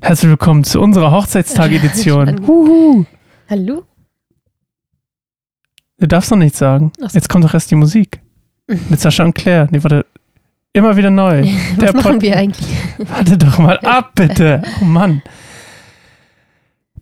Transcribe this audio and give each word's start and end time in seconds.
Herzlich 0.00 0.30
willkommen 0.30 0.64
zu 0.64 0.80
unserer 0.80 1.10
Hochzeitstag-Edition. 1.10 2.40
Huhu. 2.46 3.04
Hallo? 3.50 3.84
Du 5.98 6.06
darfst 6.06 6.30
noch 6.30 6.38
nichts 6.38 6.58
sagen. 6.58 6.92
So. 6.98 7.06
Jetzt 7.12 7.28
kommt 7.28 7.44
doch 7.44 7.54
erst 7.54 7.70
die 7.70 7.74
Musik. 7.74 8.20
Mit 8.88 9.00
Sascha 9.00 9.24
und 9.24 9.34
Claire. 9.34 9.68
Nee, 9.70 9.82
warte. 9.82 10.06
Immer 10.72 10.96
wieder 10.96 11.10
neu. 11.10 11.42
Was 11.76 11.78
Der 11.78 11.96
machen 11.96 12.12
Pod- 12.12 12.22
wir 12.22 12.36
eigentlich? 12.36 12.68
Warte 12.98 13.36
doch 13.38 13.58
mal 13.58 13.78
ab, 13.80 14.12
bitte. 14.14 14.62
Oh 14.80 14.84
Mann. 14.84 15.22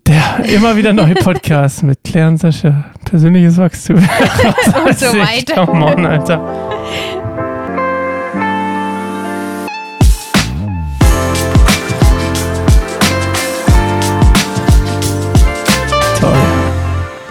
Der 0.07 0.45
immer 0.55 0.77
wieder 0.77 0.93
neue 0.93 1.15
Podcast 1.15 1.83
mit 1.83 2.03
Claire 2.05 2.29
und 2.29 2.39
Sascha. 2.39 2.85
Persönliches 3.05 3.57
Wachstum. 3.59 3.97
Und 3.97 4.99
so 4.99 5.07
weiter. 5.07 5.67
Come 5.67 5.85
on, 5.85 6.07
Alter. 6.07 7.26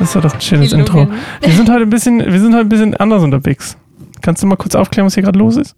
Das 0.05 0.13
war 0.13 0.21
doch 0.21 0.35
ein 0.35 0.41
schönes 0.41 0.71
Intro. 0.71 1.05
Gelungen. 1.05 1.19
Wir 1.41 1.51
sind 1.51 1.67
heute 1.67 1.81
ein 1.81 1.89
bisschen, 1.89 2.19
wir 2.19 2.39
sind 2.39 2.53
heute 2.53 2.65
ein 2.65 2.69
bisschen 2.69 2.95
anders 2.95 3.23
unterwegs. 3.23 3.75
Kannst 4.21 4.43
du 4.43 4.45
mal 4.45 4.55
kurz 4.55 4.75
aufklären, 4.75 5.07
was 5.07 5.15
hier 5.15 5.23
gerade 5.23 5.39
los 5.39 5.57
ist? 5.57 5.75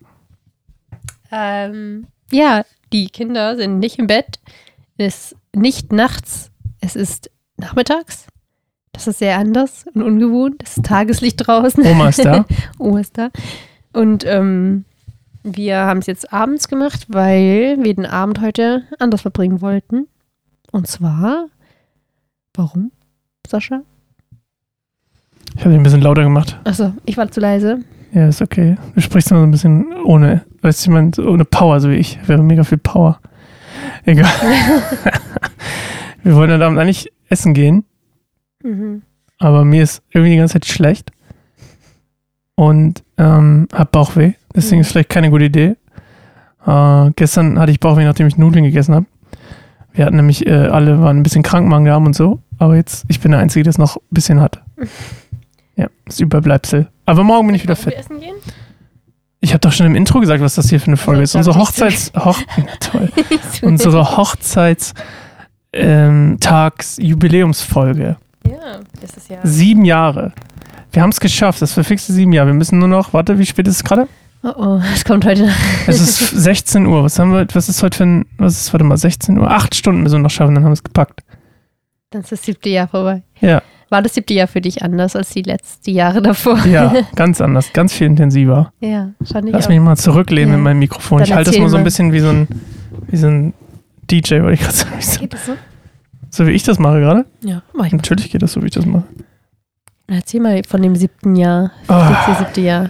Ähm, 1.31 2.07
ja, 2.29 2.65
die 2.91 3.07
Kinder 3.07 3.55
sind 3.55 3.79
nicht 3.79 3.99
im 3.99 4.07
Bett. 4.07 4.41
Es 4.97 5.31
ist 5.31 5.37
nicht 5.55 5.93
nachts, 5.93 6.51
es 6.81 6.97
ist 6.97 7.31
nachmittags. 7.55 8.27
Das 8.91 9.07
ist 9.07 9.19
sehr 9.19 9.37
anders 9.37 9.85
und 9.93 10.01
ungewohnt. 10.01 10.61
Es 10.61 10.75
ist 10.75 10.85
Tageslicht 10.85 11.47
draußen. 11.47 11.85
Oma 11.85 12.09
ist 12.09 12.25
da. 12.25 12.45
Oma 12.79 12.99
ist 12.99 13.17
da. 13.17 13.29
Und 13.93 14.25
ähm, 14.25 14.83
wir 15.43 15.77
haben 15.77 15.99
es 15.99 16.05
jetzt 16.05 16.33
abends 16.33 16.67
gemacht, 16.67 17.05
weil 17.07 17.77
wir 17.79 17.93
den 17.95 18.05
Abend 18.05 18.41
heute 18.41 18.83
anders 18.99 19.21
verbringen 19.21 19.61
wollten. 19.61 20.09
Und 20.73 20.85
zwar, 20.85 21.47
warum, 22.53 22.91
Sascha? 23.47 23.83
Ich 25.57 25.63
habe 25.65 25.73
ihn 25.73 25.79
ein 25.79 25.83
bisschen 25.83 26.01
lauter 26.01 26.23
gemacht. 26.23 26.57
Achso, 26.63 26.93
ich 27.05 27.17
war 27.17 27.29
zu 27.31 27.39
leise. 27.39 27.79
Ja, 28.13 28.27
ist 28.27 28.41
okay. 28.41 28.77
Du 28.95 29.01
sprichst 29.01 29.31
immer 29.31 29.41
so 29.41 29.45
ein 29.47 29.51
bisschen 29.51 29.85
ohne, 30.05 30.43
weißt 30.61 30.87
du, 30.87 31.11
so 31.15 31.27
ohne 31.29 31.45
Power, 31.45 31.79
so 31.79 31.89
wie 31.89 31.95
ich. 31.95 32.19
Wäre 32.27 32.41
mega 32.43 32.63
viel 32.63 32.77
Power. 32.77 33.19
Egal. 34.05 34.25
wir 36.23 36.35
wollen 36.35 36.51
heute 36.51 36.65
Abend 36.65 36.79
eigentlich 36.79 37.11
essen 37.29 37.53
gehen, 37.53 37.83
Mhm. 38.63 39.01
aber 39.39 39.65
mir 39.65 39.83
ist 39.83 40.01
irgendwie 40.11 40.31
die 40.31 40.37
ganze 40.37 40.53
Zeit 40.53 40.65
schlecht. 40.65 41.11
Und 42.55 43.03
ähm, 43.17 43.67
hab 43.73 43.91
Bauchweh. 43.91 44.33
Deswegen 44.55 44.77
Mhm. 44.77 44.81
ist 44.81 44.91
vielleicht 44.91 45.09
keine 45.09 45.29
gute 45.29 45.45
Idee. 45.45 45.75
Äh, 46.65 47.11
gestern 47.15 47.59
hatte 47.59 47.71
ich 47.71 47.79
Bauchweh, 47.79 48.03
nachdem 48.05 48.27
ich 48.27 48.37
Nudeln 48.37 48.63
gegessen 48.65 48.95
habe. 48.95 49.05
Wir 49.93 50.05
hatten 50.05 50.15
nämlich, 50.15 50.45
äh, 50.47 50.51
alle 50.67 50.99
waren 51.01 51.17
ein 51.17 51.23
bisschen 51.23 51.43
krank, 51.43 51.67
Magen 51.67 51.89
und 52.05 52.15
so. 52.15 52.39
Aber 52.57 52.75
jetzt, 52.75 53.05
ich 53.09 53.19
bin 53.19 53.31
der 53.31 53.39
Einzige, 53.41 53.63
der 53.63 53.71
es 53.71 53.77
noch 53.77 53.97
ein 53.97 54.01
bisschen 54.11 54.39
hat. 54.39 54.61
Ja, 55.77 55.87
das 56.05 56.19
Überbleibsel. 56.19 56.87
Aber 57.05 57.23
morgen 57.23 57.47
bin 57.47 57.55
ich 57.55 57.63
wieder 57.63 57.75
fit. 57.75 57.93
wir 57.93 57.99
essen 57.99 58.19
gehen? 58.19 58.35
Ich 59.39 59.51
habe 59.53 59.59
doch 59.59 59.71
schon 59.71 59.85
im 59.85 59.95
Intro 59.95 60.19
gesagt, 60.19 60.41
was 60.41 60.55
das 60.55 60.69
hier 60.69 60.79
für 60.79 60.87
eine 60.87 60.97
Folge 60.97 61.21
ist. 61.21 61.35
Also, 61.35 61.51
Unsere. 61.51 61.65
Hochzeits... 61.65 62.11
Hoch, 62.17 62.39
toll. 62.79 63.09
Unsere 63.61 64.17
Hochzeits... 64.17 64.93
Ähm, 65.73 66.37
Tags-Jubiläumsfolge. 66.39 68.17
Ja, 68.47 68.79
das 68.99 69.17
ist 69.17 69.29
ja. 69.29 69.37
Sieben 69.43 69.85
Jahre. 69.85 70.33
Wir 70.91 71.03
haben 71.03 71.11
es 71.11 71.19
geschafft. 71.19 71.61
Das 71.61 71.73
verfixte 71.73 72.13
sieben 72.13 72.31
Jahre. 72.33 72.47
Wir 72.47 72.53
müssen 72.55 72.79
nur 72.79 72.87
noch... 72.87 73.13
Warte, 73.13 73.37
wie 73.37 73.45
spät 73.45 73.67
ist 73.67 73.75
es 73.75 73.83
gerade? 73.83 74.07
Oh 74.43 74.53
oh, 74.55 74.81
es 74.93 75.05
kommt 75.05 75.25
heute. 75.25 75.51
Es 75.85 75.99
ist 76.01 76.29
16 76.31 76.87
Uhr. 76.87 77.03
Was 77.03 77.19
haben 77.19 77.31
wir... 77.31 77.45
Was 77.53 77.69
ist 77.69 77.83
heute 77.83 77.97
für 77.97 78.05
ein... 78.05 78.25
Was 78.37 78.59
ist... 78.59 78.73
Warte 78.73 78.85
mal, 78.85 78.97
16 78.97 79.37
Uhr. 79.37 79.51
Acht 79.51 79.75
Stunden 79.75 80.01
müssen 80.01 80.15
wir 80.15 80.19
noch 80.23 80.31
schaffen, 80.31 80.55
dann 80.55 80.63
haben 80.63 80.71
wir 80.71 80.75
es 80.75 80.83
gepackt. 80.83 81.21
Dann 82.09 82.21
ist 82.21 82.31
das 82.31 82.41
siebte 82.41 82.69
Jahr 82.69 82.87
vorbei. 82.87 83.21
Ja, 83.41 83.61
War 83.89 84.01
das 84.01 84.15
siebte 84.15 84.33
Jahr 84.33 84.47
für 84.47 84.59
dich 84.61 84.83
anders 84.83 85.15
als 85.15 85.29
die 85.29 85.43
letzten 85.43 85.91
Jahre 85.91 86.21
davor? 86.21 86.59
ja. 86.65 86.93
ganz 87.15 87.39
anders. 87.41 87.71
Ganz 87.73 87.93
viel 87.93 88.07
intensiver. 88.07 88.73
Ja, 88.79 89.11
ich 89.23 89.29
Lass 89.31 89.65
auch. 89.65 89.69
mich 89.69 89.79
mal 89.79 89.95
zurücklehnen 89.95 90.51
Ja. 90.51 90.57
mit 90.57 90.63
meinem 90.63 90.79
Mikrofon. 90.79 91.19
Dann 91.19 91.27
ich 91.27 91.33
halte 91.33 91.51
das 91.51 91.59
mal 91.59 91.69
so 91.69 91.77
ein 91.77 91.81
mal. 91.81 91.85
bisschen 91.85 92.11
wie 92.13 92.19
so 92.19 92.29
ein... 92.29 92.47
Wie 93.07 93.17
so 93.17 93.27
ein 93.27 93.53
DJ, 94.11 94.41
wollte 94.41 94.53
ich 94.53 94.59
gerade 94.61 94.73
sagen. 94.75 95.19
Geht 95.21 95.33
das 95.33 95.45
so? 95.45 95.53
So 96.29 96.47
wie 96.47 96.51
ich 96.51 96.63
das 96.63 96.79
mache 96.79 96.99
gerade. 96.99 97.25
Ja, 97.41 97.61
mach 97.73 97.85
ich 97.85 97.91
mal. 97.93 97.97
Natürlich 97.97 98.29
geht 98.31 98.41
das 98.41 98.53
so, 98.53 98.61
wie 98.61 98.67
ich 98.67 98.73
das 98.73 98.85
mache. 98.85 99.03
Erzähl 100.07 100.39
mal 100.41 100.61
von 100.67 100.81
dem 100.81 100.95
siebten 100.95 101.35
Jahr. 101.35 101.71
Ah. 101.87 102.25
Das 102.27 102.39
siebte 102.39 102.61
Jahr. 102.61 102.89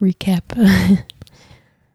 Recap. 0.00 0.42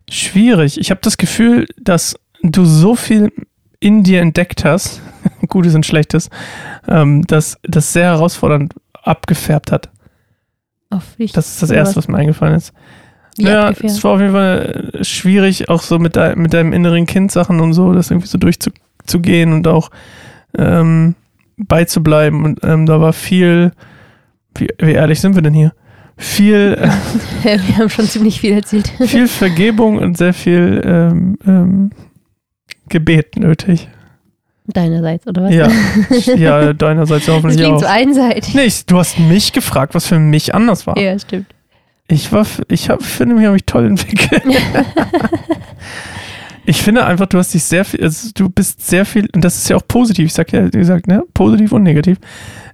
Schwierig. 0.10 0.80
Ich 0.80 0.92
habe 0.92 1.00
das 1.04 1.18
Gefühl, 1.18 1.68
dass 1.80 2.16
du 2.44 2.66
so 2.66 2.96
viel 2.96 3.32
in 3.80 4.04
dir 4.04 4.22
entdeckt 4.22 4.66
hast, 4.66 5.02
Gutes 5.52 5.76
und 5.76 5.86
Schlechtes, 5.86 6.32
ähm, 6.88 7.22
dass 7.28 7.60
das 7.62 7.94
sehr 7.94 8.06
herausfordernd 8.06 8.74
abgefärbt 8.94 9.72
hat. 9.72 9.92
Auf 10.90 11.16
dich. 11.18 11.32
Das 11.32 11.48
ist 11.48 11.62
das 11.62 11.70
Erste, 11.70 11.98
was 11.98 12.08
mir 12.08 12.18
eingefallen 12.18 12.56
ist. 12.56 12.74
Ja, 13.38 13.68
abgefärbt? 13.68 13.96
es 13.96 14.04
war 14.04 14.14
auf 14.14 14.20
jeden 14.20 14.34
Fall 14.34 14.92
äh, 14.94 15.04
schwierig, 15.04 15.70
auch 15.70 15.84
so 15.84 16.00
mit, 16.00 16.16
dein, 16.16 16.40
mit 16.40 16.54
deinem 16.54 16.74
inneren 16.74 17.06
Kind 17.06 17.32
Sachen 17.32 17.60
und 17.60 17.74
so, 17.74 17.94
das 17.94 18.10
irgendwie 18.10 18.28
so 18.28 18.40
durchzugehen 18.40 19.54
und 19.54 19.68
auch 19.68 19.92
ähm, 20.58 21.16
beizubleiben. 21.58 22.44
Und 22.44 22.60
ähm, 22.64 22.86
da 22.86 23.00
war 23.00 23.14
viel, 23.14 23.72
wie, 24.56 24.70
wie 24.80 24.94
ehrlich 24.94 25.22
sind 25.22 25.36
wir 25.36 25.42
denn 25.42 25.54
hier? 25.54 25.74
Viel, 26.18 26.78
äh, 26.80 26.90
Wir 27.68 27.78
haben 27.78 27.90
schon 27.90 28.06
ziemlich 28.06 28.40
viel 28.40 28.54
erzählt. 28.54 28.92
viel 29.06 29.28
Vergebung 29.30 29.98
und 29.98 30.18
sehr 30.18 30.34
viel 30.34 30.82
ähm, 30.84 31.38
ähm, 31.46 31.92
Gebet 32.90 33.38
nötig. 33.38 33.90
Deinerseits, 34.68 35.28
oder 35.28 35.44
was? 35.44 35.54
Ja, 35.54 35.68
ja 36.36 36.74
deinerseits 36.74 37.26
Das 37.26 37.36
hoffentlich 37.36 37.60
klingt 37.60 37.78
auch. 37.78 37.82
so 37.82 37.88
einseitig. 37.88 38.54
Nee, 38.54 38.66
ich, 38.66 38.86
du 38.86 38.98
hast 38.98 39.20
mich 39.20 39.54
gefragt, 39.54 39.96
was 39.96 40.06
für 40.06 40.20
mich 40.20 40.54
anders 40.54 40.86
war. 40.88 40.98
Ja, 40.98 41.18
stimmt. 41.18 41.48
Ich 42.08 42.32
war, 42.32 42.46
ich 42.68 42.90
hab, 42.90 43.02
finde 43.02 43.36
mich, 43.36 43.46
habe 43.46 43.54
mich 43.54 43.66
toll 43.66 43.86
entwickelt. 43.86 44.44
ich 46.66 46.82
finde 46.82 47.06
einfach, 47.06 47.26
du 47.26 47.38
hast 47.38 47.54
dich 47.54 47.64
sehr 47.64 47.86
viel, 47.86 48.04
also 48.04 48.30
du 48.36 48.50
bist 48.50 48.88
sehr 48.88 49.06
viel, 49.06 49.30
und 49.34 49.44
das 49.44 49.58
ist 49.58 49.70
ja 49.70 49.78
auch 49.78 49.88
positiv, 49.88 50.26
ich 50.26 50.34
sag 50.34 50.52
ja, 50.52 50.66
wie 50.66 50.78
gesagt, 50.78 51.08
ne, 51.08 51.24
positiv 51.34 51.72
und 51.72 51.84
negativ, 51.84 52.18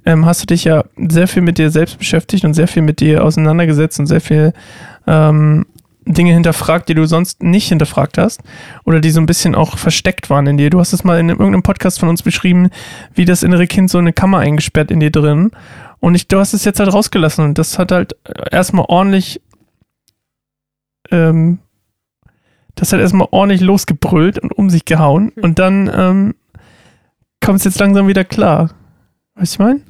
ähm, 0.05 0.25
hast 0.25 0.41
du 0.41 0.45
dich 0.47 0.63
ja 0.63 0.85
sehr 1.07 1.27
viel 1.27 1.43
mit 1.43 1.57
dir 1.57 1.69
selbst 1.69 1.99
beschäftigt 1.99 2.45
und 2.45 2.53
sehr 2.53 2.67
viel 2.67 2.81
mit 2.81 2.99
dir 2.99 3.23
auseinandergesetzt 3.23 3.99
und 3.99 4.07
sehr 4.07 4.21
viel 4.21 4.53
ähm, 5.05 5.65
Dinge 6.13 6.33
hinterfragt, 6.33 6.89
die 6.89 6.93
du 6.93 7.05
sonst 7.05 7.43
nicht 7.43 7.69
hinterfragt 7.69 8.17
hast 8.17 8.41
oder 8.85 8.99
die 9.01 9.11
so 9.11 9.19
ein 9.19 9.25
bisschen 9.25 9.55
auch 9.55 9.77
versteckt 9.77 10.29
waren 10.29 10.47
in 10.47 10.57
dir. 10.57 10.69
Du 10.69 10.79
hast 10.79 10.93
es 10.93 11.03
mal 11.03 11.19
in 11.19 11.29
irgendeinem 11.29 11.63
Podcast 11.63 11.99
von 11.99 12.09
uns 12.09 12.23
beschrieben, 12.23 12.69
wie 13.13 13.25
das 13.25 13.43
innere 13.43 13.67
Kind 13.67 13.89
so 13.89 13.97
eine 13.97 14.13
Kammer 14.13 14.39
eingesperrt 14.39 14.91
in 14.91 14.99
dir 14.99 15.11
drin 15.11 15.51
und 15.99 16.15
ich, 16.15 16.27
du 16.27 16.39
hast 16.39 16.53
es 16.53 16.65
jetzt 16.65 16.79
halt 16.79 16.93
rausgelassen 16.93 17.43
und 17.43 17.57
das 17.57 17.77
hat 17.79 17.91
halt 17.91 18.15
erstmal 18.51 18.85
ordentlich, 18.87 19.41
ähm, 21.11 21.59
das 22.75 22.93
hat 22.93 22.99
erstmal 22.99 23.27
ordentlich 23.31 23.61
losgebrüllt 23.61 24.39
und 24.39 24.51
um 24.51 24.69
sich 24.69 24.85
gehauen 24.85 25.31
Hm. 25.35 25.43
und 25.43 25.59
dann 25.59 25.91
ähm, 25.93 26.35
kommt 27.43 27.59
es 27.59 27.65
jetzt 27.65 27.79
langsam 27.79 28.07
wieder 28.07 28.23
klar. 28.23 28.71
Weißt 29.35 29.35
du, 29.35 29.41
was 29.41 29.51
ich 29.53 29.59
meine? 29.59 29.81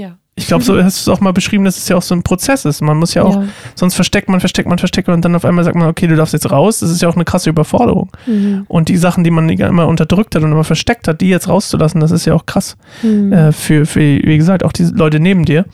Ja. 0.00 0.18
Ich 0.42 0.48
glaube, 0.48 0.64
so 0.64 0.76
hast 0.82 1.06
du 1.06 1.10
es 1.10 1.16
auch 1.16 1.20
mal 1.20 1.32
beschrieben, 1.32 1.64
dass 1.64 1.78
es 1.78 1.88
ja 1.88 1.96
auch 1.96 2.02
so 2.02 2.14
ein 2.14 2.22
Prozess 2.22 2.64
ist. 2.64 2.82
Man 2.82 2.96
muss 2.96 3.14
ja 3.14 3.22
auch, 3.22 3.36
ja. 3.36 3.48
sonst 3.74 3.94
versteckt 3.94 4.28
man, 4.28 4.40
versteckt 4.40 4.68
man, 4.68 4.78
versteckt 4.78 5.08
man 5.08 5.16
und 5.16 5.24
dann 5.24 5.34
auf 5.34 5.44
einmal 5.44 5.64
sagt 5.64 5.76
man, 5.76 5.88
okay, 5.88 6.06
du 6.06 6.16
darfst 6.16 6.32
jetzt 6.32 6.50
raus. 6.50 6.80
Das 6.80 6.90
ist 6.90 7.00
ja 7.00 7.08
auch 7.08 7.14
eine 7.14 7.24
krasse 7.24 7.50
Überforderung. 7.50 8.10
Mhm. 8.26 8.64
Und 8.68 8.88
die 8.88 8.96
Sachen, 8.96 9.24
die 9.24 9.30
man 9.30 9.48
immer 9.48 9.86
unterdrückt 9.86 10.34
hat 10.34 10.42
und 10.42 10.52
immer 10.52 10.64
versteckt 10.64 11.08
hat, 11.08 11.20
die 11.20 11.28
jetzt 11.28 11.48
rauszulassen, 11.48 12.00
das 12.00 12.10
ist 12.10 12.24
ja 12.24 12.34
auch 12.34 12.46
krass 12.46 12.76
Mhm. 13.02 13.32
äh, 13.32 13.52
für, 13.52 13.86
für, 13.86 14.00
wie 14.00 14.38
gesagt, 14.38 14.64
auch 14.64 14.72
die 14.72 14.84
Leute 14.84 15.20
neben 15.20 15.44
dir. 15.44 15.66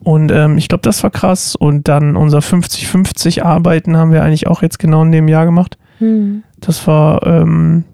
Und 0.00 0.32
ähm, 0.32 0.58
ich 0.58 0.68
glaube, 0.68 0.82
das 0.82 1.02
war 1.02 1.10
krass. 1.10 1.54
Und 1.56 1.88
dann 1.88 2.16
unser 2.16 2.38
50-50 2.38 3.42
Arbeiten 3.42 3.96
haben 3.96 4.12
wir 4.12 4.22
eigentlich 4.22 4.46
auch 4.46 4.62
jetzt 4.62 4.78
genau 4.78 5.02
in 5.02 5.12
dem 5.12 5.28
Jahr 5.28 5.44
gemacht. 5.44 5.78
Mhm. 6.00 6.42
Das 6.60 6.86
war, 6.86 7.26
ähm, 7.26 7.84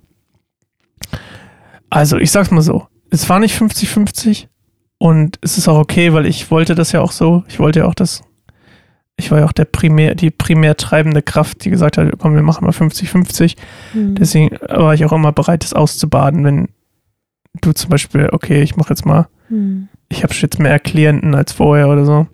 also 1.90 2.16
ich 2.18 2.30
sag's 2.30 2.50
mal 2.50 2.62
so, 2.62 2.86
es 3.10 3.28
war 3.28 3.38
nicht 3.38 3.60
50-50 3.60 4.46
und 4.98 5.38
es 5.42 5.58
ist 5.58 5.68
auch 5.68 5.78
okay, 5.78 6.12
weil 6.12 6.26
ich 6.26 6.50
wollte 6.50 6.74
das 6.74 6.92
ja 6.92 7.00
auch 7.00 7.12
so. 7.12 7.44
Ich 7.48 7.58
wollte 7.58 7.80
ja 7.80 7.86
auch 7.86 7.94
das, 7.94 8.22
ich 9.16 9.30
war 9.30 9.40
ja 9.40 9.44
auch 9.44 9.52
der 9.52 9.64
primär, 9.66 10.14
die 10.14 10.30
primär 10.30 10.76
treibende 10.76 11.22
Kraft, 11.22 11.64
die 11.64 11.70
gesagt 11.70 11.98
hat, 11.98 12.08
komm, 12.18 12.34
wir 12.34 12.42
machen 12.42 12.64
mal 12.64 12.70
50-50. 12.72 13.56
Mhm. 13.92 14.14
Deswegen 14.16 14.56
war 14.68 14.94
ich 14.94 15.04
auch 15.04 15.12
immer 15.12 15.32
bereit, 15.32 15.62
das 15.64 15.72
auszubaden, 15.72 16.44
wenn 16.44 16.68
du 17.60 17.72
zum 17.72 17.90
Beispiel, 17.90 18.28
okay, 18.32 18.62
ich 18.62 18.76
mache 18.76 18.90
jetzt 18.90 19.06
mal 19.06 19.28
Mhm. 19.50 19.88
ich 20.08 20.22
habe 20.22 20.32
jetzt 20.34 20.58
mehr 20.58 20.78
Klienten 20.78 21.34
als 21.34 21.52
vorher 21.52 21.88
oder 21.90 22.06
so. 22.06 22.26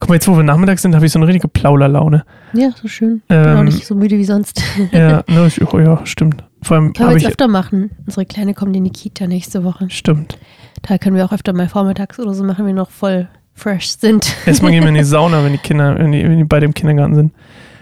Guck 0.00 0.08
mal, 0.08 0.14
jetzt 0.14 0.26
wo 0.26 0.34
wir 0.36 0.42
nachmittags 0.42 0.80
sind, 0.82 0.94
habe 0.94 1.04
ich 1.04 1.12
so 1.12 1.18
eine 1.18 1.26
richtige 1.28 1.46
Plauderlaune. 1.46 2.24
Ja, 2.54 2.70
so 2.70 2.88
schön. 2.88 3.20
Bin 3.28 3.38
auch 3.38 3.58
Ähm, 3.58 3.64
nicht 3.66 3.84
so 3.86 3.94
müde 3.94 4.16
wie 4.18 4.24
sonst. 4.24 4.62
ja, 4.92 5.22
ne, 5.28 5.46
ich, 5.46 5.60
oh 5.72 5.78
ja, 5.78 6.00
stimmt. 6.04 6.42
Vor 6.62 6.76
allem 6.78 6.92
Können 6.94 7.10
wir 7.10 7.12
jetzt 7.16 7.22
ich. 7.24 7.28
öfter 7.28 7.48
machen. 7.48 7.90
Unsere 8.06 8.24
Kleine 8.24 8.54
kommt 8.54 8.74
in 8.76 8.84
die 8.84 8.90
Kita 8.90 9.26
nächste 9.26 9.62
Woche. 9.62 9.88
Stimmt. 9.90 10.38
Da 10.86 10.98
können 10.98 11.16
wir 11.16 11.24
auch 11.24 11.32
öfter 11.32 11.52
mal 11.52 11.68
vormittags 11.68 12.18
oder 12.18 12.34
so 12.34 12.44
machen, 12.44 12.60
wenn 12.60 12.74
wir 12.74 12.82
noch 12.82 12.90
voll 12.90 13.28
fresh 13.54 13.88
sind. 13.98 14.34
Erstmal 14.46 14.72
gehen 14.72 14.82
wir 14.82 14.88
in 14.88 14.94
die 14.94 15.04
Sauna, 15.04 15.44
wenn 15.44 15.52
die 15.52 15.58
Kinder, 15.58 15.96
wenn 15.98 16.12
die, 16.12 16.22
wenn 16.24 16.38
die 16.38 16.44
bei 16.44 16.60
dem 16.60 16.74
Kindergarten 16.74 17.14
sind. 17.14 17.32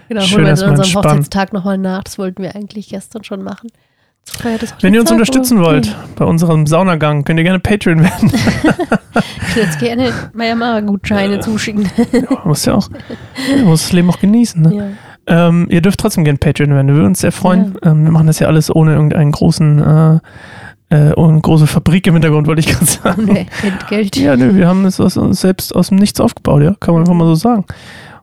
Genau, 0.09 0.21
Schön 0.21 0.37
holen 0.37 0.45
wir 0.45 0.51
an 0.51 0.51
unserem 0.51 0.75
entspannen. 0.75 1.09
Hochzeitstag 1.09 1.53
nochmal 1.53 1.77
nach. 1.77 2.03
Das 2.03 2.17
wollten 2.17 2.43
wir 2.43 2.55
eigentlich 2.55 2.89
gestern 2.89 3.23
schon 3.23 3.43
machen. 3.43 3.69
Wenn 4.81 4.93
ihr 4.93 5.01
uns 5.01 5.11
unterstützen 5.11 5.57
oder? 5.57 5.67
wollt 5.67 5.95
bei 6.15 6.23
unserem 6.23 6.65
Saunagang, 6.65 7.25
könnt 7.25 7.39
ihr 7.39 7.43
gerne 7.43 7.59
Patreon 7.59 8.03
werden. 8.03 8.31
Ich 9.45 9.57
würde 9.57 9.67
jetzt 9.67 9.79
gerne 9.79 10.11
Maya-Mara-Gutscheine 10.33 11.39
zuschicken. 11.39 11.87
Man 12.27 12.37
muss 12.45 12.65
ja 12.65 12.73
auch, 12.73 12.89
man 13.55 13.65
muss 13.65 13.83
das 13.83 13.91
Leben 13.93 14.09
auch 14.09 14.19
genießen. 14.19 14.59
Ne? 14.59 14.75
ja. 14.75 15.47
Ähm, 15.47 15.67
ihr 15.69 15.81
dürft 15.81 15.99
trotzdem 15.99 16.23
gerne 16.23 16.39
Patreon 16.39 16.71
werden. 16.73 16.87
Wir 16.87 16.95
würden 16.95 17.07
uns 17.07 17.19
sehr 17.19 17.31
freuen. 17.31 17.77
Ähm, 17.83 18.03
wir 18.05 18.11
machen 18.11 18.25
das 18.25 18.39
ja 18.39 18.47
alles 18.47 18.73
ohne 18.75 18.93
irgendeinen 18.93 19.31
großen, 19.31 19.79
äh, 19.79 20.19
äh, 20.93 21.11
ohne 21.15 21.41
große 21.41 21.65
Fabrik 21.65 22.05
im 22.05 22.13
Hintergrund, 22.13 22.45
wollte 22.45 22.59
ich 22.59 22.67
gerade 22.67 22.85
sagen. 23.03 23.29
Ohne 23.29 23.47
Entgelt. 23.63 24.15
Ja, 24.15 24.35
nö, 24.35 24.53
wir 24.55 24.67
haben 24.67 24.85
es 24.85 24.99
aus 24.99 25.17
uns 25.17 25.41
selbst 25.41 25.75
aus 25.75 25.89
dem 25.89 25.97
Nichts 25.97 26.19
aufgebaut, 26.19 26.61
ja. 26.61 26.75
Kann 26.79 26.93
man 26.93 27.01
einfach 27.01 27.15
mal 27.15 27.25
so 27.25 27.35
sagen. 27.35 27.65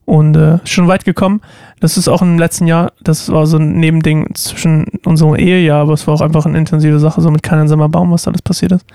Und 0.04 0.36
äh, 0.36 0.58
schon 0.64 0.86
weit 0.86 1.04
gekommen. 1.04 1.40
Das 1.80 1.96
ist 1.96 2.08
auch 2.08 2.22
im 2.22 2.38
letzten 2.38 2.66
Jahr, 2.66 2.92
das 3.02 3.30
war 3.30 3.46
so 3.46 3.58
ein 3.58 3.78
Nebending 3.80 4.34
zwischen 4.34 4.86
unserem 5.04 5.34
Ehejahr, 5.34 5.82
aber 5.82 5.94
es 5.94 6.06
war 6.06 6.14
auch 6.14 6.20
einfach 6.20 6.46
eine 6.46 6.58
intensive 6.58 6.98
Sache, 7.00 7.20
so 7.20 7.30
mit 7.30 7.42
keinem 7.42 7.68
Sommerbaum, 7.68 8.10
was 8.12 8.22
da 8.22 8.30
alles 8.30 8.42
passiert 8.42 8.72
ist. 8.72 8.86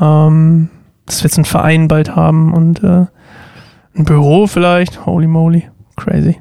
Ähm, 0.00 0.68
dass 1.06 1.20
wir 1.22 1.28
jetzt 1.28 1.38
einen 1.38 1.44
Verein 1.44 1.88
bald 1.88 2.16
haben 2.16 2.52
und 2.52 2.82
äh, 2.82 3.06
ein 3.96 4.04
Büro 4.04 4.46
vielleicht. 4.46 5.06
Holy 5.06 5.26
moly. 5.26 5.68
Crazy. 5.96 6.40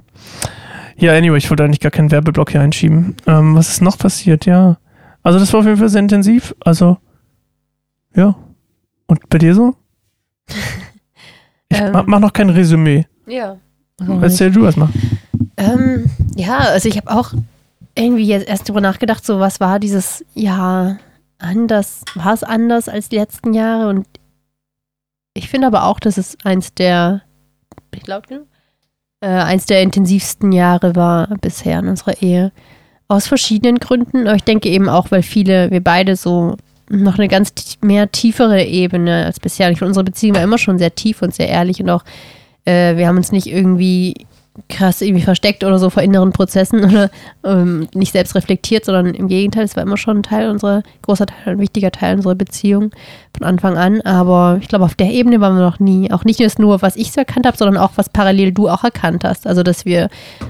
Ja, 0.98 1.14
anyway, 1.14 1.38
ich 1.38 1.50
wollte 1.50 1.64
eigentlich 1.64 1.80
gar 1.80 1.92
keinen 1.92 2.12
Werbeblock 2.12 2.52
hier 2.52 2.62
einschieben. 2.62 3.16
Ähm, 3.28 3.56
was 3.56 3.70
ist 3.70 3.82
noch 3.82 3.98
passiert? 3.98 4.46
Ja. 4.46 4.78
Also, 5.24 5.40
das 5.40 5.52
war 5.54 5.60
auf 5.62 5.66
jeden 5.66 5.78
Fall 5.78 5.90
sehr 5.90 6.02
intensiv. 6.02 6.56
Also, 6.62 6.98
ja. 8.16 8.36
Und 9.08 9.30
bei 9.30 9.38
dir 9.38 9.56
so? 9.56 9.76
Ich 11.72 11.80
Ähm. 11.80 11.92
mach, 12.08 12.20
noch 12.20 12.34
kein 12.34 12.50
Resümee. 12.50 13.06
Ja. 13.28 13.58
Erzähl 14.22 14.52
du 14.52 14.66
erstmal. 14.66 14.90
Ähm, 15.56 16.10
ja, 16.36 16.58
also 16.58 16.90
ich 16.90 16.98
habe 16.98 17.12
auch 17.12 17.34
irgendwie 17.96 18.26
jetzt 18.26 18.48
erst 18.48 18.68
drüber 18.68 18.82
nachgedacht, 18.82 19.24
so 19.24 19.40
was 19.40 19.60
war 19.60 19.80
dieses 19.80 20.26
Jahr 20.34 20.98
anders, 21.38 22.04
war 22.16 22.34
es 22.34 22.44
anders 22.44 22.90
als 22.90 23.10
die 23.10 23.18
letzten 23.18 23.54
Jahre 23.54 23.90
und 23.90 24.08
ich 25.36 25.48
finde 25.48 25.68
aber 25.68 25.84
auch, 25.84 26.00
dass 26.00 26.18
es 26.18 26.38
eins 26.44 26.74
der, 26.74 27.22
ich 27.94 28.08
laut 28.08 28.28
genug? 28.28 28.48
Äh, 29.22 29.28
eins 29.28 29.66
der 29.66 29.82
intensivsten 29.84 30.52
Jahre 30.52 30.96
war 30.96 31.28
bisher 31.42 31.80
in 31.80 31.88
unserer 31.88 32.22
Ehe. 32.22 32.52
Aus 33.10 33.28
verschiedenen 33.28 33.80
Gründen, 33.80 34.28
aber 34.28 34.38
ich 34.38 34.44
denke 34.44 34.70
eben 34.70 34.88
auch, 34.88 35.12
weil 35.12 35.24
viele, 35.24 35.72
wir 35.72 35.84
beide 35.84 36.16
so 36.16 36.56
noch 36.90 37.18
eine 37.18 37.28
ganz 37.28 37.52
mehr 37.82 38.12
tiefere 38.12 38.64
Ebene 38.64 39.26
als 39.26 39.40
bisher. 39.40 39.70
Ich 39.70 39.80
finde, 39.80 39.90
unsere 39.90 40.06
Beziehung 40.06 40.36
war 40.36 40.44
immer 40.44 40.58
schon 40.58 40.80
sehr 40.80 40.96
tief 40.96 41.22
und 41.22 41.34
sehr 41.34 41.50
ehrlich 41.50 41.82
und 41.82 41.90
auch, 41.90 42.04
äh, 42.66 42.96
wir 42.96 43.08
haben 43.08 43.18
uns 43.18 43.32
nicht 43.32 43.48
irgendwie 43.48 44.14
krass 44.68 45.02
irgendwie 45.02 45.24
versteckt 45.24 45.64
oder 45.64 45.80
so 45.80 45.90
vor 45.90 46.04
inneren 46.04 46.32
Prozessen 46.32 46.84
oder 46.84 47.10
ähm, 47.44 47.88
nicht 47.94 48.12
selbst 48.12 48.36
reflektiert, 48.36 48.86
sondern 48.86 49.14
im 49.14 49.28
Gegenteil, 49.28 49.64
es 49.66 49.76
war 49.76 49.84
immer 49.84 49.98
schon 49.98 50.18
ein 50.18 50.24
Teil 50.24 50.50
unserer, 50.50 50.84
großer 51.04 51.26
Teil, 51.26 51.54
ein 51.54 51.60
wichtiger 51.60 51.92
Teil 51.92 52.16
unserer 52.18 52.36
Beziehung 52.36 52.92
von 53.38 53.46
Anfang 53.48 53.78
an. 53.78 54.02
Aber 54.02 54.58
ich 54.62 54.68
glaube, 54.68 54.86
auf 54.86 54.96
der 54.96 55.12
Ebene 55.12 55.40
waren 55.42 55.56
wir 55.56 55.64
noch 55.64 55.80
nie. 55.80 56.12
Auch 56.12 56.26
nicht 56.26 56.40
nur, 56.60 56.82
was 56.82 56.96
ich 56.96 57.12
so 57.12 57.20
erkannt 57.22 57.46
habe, 57.46 57.58
sondern 57.58 57.78
auch, 57.78 57.92
was 57.96 58.10
parallel 58.10 58.52
du 58.52 58.68
auch 58.70 58.84
erkannt 58.84 59.24
hast. 59.24 59.46
Also, 59.48 59.64
dass 59.64 59.86
wir 59.86 60.10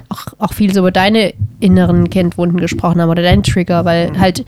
auch, 0.10 0.26
auch 0.40 0.54
viel 0.54 0.74
so 0.74 0.80
über 0.80 0.92
deine 0.92 1.34
inneren 1.60 2.10
Kindwunden 2.10 2.60
gesprochen 2.60 3.02
haben 3.02 3.10
oder 3.10 3.22
deinen 3.24 3.44
Trigger, 3.44 3.86
weil 3.86 4.12
halt 4.20 4.46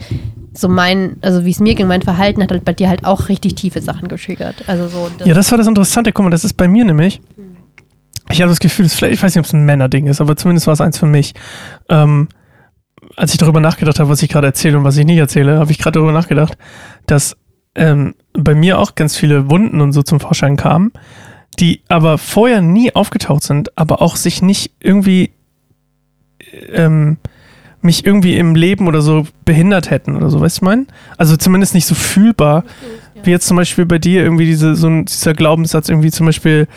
so 0.54 0.68
mein, 0.68 1.16
also 1.22 1.44
wie 1.46 1.50
es 1.50 1.60
mir 1.60 1.74
ging, 1.74 1.86
mein 1.86 2.02
Verhalten 2.02 2.42
hat 2.42 2.50
halt 2.50 2.64
bei 2.64 2.74
dir 2.74 2.88
halt 2.90 3.04
auch 3.06 3.28
richtig 3.30 3.54
tiefe 3.54 3.80
Sachen 3.80 4.08
getriggert. 4.08 4.56
Also 4.66 4.86
so. 4.88 5.08
das- 5.18 5.26
Ja, 5.26 5.32
das 5.34 5.50
war 5.50 5.56
das 5.58 5.66
Interessante. 5.66 6.12
Guck 6.12 6.24
mal, 6.24 6.30
das 6.30 6.44
ist 6.44 6.54
bei 6.58 6.68
mir 6.68 6.84
nämlich. 6.84 7.20
Ich 8.32 8.40
habe 8.40 8.50
das 8.50 8.60
Gefühl, 8.60 8.84
das 8.84 8.94
vielleicht, 8.94 9.14
ich 9.14 9.22
weiß 9.22 9.34
nicht, 9.34 9.40
ob 9.40 9.46
es 9.46 9.52
ein 9.52 9.64
Männerding 9.64 10.06
ist, 10.06 10.20
aber 10.20 10.36
zumindest 10.36 10.66
war 10.66 10.74
es 10.74 10.80
eins 10.80 10.98
für 10.98 11.06
mich. 11.06 11.34
Ähm, 11.88 12.28
als 13.16 13.32
ich 13.32 13.38
darüber 13.38 13.60
nachgedacht 13.60 13.98
habe, 14.00 14.08
was 14.08 14.22
ich 14.22 14.30
gerade 14.30 14.46
erzähle 14.46 14.78
und 14.78 14.84
was 14.84 14.96
ich 14.96 15.04
nicht 15.04 15.18
erzähle, 15.18 15.58
habe 15.58 15.70
ich 15.70 15.78
gerade 15.78 15.98
darüber 15.98 16.12
nachgedacht, 16.12 16.56
dass 17.06 17.36
ähm, 17.74 18.14
bei 18.32 18.54
mir 18.54 18.78
auch 18.78 18.94
ganz 18.94 19.16
viele 19.16 19.50
Wunden 19.50 19.80
und 19.80 19.92
so 19.92 20.02
zum 20.02 20.20
Vorschein 20.20 20.56
kamen, 20.56 20.92
die 21.58 21.82
aber 21.88 22.18
vorher 22.18 22.62
nie 22.62 22.94
aufgetaucht 22.94 23.42
sind, 23.42 23.76
aber 23.76 24.00
auch 24.00 24.16
sich 24.16 24.40
nicht 24.42 24.72
irgendwie 24.80 25.32
ähm, 26.72 27.18
mich 27.80 28.06
irgendwie 28.06 28.36
im 28.36 28.54
Leben 28.54 28.86
oder 28.86 29.02
so 29.02 29.26
behindert 29.44 29.90
hätten 29.90 30.16
oder 30.16 30.30
so, 30.30 30.40
weißt 30.40 30.58
du, 30.58 30.60
ich 30.60 30.62
meine? 30.62 30.86
Also 31.18 31.36
zumindest 31.36 31.74
nicht 31.74 31.86
so 31.86 31.94
fühlbar, 31.94 32.64
wie 33.24 33.30
jetzt 33.30 33.46
zum 33.46 33.56
Beispiel 33.56 33.86
bei 33.86 33.98
dir 33.98 34.22
irgendwie 34.22 34.46
diese, 34.46 34.76
so 34.76 34.86
ein, 34.86 35.04
dieser 35.04 35.34
Glaubenssatz 35.34 35.88
irgendwie 35.88 36.10
zum 36.10 36.26
Beispiel, 36.26 36.68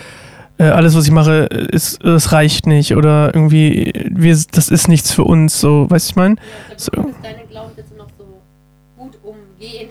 äh, 0.58 0.64
alles, 0.64 0.96
was 0.96 1.06
ich 1.06 1.12
mache, 1.12 1.44
ist, 1.72 2.04
es 2.04 2.32
reicht 2.32 2.66
nicht 2.68 2.96
oder 2.96 3.34
irgendwie, 3.36 3.92
wir, 4.10 4.38
das 4.52 4.70
ist 4.70 4.88
nichts 4.88 5.12
für 5.12 5.24
uns, 5.24 5.60
so, 5.60 5.90
weißt 5.90 6.08
du, 6.08 6.12
ich 6.12 6.16
meine? 6.16 6.36
So. 6.78 6.92
deine 6.92 7.46
Glaubenssätze 7.50 7.94
noch 7.96 8.08
so 8.18 8.26
gut 8.98 9.18
umgehen. 9.24 9.90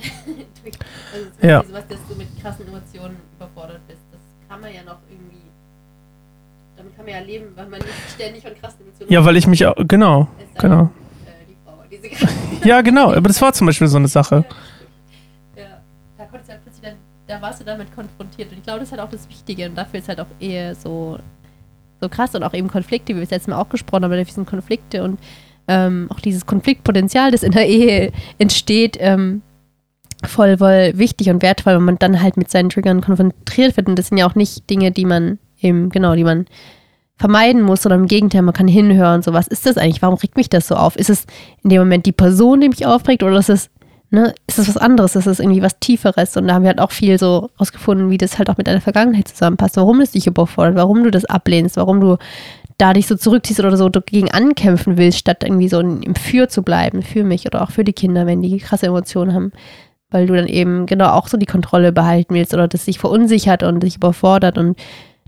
durch, 0.63 0.75
also 1.13 1.27
Ja. 1.47 1.63
was, 1.71 1.87
dass 1.89 1.99
du 2.09 2.15
mit 2.17 2.29
krassen 2.41 2.67
Emotionen 2.69 3.17
überfordert 3.37 3.81
bist. 3.89 4.01
Das 4.13 4.21
kann 4.49 4.61
man 4.61 4.73
ja 4.73 4.83
noch 4.85 4.99
irgendwie. 5.11 5.37
Damit 6.77 6.97
kann 6.97 7.05
man 7.05 7.15
ja 7.15 7.21
leben, 7.21 7.47
weil 7.55 7.67
man 7.67 7.81
nicht 7.81 7.91
ständig 8.15 8.43
von 8.43 8.53
krassen 8.59 8.81
Emotionen. 8.83 9.13
Ja, 9.13 9.25
weil 9.25 9.37
ich 9.37 9.47
mich 9.47 9.65
auch, 9.67 9.75
genau, 9.87 10.29
genau. 10.59 10.91
denn, 11.27 11.35
Äh, 11.35 11.47
die 11.49 12.17
Frau. 12.17 12.67
Ja, 12.69 12.81
genau, 12.89 13.13
aber 13.13 13.29
das 13.29 13.41
war 13.43 13.53
zum 13.53 13.67
Beispiel 13.67 13.87
so 13.89 13.99
eine 13.99 14.09
Sache. 14.09 14.45
Ja, 15.57 15.65
da 16.19 16.25
konntest 16.25 16.49
du 16.49 16.53
halt 16.55 16.63
plötzlich 16.65 16.83
dann, 16.85 16.95
da 17.27 17.41
warst 17.41 17.61
du 17.61 17.65
damit 17.65 17.95
konfrontiert. 17.95 18.51
Und 18.51 18.59
ich 18.59 18.65
glaube, 18.65 18.81
das 18.81 18.89
ist 18.89 18.93
halt 18.93 19.03
auch 19.03 19.11
das 19.11 19.29
Wichtige. 19.29 19.69
Und 19.69 19.77
dafür 19.77 20.01
ist 20.01 20.09
halt 20.09 20.21
auch 20.21 20.27
Ehe 20.41 20.75
so, 20.75 21.19
so 22.01 22.09
krass 22.09 22.35
und 22.35 22.43
auch 22.43 22.55
eben 22.55 22.69
Konflikte, 22.69 23.13
wie 23.13 23.19
wir 23.19 23.25
es 23.25 23.31
letztes 23.31 23.49
Mal 23.49 23.61
auch 23.61 23.69
gesprochen 23.69 24.05
haben, 24.05 24.25
sind 24.25 24.47
Konflikte 24.47 25.03
und 25.03 25.19
ähm, 25.67 26.09
auch 26.11 26.21
dieses 26.21 26.45
Konfliktpotenzial, 26.45 27.31
das 27.31 27.43
in 27.43 27.53
der 27.53 27.67
Ehe 27.67 28.13
entsteht, 28.39 28.99
ähm, 29.01 29.41
voll, 30.23 30.59
voll 30.59 30.93
wichtig 30.97 31.31
und 31.31 31.43
wertvoll, 31.43 31.77
wenn 31.77 31.85
man 31.85 31.99
dann 31.99 32.21
halt 32.21 32.37
mit 32.37 32.51
seinen 32.51 32.69
Triggern 32.69 33.01
konfrontiert 33.01 33.77
wird. 33.77 33.89
Und 33.89 33.99
das 33.99 34.09
sind 34.09 34.19
ja 34.19 34.27
auch 34.27 34.35
nicht 34.35 34.69
Dinge, 34.69 34.91
die 34.91 35.07
man 35.07 35.39
eben, 35.61 35.89
genau, 35.89 36.15
die 36.15 36.25
man 36.25 36.47
vermeiden 37.17 37.63
muss, 37.63 37.83
sondern 37.83 38.03
im 38.03 38.09
Gegenteil, 38.09 38.43
man 38.43 38.55
kann 38.55 38.69
hinhören, 38.69 39.23
so 39.23 39.33
was 39.33 39.47
ist 39.47 39.67
das 39.67 39.79
eigentlich, 39.79 40.03
warum 40.03 40.19
regt 40.19 40.37
mich 40.37 40.51
das 40.51 40.67
so 40.67 40.75
auf? 40.75 40.97
Ist 40.97 41.11
es 41.11 41.27
in 41.63 41.71
dem 41.71 41.81
Moment 41.81 42.07
die 42.07 42.13
Person, 42.13 42.61
die 42.61 42.69
mich 42.69 42.87
aufregt 42.87 43.23
oder 43.23 43.39
ist 43.39 43.51
es, 43.51 43.71
ne, 44.15 44.35
ist 44.47 44.59
es 44.59 44.69
was 44.69 44.77
anderes, 44.77 45.17
ist 45.17 45.27
es 45.27 45.41
irgendwie 45.41 45.63
was 45.63 45.79
Tieferes? 45.81 46.37
Und 46.37 46.49
da 46.49 46.55
haben 46.55 46.63
wir 46.63 46.69
halt 46.69 46.81
auch 46.81 46.93
viel 46.93 47.19
so 47.19 47.51
rausgefunden, 47.61 48.11
wie 48.11 48.19
das 48.19 48.39
halt 48.39 48.49
auch 48.49 48.57
mit 48.57 48.67
deiner 48.67 48.81
Vergangenheit 48.81 49.29
zusammenpasst, 49.29 49.77
warum 49.77 50.01
es 50.01 50.13
dich 50.13 50.27
überfordert, 50.27 50.77
warum 50.77 51.05
du 51.05 51.11
das 51.11 51.25
ablehnst, 51.25 51.77
warum 51.77 52.01
du 52.01 52.17
da 52.79 52.93
dich 52.93 53.07
so 53.07 53.17
zurückziehst 53.17 53.61
oder 53.61 53.77
so 53.77 53.89
dagegen 53.89 54.31
ankämpfen 54.31 54.97
willst, 54.97 55.19
statt 55.19 55.45
irgendwie 55.45 55.69
so 55.69 55.81
im 55.81 56.15
Für 56.15 56.49
zu 56.49 56.63
bleiben, 56.63 57.03
für 57.03 57.25
mich 57.25 57.47
oder 57.47 57.63
auch 57.63 57.71
für 57.71 57.85
die 57.85 57.93
Kinder, 57.93 58.27
wenn 58.27 58.43
die 58.43 58.59
krasse 58.59 58.87
Emotionen 58.87 59.35
haben. 59.35 59.53
Weil 60.11 60.27
du 60.27 60.35
dann 60.35 60.47
eben 60.47 60.87
genau 60.87 61.11
auch 61.11 61.29
so 61.29 61.37
die 61.37 61.47
Kontrolle 61.47 61.93
behalten 61.93 62.35
willst 62.35 62.55
oder 62.55 62.69
das 62.69 62.85
sich 62.85 62.99
verunsichert 62.99 63.63
und 63.63 63.83
dich 63.83 63.97
überfordert 63.97 64.59
und 64.59 64.79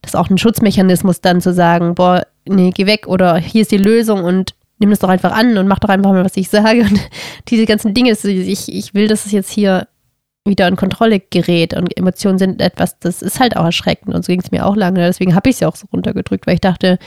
das 0.03 0.15
ist 0.15 0.17
auch 0.17 0.31
ein 0.31 0.39
Schutzmechanismus 0.39 1.21
dann 1.21 1.41
zu 1.41 1.53
sagen, 1.53 1.95
boah, 1.95 2.27
nee, 2.47 2.71
geh 2.71 2.87
weg 2.87 3.09
oder 3.09 3.37
hier 3.37 3.63
ist 3.63 3.73
die 3.73 3.79
Lösung 3.79 4.23
und 4.23 4.55
nimm 4.79 4.91
das 4.91 4.99
doch 4.99 5.09
einfach 5.09 5.33
an 5.33 5.57
und 5.57 5.69
mach 5.69 5.79
doch 5.79 5.89
einfach 5.89 6.13
mal, 6.13 6.25
was 6.25 6.37
ich 6.37 6.49
sage. 6.49 6.83
Und 6.83 7.01
diese 7.49 7.67
ganzen 7.67 7.95
Dinge, 7.95 8.13
ich, 8.13 8.73
ich 8.73 8.95
will, 8.95 9.09
dass 9.09 9.27
es 9.27 9.33
jetzt 9.33 9.51
hier 9.51 9.89
wieder 10.45 10.69
in 10.69 10.77
Kontrolle 10.77 11.21
gerät 11.21 11.75
und 11.75 11.97
Emotionen 11.97 12.39
sind 12.39 12.61
etwas, 12.61 12.99
das 13.01 13.21
ist 13.21 13.41
halt 13.41 13.57
auch 13.57 13.65
erschreckend 13.65 14.15
und 14.15 14.25
so 14.25 14.31
ging 14.31 14.41
es 14.41 14.53
mir 14.53 14.65
auch 14.65 14.77
lange. 14.77 15.01
Deswegen 15.01 15.35
habe 15.35 15.51
ich 15.51 15.57
es 15.57 15.61
ja 15.61 15.69
auch 15.69 15.77
so 15.77 15.89
runtergedrückt, 15.93 16.47
weil 16.47 16.55
ich 16.55 16.61
dachte, 16.61 16.99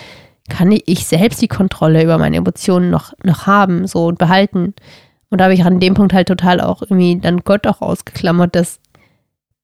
kann 0.50 0.78
ich 0.86 1.06
selbst 1.08 1.42
die 1.42 1.48
Kontrolle 1.48 2.04
über 2.04 2.18
meine 2.18 2.38
Emotionen 2.38 2.90
noch, 2.90 3.14
noch 3.24 3.48
haben 3.48 3.88
so 3.88 4.08
und 4.08 4.18
behalten? 4.18 4.74
Und 5.30 5.40
da 5.40 5.46
habe 5.46 5.54
ich 5.54 5.64
an 5.64 5.80
dem 5.80 5.94
Punkt 5.94 6.12
halt 6.12 6.28
total 6.28 6.60
auch 6.60 6.82
irgendwie 6.82 7.18
dann 7.18 7.42
Gott 7.42 7.66
auch 7.68 7.82
ausgeklammert, 7.82 8.56
dass 8.56 8.80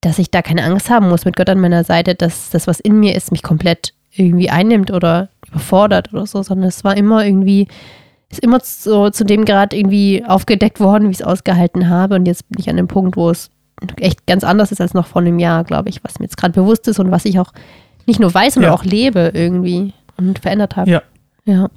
dass 0.06 0.20
ich 0.20 0.30
da 0.30 0.44
keine 0.44 0.64
Angst 0.64 0.90
haben 0.90 1.10
muss 1.10 1.26
mit 1.26 1.36
Gott 1.36 1.50
an 1.50 1.60
meiner 1.60 1.84
Seite, 1.84 2.14
dass 2.14 2.52
das, 2.52 2.68
was 2.68 2.80
in 2.80 3.00
mir 3.00 3.16
ist, 3.16 3.32
mich 3.32 3.42
komplett 3.42 3.94
irgendwie 4.12 4.52
einnimmt 4.52 4.92
oder 4.92 5.30
überfordert 5.56 6.14
oder 6.14 6.26
so, 6.28 6.44
sondern 6.44 6.68
es 6.68 6.84
war 6.84 6.96
immer 6.98 7.26
irgendwie, 7.26 7.68
ist 8.30 8.42
immer 8.44 8.60
so 8.62 9.10
zu 9.10 9.24
dem 9.24 9.46
Grad 9.46 9.74
irgendwie 9.74 10.24
aufgedeckt 10.26 10.80
worden, 10.80 11.08
wie 11.08 11.12
ich 11.12 11.20
es 11.22 11.26
ausgehalten 11.26 11.90
habe. 11.90 12.16
Und 12.16 12.26
jetzt 12.28 12.48
bin 12.50 12.60
ich 12.60 12.70
an 12.70 12.78
dem 12.78 12.88
Punkt, 12.88 13.16
wo 13.16 13.30
es 13.30 13.50
echt 13.98 14.26
ganz 14.28 14.44
anders 14.44 14.72
ist 14.72 14.82
als 14.82 14.94
noch 14.94 15.08
vor 15.08 15.22
einem 15.22 15.40
Jahr, 15.40 15.64
glaube 15.64 15.90
ich, 15.90 16.04
was 16.04 16.20
mir 16.20 16.26
jetzt 16.26 16.38
gerade 16.38 16.54
bewusst 16.54 16.88
ist 16.88 17.00
und 17.00 17.12
was 17.12 17.26
ich 17.26 17.40
auch 17.40 17.52
nicht 18.06 18.20
nur 18.20 18.34
weiß, 18.34 18.56
sondern 18.56 18.72
Ja. 18.72 18.76
auch 18.78 18.84
lebe 18.84 19.32
irgendwie 19.34 19.94
und 20.18 20.40
verändert 20.40 20.76
habe. 20.76 20.90
Ja. 20.92 21.02
Ja. 21.46 21.70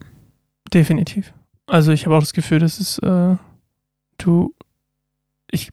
Definitiv. 0.72 1.32
Also 1.66 1.92
ich 1.92 2.06
habe 2.06 2.16
auch 2.16 2.20
das 2.20 2.32
Gefühl, 2.32 2.58
dass 2.60 2.80
es 2.80 2.98
äh, 2.98 3.36
du 4.18 4.54
ich 5.50 5.70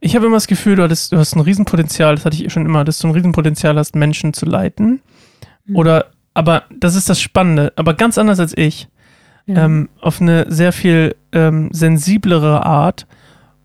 ich 0.00 0.14
habe 0.14 0.26
immer 0.26 0.36
das 0.36 0.46
Gefühl, 0.46 0.76
du, 0.76 0.82
hattest, 0.84 1.10
du 1.10 1.16
hast 1.16 1.34
ein 1.34 1.40
Riesenpotenzial, 1.40 2.14
das 2.14 2.24
hatte 2.24 2.36
ich 2.40 2.52
schon 2.52 2.64
immer, 2.66 2.84
dass 2.84 2.98
du 2.98 3.08
ein 3.08 3.14
Riesenpotenzial 3.14 3.76
hast, 3.76 3.96
Menschen 3.96 4.32
zu 4.34 4.44
leiten. 4.46 5.00
Mhm. 5.64 5.76
Oder, 5.76 6.06
aber 6.36 6.64
das 6.78 6.94
ist 6.94 7.08
das 7.08 7.18
Spannende, 7.18 7.72
aber 7.76 7.94
ganz 7.94 8.18
anders 8.18 8.38
als 8.40 8.52
ich. 8.56 8.88
Ja. 9.46 9.64
Ähm, 9.64 9.88
auf 10.02 10.20
eine 10.20 10.44
sehr 10.52 10.72
viel 10.72 11.14
ähm, 11.32 11.70
sensiblere 11.72 12.66
Art 12.66 13.06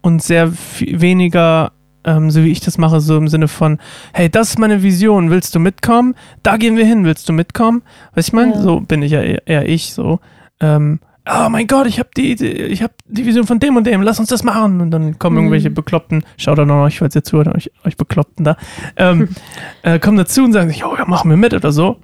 und 0.01 0.21
sehr 0.23 0.47
viel 0.51 1.01
weniger, 1.01 1.73
ähm, 2.05 2.31
so 2.31 2.43
wie 2.43 2.51
ich 2.51 2.61
das 2.61 2.77
mache, 2.77 3.01
so 3.01 3.17
im 3.17 3.27
Sinne 3.27 3.47
von, 3.47 3.77
hey, 4.13 4.29
das 4.29 4.49
ist 4.51 4.59
meine 4.59 4.83
Vision, 4.83 5.31
willst 5.31 5.53
du 5.53 5.59
mitkommen? 5.59 6.15
Da 6.43 6.57
gehen 6.57 6.77
wir 6.77 6.85
hin, 6.85 7.03
willst 7.03 7.27
du 7.27 7.33
mitkommen? 7.33 7.81
Weißt 8.15 8.27
du, 8.27 8.29
ich 8.29 8.33
meine, 8.33 8.53
Ja. 8.53 8.61
so 8.61 8.79
bin 8.79 9.01
ich 9.01 9.11
ja 9.11 9.21
eher, 9.21 9.45
eher 9.47 9.67
ich 9.67 9.93
so. 9.93 10.19
Ähm, 10.59 10.99
oh 11.27 11.49
mein 11.49 11.67
Gott, 11.67 11.87
ich 11.87 11.99
habe 11.99 12.09
die, 12.15 12.35
die, 12.35 12.45
ich 12.47 12.83
habe 12.83 12.93
die 13.07 13.25
Vision 13.25 13.45
von 13.47 13.59
dem 13.59 13.75
und 13.75 13.85
dem, 13.87 14.01
lass 14.03 14.19
uns 14.19 14.29
das 14.29 14.43
machen. 14.43 14.81
Und 14.81 14.91
dann 14.91 15.17
kommen 15.19 15.35
Mhm. 15.35 15.41
irgendwelche 15.45 15.71
Bekloppten, 15.71 16.23
schaut 16.37 16.59
auch 16.59 16.65
noch 16.65 16.83
euch, 16.83 16.99
falls 16.99 17.15
ihr 17.15 17.23
zuhört, 17.23 17.47
euch, 17.55 17.71
euch 17.83 17.97
Bekloppten 17.97 18.45
da, 18.45 18.55
ähm, 18.97 19.29
äh, 19.81 19.97
kommen 19.99 20.17
dazu 20.17 20.43
und 20.43 20.53
sagen 20.53 20.69
sich, 20.69 20.85
oh 20.85 20.95
ja, 20.95 21.05
machen 21.05 21.29
wir 21.29 21.37
mit 21.37 21.53
oder 21.55 21.71
so. 21.71 21.97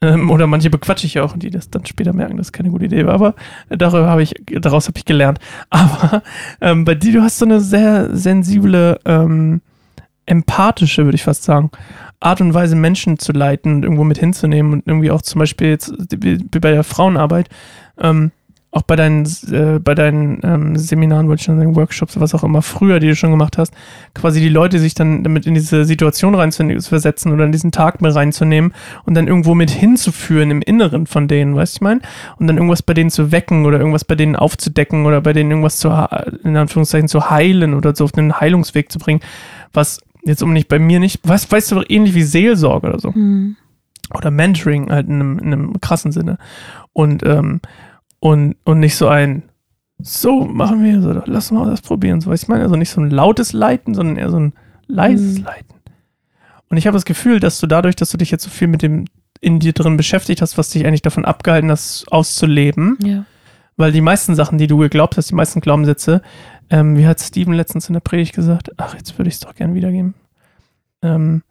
Ähm, 0.00 0.30
oder 0.30 0.46
manche 0.46 0.70
bequatsche 0.70 1.06
ich 1.06 1.18
auch, 1.18 1.36
die 1.36 1.50
das 1.50 1.70
dann 1.70 1.84
später 1.84 2.12
merken, 2.12 2.36
dass 2.36 2.48
es 2.48 2.52
keine 2.52 2.70
gute 2.70 2.84
Idee 2.84 3.06
war. 3.06 3.14
Aber 3.14 3.34
darüber 3.68 4.08
habe 4.08 4.22
ich, 4.22 4.34
daraus 4.46 4.86
habe 4.86 4.98
ich 4.98 5.04
gelernt. 5.04 5.38
Aber 5.70 6.22
ähm, 6.60 6.84
bei 6.84 6.94
dir, 6.94 7.12
du 7.12 7.22
hast 7.22 7.38
so 7.38 7.44
eine 7.44 7.60
sehr 7.60 8.14
sensible, 8.16 9.00
ähm, 9.04 9.60
empathische, 10.26 11.04
würde 11.04 11.16
ich 11.16 11.24
fast 11.24 11.42
sagen, 11.44 11.70
Art 12.20 12.40
und 12.40 12.52
Weise, 12.52 12.76
Menschen 12.76 13.18
zu 13.18 13.32
leiten 13.32 13.76
und 13.76 13.82
irgendwo 13.84 14.04
mit 14.04 14.18
hinzunehmen 14.18 14.72
und 14.72 14.86
irgendwie 14.86 15.10
auch 15.10 15.22
zum 15.22 15.38
Beispiel 15.38 15.68
jetzt 15.68 15.92
wie 16.10 16.36
bei 16.36 16.70
der 16.70 16.84
Frauenarbeit, 16.84 17.48
ähm, 17.98 18.32
auch 18.70 18.82
bei 18.82 18.96
deinen, 18.96 19.24
äh, 19.50 19.78
bei 19.78 19.94
deinen 19.94 20.40
ähm, 20.42 20.76
Seminaren, 20.76 21.28
wollte 21.28 21.40
ich 21.40 21.46
schon 21.46 21.56
sagen, 21.56 21.74
Workshops, 21.74 22.20
was 22.20 22.34
auch 22.34 22.44
immer, 22.44 22.60
früher, 22.60 23.00
die 23.00 23.08
du 23.08 23.16
schon 23.16 23.30
gemacht 23.30 23.56
hast, 23.56 23.72
quasi 24.14 24.40
die 24.40 24.50
Leute 24.50 24.78
sich 24.78 24.92
dann 24.92 25.24
damit 25.24 25.46
in 25.46 25.54
diese 25.54 25.86
Situation 25.86 26.34
reinzuversetzen 26.34 27.32
oder 27.32 27.44
in 27.44 27.52
diesen 27.52 27.72
Tag 27.72 28.02
mit 28.02 28.14
reinzunehmen 28.14 28.74
und 29.04 29.14
dann 29.14 29.26
irgendwo 29.26 29.54
mit 29.54 29.70
hinzuführen 29.70 30.50
im 30.50 30.60
Inneren 30.60 31.06
von 31.06 31.28
denen, 31.28 31.56
weißt 31.56 31.74
du, 31.74 31.78
ich 31.78 31.80
meine? 31.80 32.00
Und 32.36 32.46
dann 32.46 32.58
irgendwas 32.58 32.82
bei 32.82 32.92
denen 32.92 33.08
zu 33.08 33.32
wecken 33.32 33.64
oder 33.64 33.78
irgendwas 33.78 34.04
bei 34.04 34.16
denen 34.16 34.36
aufzudecken 34.36 35.06
oder 35.06 35.22
bei 35.22 35.32
denen 35.32 35.50
irgendwas 35.50 35.78
zu, 35.78 35.88
in 36.44 36.56
Anführungszeichen 36.56 37.08
zu 37.08 37.30
heilen 37.30 37.72
oder 37.72 37.96
so 37.96 38.04
auf 38.04 38.12
den 38.12 38.38
Heilungsweg 38.38 38.92
zu 38.92 38.98
bringen, 38.98 39.20
was 39.72 40.00
jetzt 40.24 40.42
um 40.42 40.52
nicht 40.52 40.68
bei 40.68 40.78
mir 40.78 41.00
nicht, 41.00 41.26
weißt, 41.26 41.50
weißt 41.50 41.70
du 41.70 41.76
doch 41.76 41.84
ähnlich 41.88 42.14
wie 42.14 42.22
Seelsorge 42.22 42.88
oder 42.88 42.98
so 42.98 43.14
Hm. 43.14 43.56
oder 44.14 44.30
Mentoring 44.30 44.90
halt 44.90 45.08
in 45.08 45.14
einem, 45.14 45.38
in 45.38 45.52
einem 45.54 45.80
krassen 45.80 46.12
Sinne. 46.12 46.36
Und, 46.92 47.24
ähm, 47.24 47.60
und, 48.20 48.56
und 48.64 48.80
nicht 48.80 48.96
so 48.96 49.08
ein, 49.08 49.42
so 50.00 50.44
machen 50.44 50.82
wir, 50.84 51.00
so, 51.02 51.22
lass 51.26 51.50
mal 51.50 51.68
das 51.70 51.80
probieren. 51.82 52.20
So, 52.20 52.32
ich 52.32 52.48
meine, 52.48 52.62
also 52.62 52.76
nicht 52.76 52.90
so 52.90 53.00
ein 53.00 53.10
lautes 53.10 53.52
Leiten, 53.52 53.94
sondern 53.94 54.16
eher 54.16 54.30
so 54.30 54.38
ein 54.38 54.52
leises 54.86 55.38
Mhm. 55.38 55.44
Leiten. 55.44 55.74
Und 56.70 56.76
ich 56.76 56.86
habe 56.86 56.96
das 56.96 57.04
Gefühl, 57.04 57.40
dass 57.40 57.58
du 57.60 57.66
dadurch, 57.66 57.96
dass 57.96 58.10
du 58.10 58.18
dich 58.18 58.30
jetzt 58.30 58.44
so 58.44 58.50
viel 58.50 58.68
mit 58.68 58.82
dem 58.82 59.06
in 59.40 59.58
dir 59.60 59.72
drin 59.72 59.96
beschäftigt 59.96 60.42
hast, 60.42 60.58
was 60.58 60.70
dich 60.70 60.84
eigentlich 60.86 61.02
davon 61.02 61.24
abgehalten 61.24 61.70
hast, 61.70 62.06
auszuleben, 62.10 62.98
Ja. 63.02 63.24
weil 63.76 63.92
die 63.92 64.00
meisten 64.00 64.34
Sachen, 64.34 64.58
die 64.58 64.66
du 64.66 64.78
geglaubt 64.78 65.16
hast, 65.16 65.30
die 65.30 65.34
meisten 65.36 65.60
Glaubenssätze, 65.60 66.22
ähm, 66.70 66.96
wie 66.96 67.06
hat 67.06 67.20
Steven 67.20 67.54
letztens 67.54 67.88
in 67.88 67.92
der 67.92 68.00
Predigt 68.00 68.34
gesagt? 68.34 68.72
Ach, 68.76 68.94
jetzt 68.94 69.16
würde 69.16 69.28
ich 69.28 69.34
es 69.34 69.40
doch 69.40 69.54
gern 69.54 69.74
wiedergeben. 69.74 70.14
Ähm, 71.02 71.42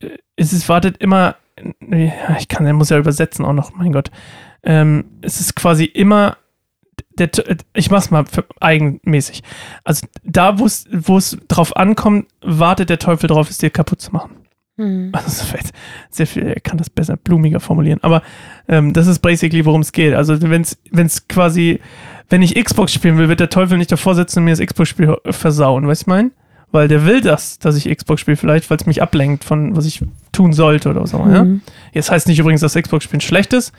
äh, 0.00 0.08
es 0.36 0.52
ist, 0.52 0.68
wartet 0.68 0.96
immer, 0.98 1.36
ich 2.38 2.48
kann, 2.48 2.64
er 2.66 2.72
muss 2.72 2.88
ja 2.88 2.98
übersetzen 2.98 3.44
auch 3.44 3.52
noch, 3.52 3.74
mein 3.74 3.92
Gott. 3.92 4.10
Ähm, 4.62 5.04
es 5.22 5.40
ist 5.40 5.56
quasi 5.56 5.84
immer, 5.84 6.36
der, 7.18 7.30
ich 7.74 7.90
mach's 7.90 8.10
mal 8.10 8.24
eigenmäßig. 8.60 9.42
Also 9.84 10.06
da, 10.22 10.58
wo 10.58 10.66
es 10.66 11.38
drauf 11.48 11.76
ankommt, 11.76 12.26
wartet 12.40 12.90
der 12.90 12.98
Teufel 12.98 13.26
drauf, 13.28 13.50
es 13.50 13.58
dir 13.58 13.70
kaputt 13.70 14.00
zu 14.00 14.12
machen. 14.12 14.36
Hm. 14.80 15.10
Also 15.12 15.44
jetzt 15.54 15.74
sehr 16.08 16.26
viel, 16.26 16.46
er 16.46 16.60
kann 16.60 16.78
das 16.78 16.88
besser 16.88 17.16
blumiger 17.16 17.60
formulieren. 17.60 17.98
Aber 18.02 18.22
ähm, 18.66 18.94
das 18.94 19.06
ist 19.06 19.18
basically, 19.18 19.66
worum 19.66 19.82
es 19.82 19.92
geht. 19.92 20.14
Also 20.14 20.40
wenn 20.40 20.62
es 20.62 21.28
quasi, 21.28 21.80
wenn 22.30 22.40
ich 22.40 22.54
Xbox 22.54 22.94
spielen 22.94 23.18
will, 23.18 23.28
wird 23.28 23.40
der 23.40 23.50
Teufel 23.50 23.76
nicht 23.76 23.92
davor 23.92 24.14
sitzen 24.14 24.38
und 24.38 24.46
mir 24.46 24.56
das 24.56 24.66
Xbox-Spiel 24.66 25.16
versauen, 25.30 25.86
weißt 25.86 26.06
du 26.06 26.10
mein? 26.10 26.30
Weil 26.72 26.88
der 26.88 27.04
will 27.04 27.20
das, 27.20 27.58
dass 27.58 27.76
ich 27.76 27.94
Xbox 27.94 28.20
spiele, 28.20 28.36
vielleicht, 28.36 28.70
weil 28.70 28.78
es 28.78 28.86
mich 28.86 29.02
ablenkt 29.02 29.44
von, 29.44 29.76
was 29.76 29.86
ich 29.86 30.02
tun 30.32 30.52
sollte 30.52 30.88
oder 30.88 31.06
so. 31.06 31.18
Ja? 31.18 31.40
Hm. 31.40 31.60
Jetzt 31.92 32.10
heißt 32.10 32.28
nicht 32.28 32.38
übrigens, 32.38 32.62
dass 32.62 32.74
Xbox-Spielen 32.74 33.20
schlecht 33.20 33.52
ist. 33.52 33.72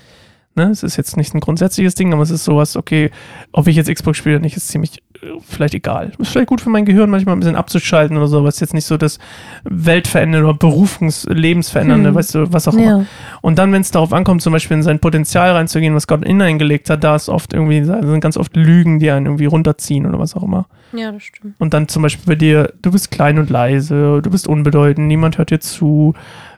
Ne? 0.56 0.64
Es 0.70 0.84
ist 0.84 0.98
jetzt 0.98 1.16
nicht 1.18 1.34
ein 1.34 1.40
grundsätzliches 1.40 1.96
Ding, 1.96 2.12
aber 2.14 2.24
es 2.24 2.30
ist 2.30 2.44
sowas, 2.44 2.76
okay, 2.76 3.10
ob 3.54 3.68
ich 3.68 3.76
jetzt 3.78 3.94
Xbox 3.94 4.18
spiele 4.18 4.36
oder 4.36 4.44
nicht, 4.44 4.58
ist 4.58 4.68
ziemlich 4.68 5.02
äh, 5.22 5.28
vielleicht 5.48 5.74
egal. 5.74 6.12
Ist 6.18 6.32
vielleicht 6.32 6.50
gut 6.50 6.60
für 6.60 6.70
mein 6.70 6.84
Gehirn, 6.84 7.10
manchmal 7.10 7.36
ein 7.36 7.40
bisschen 7.40 7.56
abzuschalten 7.56 8.18
oder 8.18 8.28
so, 8.28 8.40
aber 8.40 8.50
ist 8.50 8.60
jetzt 8.60 8.74
nicht 8.74 8.86
so 8.86 8.98
das 8.98 9.18
Weltverändernde 9.64 10.48
oder 10.50 10.58
Berufungs-, 10.58 11.26
Lebensverändernde, 11.32 12.10
Hm. 12.10 12.16
weißt 12.16 12.36
du, 12.36 12.52
was 12.54 12.68
auch 12.68 12.74
immer. 12.74 12.84
Ja. 13.00 13.06
Und 13.42 13.60
dann, 13.60 13.72
wenn 13.72 13.82
es 13.82 13.92
darauf 13.92 14.12
ankommt, 14.14 14.42
zum 14.42 14.52
Beispiel 14.54 14.76
in 14.78 14.84
sein 14.84 15.00
Potenzial 15.00 15.52
reinzugehen, 15.52 15.96
was 15.96 16.08
Gott 16.08 16.26
hineingelegt 16.26 16.90
hat, 16.90 17.04
da 17.04 17.16
ist 17.16 17.30
oft 17.30 17.54
irgendwie, 17.54 17.82
da 17.82 18.02
sind 18.06 18.20
ganz 18.22 18.36
oft 18.38 18.56
Lügen, 18.56 19.00
die 19.00 19.10
einen 19.12 19.28
irgendwie 19.28 19.46
runterziehen 19.46 20.06
oder 20.06 20.20
was 20.20 20.36
auch 20.36 20.44
immer. 20.44 20.66
ja, 20.94 21.12
das 21.12 21.24
stimmt. 21.24 21.56
Und 21.60 21.74
dann 21.74 21.88
zum 21.88 22.02
Beispiel 22.04 22.26
bei 22.26 22.36
dir, 22.36 22.74
du 22.82 22.92
bist 22.92 23.12
klein 23.12 23.40
und 23.40 23.50
leise, 23.50 24.22
du 24.22 24.30
bist 24.30 24.48
unbedeutend, 24.48 25.08
niemand 25.08 25.38
hört 25.38 25.52
dir 25.52 25.60
zu, 25.62 26.14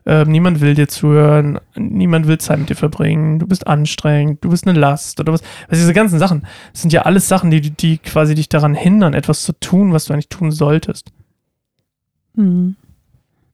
ähm, 0.06 0.30
niemand 0.30 0.62
will 0.62 0.74
dir 0.74 0.88
zuhören, 0.88 1.60
niemand 1.76 2.28
will 2.28 2.38
Zeit 2.38 2.60
mit 2.60 2.70
dir 2.70 2.76
verbringen, 2.76 3.40
du 3.40 3.48
bist 3.48 3.68
anstrengend, 3.68 4.44
du 4.44 4.50
bist 4.50 4.68
eine 4.68 4.78
Last 4.78 5.20
oder 5.20 5.34
was. 5.34 5.42
Also 5.68 5.82
diese 5.82 5.94
ganzen 5.94 6.20
Sachen, 6.20 6.44
das 6.72 6.82
sind 6.82 6.94
ja 6.94 7.04
alles 7.04 7.28
Sachen, 7.28 7.52
die, 7.52 7.62
die 7.62 7.98
quasi 7.98 8.36
dich 8.36 8.50
daran 8.50 8.76
hindern, 8.76 9.14
etwas 9.14 9.44
zu 9.44 9.54
tun, 9.60 9.94
was 9.94 10.06
du 10.06 10.14
eigentlich 10.14 10.30
tun 10.30 10.52
solltest. 10.52 11.12
Hm. 12.36 12.76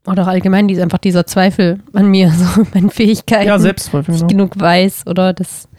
Oder 0.07 0.23
auch 0.23 0.27
allgemein 0.27 0.67
dies, 0.67 0.79
einfach 0.79 0.97
dieser 0.97 1.25
Zweifel 1.25 1.79
an 1.93 2.09
mir, 2.09 2.31
so 2.55 2.65
meinen 2.73 2.89
Fähigkeiten. 2.89 3.47
Ja, 3.47 3.59
Selbstzweifel, 3.59 4.13
dass 4.13 4.21
ich 4.21 4.27
genau. 4.27 4.47
genug 4.47 4.59
weiß 4.59 5.05
oder 5.07 5.33
das 5.33 5.69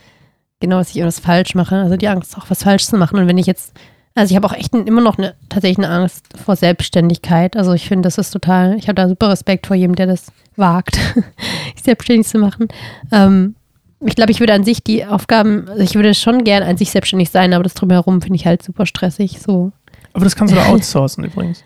genau, 0.61 0.79
dass 0.79 0.91
ich 0.91 0.97
irgendwas 0.97 1.19
falsch 1.19 1.55
mache. 1.55 1.77
Also 1.77 1.97
die 1.97 2.09
Angst, 2.09 2.37
auch 2.37 2.49
was 2.49 2.63
falsch 2.63 2.85
zu 2.85 2.97
machen. 2.97 3.19
Und 3.19 3.27
wenn 3.27 3.39
ich 3.39 3.47
jetzt, 3.47 3.73
also 4.15 4.33
ich 4.33 4.37
habe 4.37 4.47
auch 4.47 4.53
echt 4.53 4.75
immer 4.75 5.01
noch 5.01 5.19
eine, 5.19 5.35
tatsächlich 5.49 5.79
eine 5.85 5.95
Angst 5.95 6.27
vor 6.43 6.57
Selbstständigkeit. 6.57 7.57
Also 7.57 7.73
ich 7.73 7.87
finde, 7.87 8.07
das 8.07 8.19
ist 8.19 8.31
total, 8.31 8.77
ich 8.77 8.89
habe 8.89 8.95
da 8.95 9.09
super 9.09 9.29
Respekt 9.29 9.67
vor 9.67 9.77
jedem, 9.77 9.95
der 9.95 10.07
das 10.07 10.33
wagt, 10.57 10.97
sich 11.75 11.85
selbstständig 11.85 12.27
zu 12.27 12.39
machen. 12.39 12.69
Ähm, 13.13 13.55
ich 14.01 14.17
glaube, 14.17 14.33
ich 14.33 14.41
würde 14.41 14.55
an 14.55 14.65
sich 14.65 14.83
die 14.83 15.05
Aufgaben, 15.05 15.69
also 15.69 15.83
ich 15.83 15.95
würde 15.95 16.15
schon 16.15 16.43
gern 16.45 16.63
an 16.63 16.77
sich 16.77 16.91
selbstständig 16.91 17.31
sein, 17.31 17.53
aber 17.53 17.63
das 17.63 17.75
drumherum 17.75 18.23
finde 18.23 18.37
ich 18.37 18.47
halt 18.47 18.63
super 18.63 18.87
stressig. 18.87 19.41
So. 19.41 19.73
Aber 20.13 20.25
das 20.25 20.35
kannst 20.35 20.53
du 20.53 20.59
da 20.59 20.67
outsourcen 20.71 21.25
übrigens. 21.25 21.65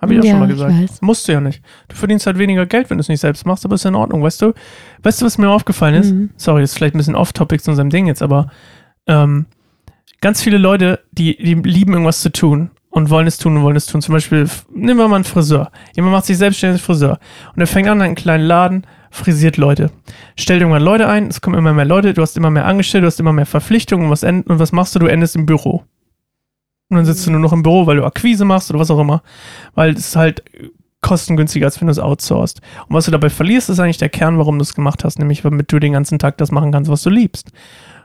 Habe 0.00 0.14
ich 0.14 0.18
ja, 0.18 0.24
Ja, 0.24 0.30
schon 0.32 0.40
mal 0.40 0.48
gesagt. 0.48 1.02
Musst 1.02 1.28
du 1.28 1.32
ja 1.32 1.40
nicht. 1.40 1.62
Du 1.88 1.96
verdienst 1.96 2.26
halt 2.26 2.38
weniger 2.38 2.66
Geld, 2.66 2.90
wenn 2.90 2.98
du 2.98 3.02
es 3.02 3.08
nicht 3.08 3.20
selbst 3.20 3.46
machst, 3.46 3.64
aber 3.64 3.74
ist 3.74 3.84
in 3.84 3.94
Ordnung, 3.94 4.22
weißt 4.22 4.42
du? 4.42 4.52
Weißt 5.02 5.20
du, 5.20 5.26
was 5.26 5.38
mir 5.38 5.48
aufgefallen 5.50 5.94
ist? 5.94 6.12
Mhm. 6.12 6.30
Sorry, 6.36 6.62
das 6.62 6.70
ist 6.70 6.76
vielleicht 6.76 6.94
ein 6.94 6.98
bisschen 6.98 7.14
off-topic 7.14 7.62
zu 7.62 7.70
unserem 7.70 7.90
Ding 7.90 8.06
jetzt, 8.06 8.22
aber 8.22 8.48
ähm, 9.06 9.46
ganz 10.22 10.40
viele 10.40 10.56
Leute, 10.56 11.00
die, 11.10 11.36
die 11.36 11.54
lieben 11.54 11.92
irgendwas 11.92 12.22
zu 12.22 12.32
tun 12.32 12.70
und 12.88 13.10
wollen 13.10 13.26
es 13.26 13.36
tun 13.36 13.58
und 13.58 13.62
wollen 13.62 13.76
es 13.76 13.86
tun. 13.86 14.00
Zum 14.00 14.14
Beispiel, 14.14 14.48
nehmen 14.74 14.98
wir 14.98 15.08
mal 15.08 15.16
einen 15.16 15.24
Friseur. 15.24 15.70
Jemand 15.94 16.12
macht 16.12 16.24
sich 16.24 16.38
selbstständig 16.38 16.80
Friseur 16.80 17.18
und 17.54 17.60
er 17.60 17.66
fängt 17.66 17.88
an, 17.88 18.00
einen 18.00 18.14
kleinen 18.14 18.44
Laden, 18.44 18.86
frisiert 19.10 19.58
Leute. 19.58 19.90
Stellt 20.36 20.62
irgendwann 20.62 20.82
Leute 20.82 21.06
ein, 21.06 21.26
es 21.26 21.42
kommen 21.42 21.58
immer 21.58 21.74
mehr 21.74 21.84
Leute, 21.84 22.14
du 22.14 22.22
hast 22.22 22.36
immer 22.38 22.50
mehr 22.50 22.64
Angestellte, 22.64 23.02
du 23.02 23.06
hast 23.08 23.20
immer 23.20 23.34
mehr 23.34 23.44
Verpflichtungen 23.44 24.06
und 24.06 24.10
was, 24.10 24.22
end, 24.22 24.46
und 24.46 24.58
was 24.58 24.72
machst 24.72 24.94
du? 24.94 25.00
Du 25.00 25.06
endest 25.06 25.36
im 25.36 25.44
Büro. 25.44 25.84
Und 26.88 26.96
dann 26.96 27.04
sitzt 27.04 27.26
du 27.26 27.30
nur 27.30 27.40
noch 27.40 27.52
im 27.52 27.62
Büro, 27.62 27.86
weil 27.86 27.96
du 27.96 28.04
Akquise 28.04 28.44
machst 28.44 28.70
oder 28.70 28.78
was 28.78 28.90
auch 28.90 29.00
immer. 29.00 29.22
Weil 29.74 29.92
es 29.92 30.08
ist 30.08 30.16
halt 30.16 30.42
kostengünstiger, 31.00 31.66
als 31.66 31.80
wenn 31.80 31.88
du 31.88 31.92
es 31.92 31.98
outsourcest. 31.98 32.60
Und 32.88 32.94
was 32.94 33.06
du 33.06 33.10
dabei 33.10 33.28
verlierst, 33.28 33.68
ist 33.68 33.80
eigentlich 33.80 33.98
der 33.98 34.08
Kern, 34.08 34.38
warum 34.38 34.58
du 34.58 34.62
es 34.62 34.74
gemacht 34.74 35.04
hast, 35.04 35.18
nämlich 35.18 35.42
damit 35.42 35.70
du 35.72 35.78
den 35.78 35.92
ganzen 35.92 36.18
Tag 36.18 36.38
das 36.38 36.52
machen 36.52 36.70
kannst, 36.70 36.90
was 36.90 37.02
du 37.02 37.10
liebst. 37.10 37.50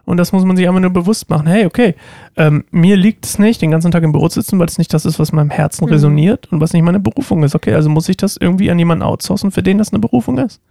Und 0.07 0.17
das 0.17 0.31
muss 0.31 0.45
man 0.45 0.55
sich 0.55 0.67
einfach 0.67 0.79
nur 0.79 0.89
bewusst 0.89 1.29
machen. 1.29 1.45
Hey, 1.47 1.65
okay, 1.65 1.93
ähm, 2.37 2.63
mir 2.71 2.95
liegt 2.95 3.25
es 3.25 3.37
nicht, 3.39 3.61
den 3.61 3.71
ganzen 3.71 3.91
Tag 3.91 4.03
im 4.03 4.13
Büro 4.13 4.29
zu 4.29 4.39
sitzen, 4.41 4.57
weil 4.57 4.67
es 4.67 4.77
nicht 4.77 4.93
das 4.93 5.05
ist, 5.05 5.19
was 5.19 5.29
in 5.31 5.35
meinem 5.35 5.49
Herzen 5.49 5.85
Mhm. 5.85 5.91
resoniert 5.91 6.51
und 6.51 6.61
was 6.61 6.71
nicht 6.73 6.81
meine 6.83 6.99
Berufung 7.01 7.43
ist. 7.43 7.53
Okay, 7.55 7.73
also 7.73 7.89
muss 7.89 8.07
ich 8.07 8.15
das 8.17 8.37
irgendwie 8.37 8.71
an 8.71 8.79
jemanden 8.79 9.03
outsourcen, 9.03 9.51
für 9.51 9.61
den 9.61 9.77
das 9.77 9.91
eine 9.91 9.99
Berufung 9.99 10.37
ist. 10.37 10.61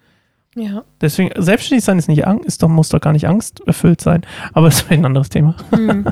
Ja. 0.55 0.85
Deswegen, 1.03 1.31
selbstständig 1.37 1.85
sein 1.85 1.99
ist 1.99 2.09
nicht 2.09 2.27
Angst, 2.27 2.47
ist 2.47 2.63
doch, 2.63 2.69
muss 2.69 2.89
doch 2.89 3.01
gar 3.03 3.13
nicht 3.13 3.29
Angst 3.29 3.61
erfüllt 3.67 4.01
sein. 4.01 4.23
Aber 4.55 4.69
das 4.69 4.81
ist 4.81 4.91
ein 4.91 5.05
anderes 5.05 5.29
Thema. 5.29 5.55
Hm. 5.75 6.07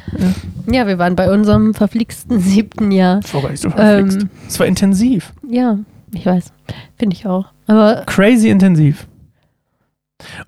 ja, 0.72 0.88
wir 0.88 0.98
waren 0.98 1.14
bei 1.14 1.32
unserem 1.32 1.72
verflixten 1.74 2.40
siebten 2.40 2.90
Jahr. 2.90 3.20
Das 3.20 3.32
war 3.32 3.42
gar 3.42 3.50
nicht 3.50 3.60
so 3.62 3.70
verflixt. 3.70 4.22
Ähm. 4.22 4.30
Es 4.48 4.58
war 4.58 4.66
intensiv. 4.66 5.32
Ja, 5.48 5.78
ich 6.12 6.26
weiß. 6.26 6.52
Finde 6.98 7.14
ich 7.14 7.26
auch. 7.26 7.46
Aber 7.68 8.02
Crazy 8.06 8.48
intensiv. 8.48 9.06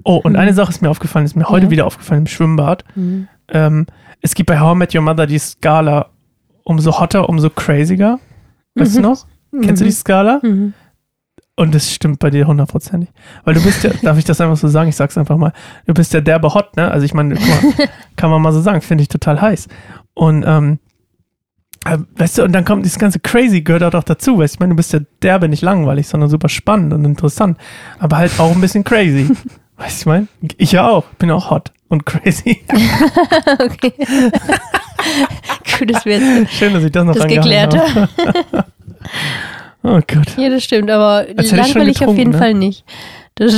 Oh, 0.05 0.17
und 0.17 0.33
Mhm. 0.33 0.39
eine 0.39 0.55
Sache 0.55 0.71
ist 0.71 0.83
mir 0.83 0.91
aufgefallen, 0.91 1.25
ist 1.25 1.37
mir 1.37 1.49
heute 1.49 1.67
Ja. 1.67 1.71
wieder 1.71 1.87
aufgefallen 1.87 2.23
im 2.23 2.27
Schwimmbad. 2.27 2.85
hm, 2.95 3.29
Ähm, 3.49 3.87
es 4.23 4.35
gibt 4.35 4.47
bei 4.49 4.59
How 4.61 4.75
I 4.75 4.79
Met 4.79 4.95
Your 4.95 5.03
Mother 5.03 5.27
die 5.27 5.39
Skala 5.39 6.07
umso 6.65 6.99
hotter, 7.01 7.29
umso 7.29 7.51
craziger. 7.51 8.19
Weißt 8.77 8.93
Mhm. 8.97 9.03
du 9.03 9.09
noch? 9.09 9.27
Kennst 9.63 9.83
du 9.83 9.85
die 9.85 9.91
Skala? 9.93 10.41
Mhm. 10.43 10.73
Und 11.57 11.75
das 11.75 11.93
stimmt 11.93 12.19
bei 12.19 12.31
dir 12.31 12.47
hundertprozentig. 12.47 13.11
Weil 13.45 13.55
du 13.55 13.63
bist 13.63 13.85
ja, 13.85 13.91
darf 14.03 14.17
ich 14.17 14.25
das 14.25 14.41
einfach 14.41 14.57
so 14.57 14.69
sagen? 14.69 14.89
Ich 14.89 14.97
sag's 14.97 15.19
einfach 15.19 15.37
mal. 15.37 15.53
Du 15.87 15.93
bist 15.93 16.15
ja 16.15 16.23
derbe 16.23 16.55
hot, 16.55 16.77
ne? 16.77 16.91
Also 16.91 17.05
ich 17.05 17.13
meine, 17.13 17.35
kann 18.17 18.31
man 18.31 18.41
mal 18.41 18.53
so 18.53 18.61
sagen, 18.63 18.81
finde 18.81 19.03
ich 19.03 19.09
total 19.09 19.39
heiß. 19.41 19.69
Und, 20.15 20.45
ähm, 20.47 20.79
äh, 21.85 21.99
weißt 22.17 22.39
du, 22.39 22.45
und 22.45 22.53
dann 22.53 22.65
kommt 22.65 22.85
dieses 22.87 22.99
ganze 22.99 23.21
Crazy 23.21 23.61
gehört 23.61 23.83
auch 23.85 24.05
dazu, 24.05 24.39
weißt 24.39 24.55
du, 24.55 24.57
ich 24.57 24.61
meine, 24.61 24.71
du 24.71 24.77
bist 24.77 24.93
ja 24.95 25.01
derbe 25.23 25.49
nicht 25.49 25.63
langweilig, 25.63 26.07
sondern 26.09 26.31
super 26.31 26.49
spannend 26.49 26.93
und 26.95 27.05
interessant, 27.05 27.59
aber 27.99 28.17
halt 28.19 28.33
auch 28.39 28.53
ein 28.55 28.61
bisschen 28.61 28.85
crazy. 28.85 29.29
weißt 29.83 29.99
du, 29.99 30.01
ich 30.01 30.07
meine? 30.07 30.29
Ich 30.57 30.73
ja 30.73 30.89
auch, 30.89 31.05
bin 31.19 31.31
auch 31.31 31.51
hot 31.51 31.73
und 31.89 32.07
crazy. 32.07 32.63
okay. 33.59 33.93
Gut, 35.79 35.95
dass 35.95 36.05
wir 36.05 36.19
jetzt 36.19 36.53
Schön, 36.53 36.73
dass 36.73 36.85
ich 36.85 36.93
das 36.93 37.05
noch 37.05 37.15
das 37.15 37.27
geklärt 37.27 37.77
habe. 37.77 38.09
Oh 39.85 39.99
Gott. 40.07 40.37
Ja, 40.37 40.49
das 40.49 40.63
stimmt, 40.63 40.93
aber 40.93 41.27
langweilig 41.35 42.07
auf 42.07 42.17
jeden 42.17 42.31
ne? 42.31 42.39
Fall 42.39 42.55
nicht. 42.55 42.85
Das, 43.35 43.53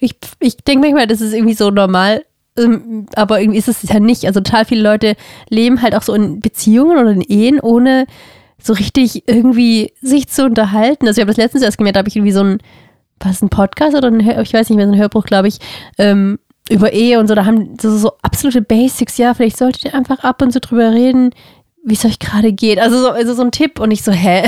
ich 0.00 0.16
ich 0.38 0.56
denke 0.56 0.86
manchmal, 0.86 1.06
das 1.06 1.20
ist 1.20 1.34
irgendwie 1.34 1.52
so 1.52 1.68
normal, 1.68 2.24
ähm, 2.58 3.04
aber 3.16 3.38
irgendwie 3.38 3.58
ist 3.58 3.68
es 3.68 3.82
ja 3.82 4.00
nicht. 4.00 4.24
Also 4.24 4.40
total 4.40 4.64
viele 4.64 4.82
Leute 4.82 5.16
leben 5.50 5.82
halt 5.82 5.94
auch 5.94 6.00
so 6.00 6.14
in 6.14 6.40
Beziehungen 6.40 6.96
oder 6.96 7.10
in 7.10 7.20
Ehen, 7.20 7.60
ohne 7.60 8.06
so 8.56 8.72
richtig 8.72 9.28
irgendwie 9.28 9.92
sich 10.00 10.28
zu 10.28 10.46
unterhalten. 10.46 11.06
Also 11.06 11.18
ich 11.18 11.22
habe 11.22 11.32
das 11.32 11.36
letztens 11.36 11.64
erst 11.64 11.76
gemerkt, 11.76 11.96
da 11.96 11.98
habe 11.98 12.08
ich 12.08 12.16
irgendwie 12.16 12.32
so 12.32 12.42
ein, 12.42 12.58
was, 13.20 13.42
ein 13.42 13.48
Podcast 13.50 13.94
oder 13.96 14.08
ein, 14.08 14.20
Hör- 14.24 14.40
ich 14.42 14.52
weiß 14.52 14.68
nicht 14.70 14.76
mehr, 14.76 14.86
so 14.86 14.92
ein 14.92 14.98
Hörbuch, 14.98 15.24
glaube 15.24 15.48
ich, 15.48 15.58
ähm, 15.98 16.38
über 16.70 16.92
Ehe 16.92 17.18
und 17.18 17.26
so, 17.26 17.34
da 17.34 17.44
haben 17.46 17.76
so, 17.80 17.96
so 17.96 18.12
absolute 18.22 18.62
Basics, 18.62 19.16
ja, 19.18 19.34
vielleicht 19.34 19.56
solltet 19.56 19.84
ihr 19.84 19.94
einfach 19.94 20.20
ab 20.24 20.40
und 20.42 20.52
zu 20.52 20.60
drüber 20.60 20.92
reden, 20.92 21.30
wie 21.84 21.94
es 21.94 22.04
euch 22.04 22.18
gerade 22.18 22.52
geht. 22.52 22.78
Also 22.78 23.00
so, 23.00 23.10
also 23.10 23.34
so 23.34 23.42
ein 23.42 23.50
Tipp 23.50 23.80
und 23.80 23.90
ich 23.90 24.02
so, 24.02 24.12
hä? 24.12 24.44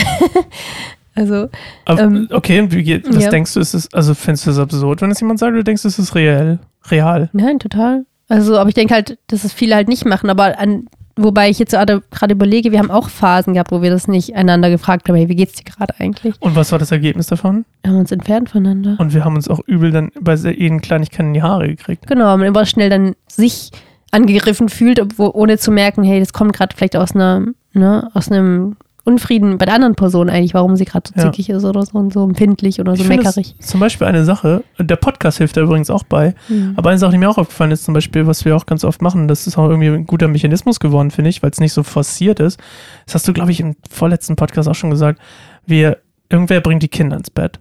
also, 1.14 1.48
Aber, 1.84 2.00
Ähm, 2.02 2.28
okay, 2.30 2.60
und 2.60 2.72
wie 2.72 2.82
geht, 2.82 3.08
was 3.14 3.24
ja. 3.24 3.30
denkst 3.30 3.54
du, 3.54 3.60
ist 3.60 3.74
es, 3.74 3.92
also 3.92 4.14
findest 4.14 4.46
du 4.46 4.50
es 4.50 4.58
absurd, 4.58 5.02
wenn 5.02 5.10
es 5.10 5.20
jemand 5.20 5.38
sagt, 5.40 5.52
oder 5.52 5.62
denkst 5.64 5.82
du, 5.82 5.88
es 5.88 5.98
ist 5.98 6.14
real? 6.14 6.58
Real? 6.90 7.28
nein, 7.32 7.58
total. 7.58 8.04
Also, 8.28 8.56
aber 8.58 8.68
ich 8.68 8.74
denke 8.74 8.94
halt, 8.94 9.18
dass 9.26 9.44
es 9.44 9.52
viele 9.52 9.74
halt 9.74 9.88
nicht 9.88 10.04
machen, 10.06 10.30
aber 10.30 10.58
an, 10.58 10.86
wobei 11.16 11.50
ich 11.50 11.58
jetzt 11.58 11.72
gerade 11.72 12.02
überlege, 12.32 12.72
wir 12.72 12.78
haben 12.78 12.90
auch 12.90 13.08
Phasen 13.08 13.54
gehabt, 13.54 13.72
wo 13.72 13.82
wir 13.82 13.90
das 13.90 14.08
nicht 14.08 14.34
einander 14.34 14.70
gefragt 14.70 15.08
haben, 15.08 15.16
hey, 15.16 15.28
wie 15.28 15.36
geht's 15.36 15.54
dir 15.54 15.64
gerade 15.64 15.94
eigentlich? 15.98 16.34
Und 16.40 16.56
was 16.56 16.72
war 16.72 16.78
das 16.78 16.90
Ergebnis 16.92 17.26
davon? 17.26 17.64
Wir 17.82 17.92
haben 17.92 17.98
uns 18.00 18.12
entfernt 18.12 18.50
voneinander. 18.50 18.96
Und 18.98 19.14
wir 19.14 19.24
haben 19.24 19.34
uns 19.36 19.48
auch 19.48 19.60
übel 19.66 19.90
dann 19.90 20.10
bei 20.20 20.36
sehr- 20.36 20.58
jeden 20.58 20.80
Kleinigkeiten 20.80 21.28
in 21.28 21.34
die 21.34 21.42
Haare 21.42 21.68
gekriegt. 21.68 22.06
Genau, 22.06 22.26
weil 22.26 22.38
man 22.38 22.46
immer 22.48 22.64
schnell 22.66 22.90
dann 22.90 23.14
sich 23.28 23.70
angegriffen 24.10 24.68
fühlt, 24.68 25.00
obwohl, 25.00 25.30
ohne 25.32 25.58
zu 25.58 25.70
merken, 25.70 26.02
hey, 26.04 26.20
das 26.20 26.32
kommt 26.32 26.52
gerade 26.54 26.76
vielleicht 26.76 26.96
aus 26.96 27.14
einer, 27.14 27.46
ne, 27.72 28.10
aus 28.14 28.30
einem 28.30 28.76
Unfrieden 29.04 29.58
bei 29.58 29.64
der 29.64 29.74
anderen 29.74 29.96
Person 29.96 30.30
eigentlich, 30.30 30.54
warum 30.54 30.76
sie 30.76 30.84
gerade 30.84 31.10
so 31.12 31.20
Ja. 31.20 31.24
zickig 31.32 31.50
ist 31.50 31.64
oder 31.64 31.84
so 31.84 31.98
und 31.98 32.12
so 32.12 32.22
empfindlich 32.22 32.78
oder 32.80 32.94
so 32.94 33.02
Ich 33.02 33.08
meckerig. 33.08 33.56
zum 33.58 33.80
Beispiel 33.80 34.06
eine 34.06 34.24
Sache, 34.24 34.62
der 34.78 34.94
Podcast 34.96 35.38
hilft 35.38 35.56
da 35.56 35.62
übrigens 35.62 35.90
auch 35.90 36.04
bei, 36.04 36.34
Mhm. 36.48 36.74
aber 36.76 36.90
eine 36.90 36.98
Sache, 37.00 37.10
die 37.12 37.18
mir 37.18 37.28
auch 37.28 37.38
aufgefallen 37.38 37.72
ist, 37.72 37.82
zum 37.84 37.94
Beispiel, 37.94 38.28
was 38.28 38.44
wir 38.44 38.54
auch 38.54 38.64
ganz 38.64 38.84
oft 38.84 39.02
machen, 39.02 39.26
das 39.26 39.46
ist 39.48 39.58
auch 39.58 39.68
irgendwie 39.68 39.88
ein 39.88 40.06
guter 40.06 40.28
Mechanismus 40.28 40.78
geworden, 40.78 41.10
finde 41.10 41.30
ich, 41.30 41.42
weil 41.42 41.50
es 41.50 41.58
nicht 41.58 41.72
so 41.72 41.82
forciert 41.82 42.38
ist. 42.38 42.60
Das 43.06 43.16
hast 43.16 43.26
du, 43.28 43.32
glaube 43.32 43.50
ich, 43.50 43.58
im 43.58 43.74
vorletzten 43.90 44.36
Podcast 44.36 44.68
auch 44.68 44.74
schon 44.76 44.90
gesagt. 44.90 45.18
Wir, 45.66 45.98
irgendwer 46.28 46.60
bringt 46.60 46.82
die 46.84 46.88
Kinder 46.88 47.16
ins 47.16 47.30
Bett. 47.30 47.58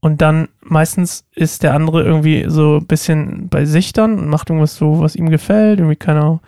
Und 0.00 0.22
dann 0.22 0.48
meistens 0.62 1.24
ist 1.34 1.64
der 1.64 1.74
andere 1.74 2.02
irgendwie 2.04 2.44
so 2.48 2.76
ein 2.76 2.86
bisschen 2.86 3.48
bei 3.48 3.64
sich 3.64 3.92
dann 3.92 4.18
und 4.18 4.28
macht 4.28 4.48
irgendwas 4.48 4.76
so, 4.76 5.00
was 5.00 5.16
ihm 5.16 5.28
gefällt, 5.28 5.80
irgendwie, 5.80 5.96
keine 5.96 6.20
Ahnung, 6.20 6.40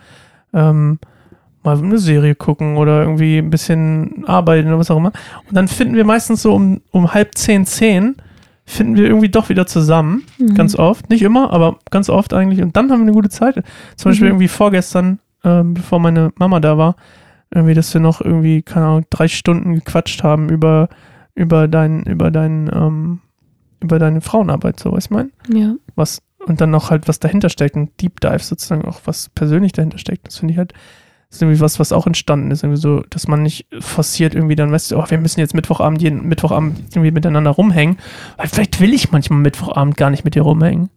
ähm, 0.53 0.99
mal 1.63 1.77
eine 1.77 1.97
Serie 1.97 2.35
gucken 2.35 2.77
oder 2.77 3.01
irgendwie 3.01 3.37
ein 3.37 3.49
bisschen 3.49 4.23
arbeiten 4.25 4.67
oder 4.67 4.79
was 4.79 4.91
auch 4.91 4.97
immer. 4.97 5.11
Und 5.47 5.55
dann 5.55 5.67
finden 5.67 5.95
wir 5.95 6.05
meistens 6.05 6.41
so 6.41 6.53
um, 6.53 6.81
um 6.91 7.13
halb 7.13 7.35
zehn, 7.35 7.65
zehn, 7.65 8.15
finden 8.65 8.95
wir 8.95 9.05
irgendwie 9.05 9.29
doch 9.29 9.49
wieder 9.49 9.67
zusammen. 9.67 10.23
Mhm. 10.37 10.55
Ganz 10.55 10.75
oft. 10.75 11.09
Nicht 11.09 11.21
immer, 11.23 11.51
aber 11.51 11.77
ganz 11.89 12.09
oft 12.09 12.33
eigentlich. 12.33 12.61
Und 12.61 12.75
dann 12.75 12.91
haben 12.91 12.99
wir 12.99 13.03
eine 13.05 13.11
gute 13.13 13.29
Zeit. 13.29 13.63
Zum 13.95 14.11
Beispiel 14.11 14.27
Mhm. 14.27 14.31
irgendwie 14.33 14.47
vorgestern, 14.47 15.19
ähm, 15.43 15.73
bevor 15.73 15.99
meine 15.99 16.31
Mama 16.37 16.59
da 16.59 16.77
war, 16.77 16.95
irgendwie, 17.53 17.73
dass 17.73 17.93
wir 17.93 18.01
noch 18.01 18.21
irgendwie, 18.21 18.61
keine 18.61 18.85
Ahnung, 18.85 19.05
drei 19.09 19.27
Stunden 19.27 19.73
gequatscht 19.75 20.23
haben 20.23 20.49
über, 20.49 20.87
über 21.35 21.67
dein, 21.67 22.03
über 22.03 22.31
dein, 22.31 22.69
ähm, 22.73 23.19
über 23.81 23.99
deine 23.99 24.21
Frauenarbeit, 24.21 24.79
so, 24.79 24.91
weißt 24.93 25.09
du, 25.09 25.15
mein? 25.15 25.31
Ja. 25.53 25.73
Was, 25.95 26.21
und 26.45 26.61
dann 26.61 26.69
noch 26.71 26.91
halt, 26.91 27.07
was 27.07 27.19
dahinter 27.19 27.49
steckt, 27.49 27.75
ein 27.75 27.89
Deep 27.99 28.21
Dive 28.21 28.39
sozusagen, 28.39 28.85
auch 28.85 29.01
was 29.05 29.29
persönlich 29.29 29.73
dahinter 29.73 29.97
steckt. 29.97 30.27
Das 30.27 30.37
finde 30.37 30.53
ich 30.53 30.57
halt, 30.59 30.73
das 31.31 31.37
ist 31.37 31.41
irgendwie 31.43 31.61
was, 31.61 31.79
was 31.79 31.93
auch 31.93 32.05
entstanden 32.05 32.51
ist, 32.51 32.61
irgendwie 32.63 32.79
so, 32.81 33.03
dass 33.09 33.27
man 33.29 33.41
nicht 33.41 33.65
forciert 33.79 34.35
irgendwie 34.35 34.55
dann, 34.57 34.69
weißt 34.71 34.91
du, 34.91 34.97
oh, 34.97 35.05
wir 35.07 35.17
müssen 35.17 35.39
jetzt 35.39 35.53
Mittwochabend, 35.55 36.01
jeden 36.01 36.27
Mittwochabend 36.27 36.77
irgendwie 36.91 37.11
miteinander 37.11 37.51
rumhängen, 37.51 37.97
weil 38.37 38.47
vielleicht 38.49 38.79
will 38.81 38.93
ich 38.93 39.11
manchmal 39.13 39.39
Mittwochabend 39.39 39.95
gar 39.97 40.09
nicht 40.09 40.25
mit 40.25 40.35
dir 40.35 40.41
rumhängen. 40.43 40.89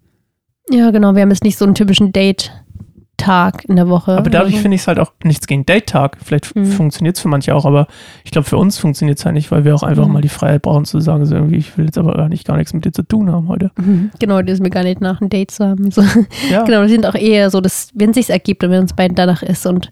ja, 0.70 0.90
genau, 0.90 1.14
wir 1.14 1.22
haben 1.22 1.30
jetzt 1.30 1.44
nicht 1.44 1.56
so 1.56 1.64
einen 1.64 1.74
typischen 1.76 2.10
Date-Tag 2.12 3.64
in 3.68 3.76
der 3.76 3.88
Woche. 3.88 4.16
Aber 4.18 4.28
dadurch 4.30 4.58
finde 4.60 4.74
ich 4.74 4.80
es 4.80 4.88
halt 4.88 4.98
auch 4.98 5.12
nichts 5.22 5.46
gegen 5.46 5.64
Date-Tag. 5.66 6.16
Vielleicht 6.24 6.54
Mhm. 6.56 6.66
funktioniert 6.66 7.16
es 7.16 7.22
für 7.22 7.28
manche 7.28 7.54
auch, 7.54 7.64
aber 7.64 7.86
ich 8.24 8.30
glaube, 8.30 8.48
für 8.48 8.56
uns 8.56 8.78
funktioniert 8.78 9.18
es 9.18 9.24
halt 9.24 9.34
nicht, 9.34 9.50
weil 9.52 9.64
wir 9.64 9.74
auch 9.74 9.82
einfach 9.82 10.06
Mhm. 10.06 10.14
mal 10.14 10.20
die 10.22 10.28
Freiheit 10.28 10.62
brauchen 10.62 10.84
zu 10.84 11.00
sagen, 11.00 11.24
so 11.26 11.34
irgendwie, 11.34 11.56
ich 11.56 11.76
will 11.78 11.84
jetzt 11.86 11.98
aber 11.98 12.14
gar 12.14 12.28
nicht 12.28 12.46
gar 12.46 12.56
nichts 12.56 12.72
mit 12.72 12.84
dir 12.84 12.92
zu 12.92 13.02
tun 13.02 13.30
haben 13.30 13.48
heute. 13.48 13.70
Mhm. 13.76 14.10
Genau, 14.18 14.42
das 14.42 14.54
ist 14.54 14.62
mir 14.62 14.70
gar 14.70 14.82
nicht 14.82 15.00
nach 15.00 15.20
einem 15.20 15.30
Date 15.30 15.50
zu 15.52 15.64
haben. 15.64 15.90
So. 15.90 16.02
Ja, 16.50 16.64
Genau, 16.64 16.80
wir 16.80 16.88
sind 16.88 17.06
auch 17.06 17.14
eher 17.14 17.50
so, 17.50 17.60
dass, 17.60 17.90
wenn 17.94 18.10
es 18.10 18.16
sich 18.16 18.30
ergibt 18.30 18.64
und 18.64 18.70
wenn 18.70 18.80
uns 18.82 18.94
beiden 18.94 19.14
danach 19.14 19.42
ist 19.42 19.64
und 19.66 19.90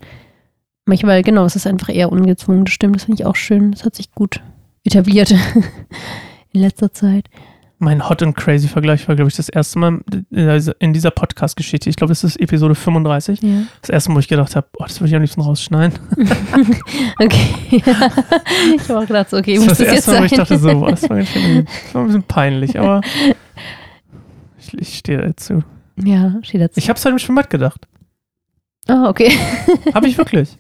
manchmal, 0.92 1.22
genau, 1.22 1.46
es 1.46 1.57
ist 1.57 1.66
einfach 1.66 1.88
eher 1.88 2.12
ungezwungen. 2.12 2.66
Das 2.66 2.74
stimmt, 2.74 2.96
das 2.96 3.05
finde 3.05 3.22
ich 3.22 3.26
auch 3.26 3.35
schön. 3.37 3.72
Das 3.72 3.83
hat 3.85 3.94
sich 3.96 4.12
gut 4.12 4.42
etabliert 4.85 5.31
in 6.52 6.61
letzter 6.61 6.92
Zeit. 6.92 7.31
mein 7.78 8.07
Hot 8.09 8.22
and 8.22 8.37
Crazy 8.37 8.68
Vergleich 8.68 9.09
war, 9.09 9.16
glaube 9.16 9.31
ich, 9.31 9.37
das 9.37 9.48
erste 9.48 9.78
Mal 9.78 10.00
in 10.31 10.92
dieser- 10.92 11.11
Podcast-Geschichte. 11.11 11.88
Ich 11.88 11.96
glaube, 11.96 12.11
das 12.11 12.24
ist 12.24 12.37
Episode 12.38 12.74
35. 12.74 13.40
Ja. 13.42 13.62
Das 13.81 13.88
erste 13.88 14.11
Mal, 14.11 14.16
wo 14.16 14.20
ich 14.20 14.28
gedacht 14.28 14.55
habe, 14.55 14.66
oh, 14.78 14.85
das 14.85 15.00
würde 15.00 15.09
ich 15.09 15.14
am 15.16 15.22
liebsten 15.22 15.40
rausschneiden. 15.40 15.98
Okay. 17.18 17.55
ich 17.70 17.87
habe 18.88 18.98
auch 18.98 19.07
gedacht, 19.07 19.31
so, 19.31 19.38
okay, 19.38 19.55
Das 19.57 19.64
muss 19.64 19.78
das 19.78 19.78
das 19.78 19.87
jetzt 19.87 20.09
erste 20.09 20.11
Mal, 20.12 20.20
wo 20.20 20.24
ich 20.26 20.33
dachte, 20.33 20.59
so, 20.59 20.87
das 20.87 21.09
war, 21.11 21.24
schön, 21.24 21.64
das 21.64 21.94
war 21.94 22.02
ein 22.02 22.07
bisschen 22.09 22.22
peinlich, 22.24 22.78
aber 22.78 23.00
ich, 24.59 24.74
ich 24.78 24.98
stehe 24.98 25.18
dazu. 25.22 25.62
ja, 25.96 26.35
steht 26.42 26.61
dazu. 26.61 26.74
Ich 26.76 26.88
habe 26.90 26.98
es 26.98 27.05
halt 27.05 27.12
im 27.14 27.18
Schwimmbad 27.18 27.48
gedacht. 27.50 27.87
Ah, 28.88 29.09
okay. 29.09 29.31
Habe 29.94 30.09
ich 30.09 30.18
wirklich. 30.18 30.59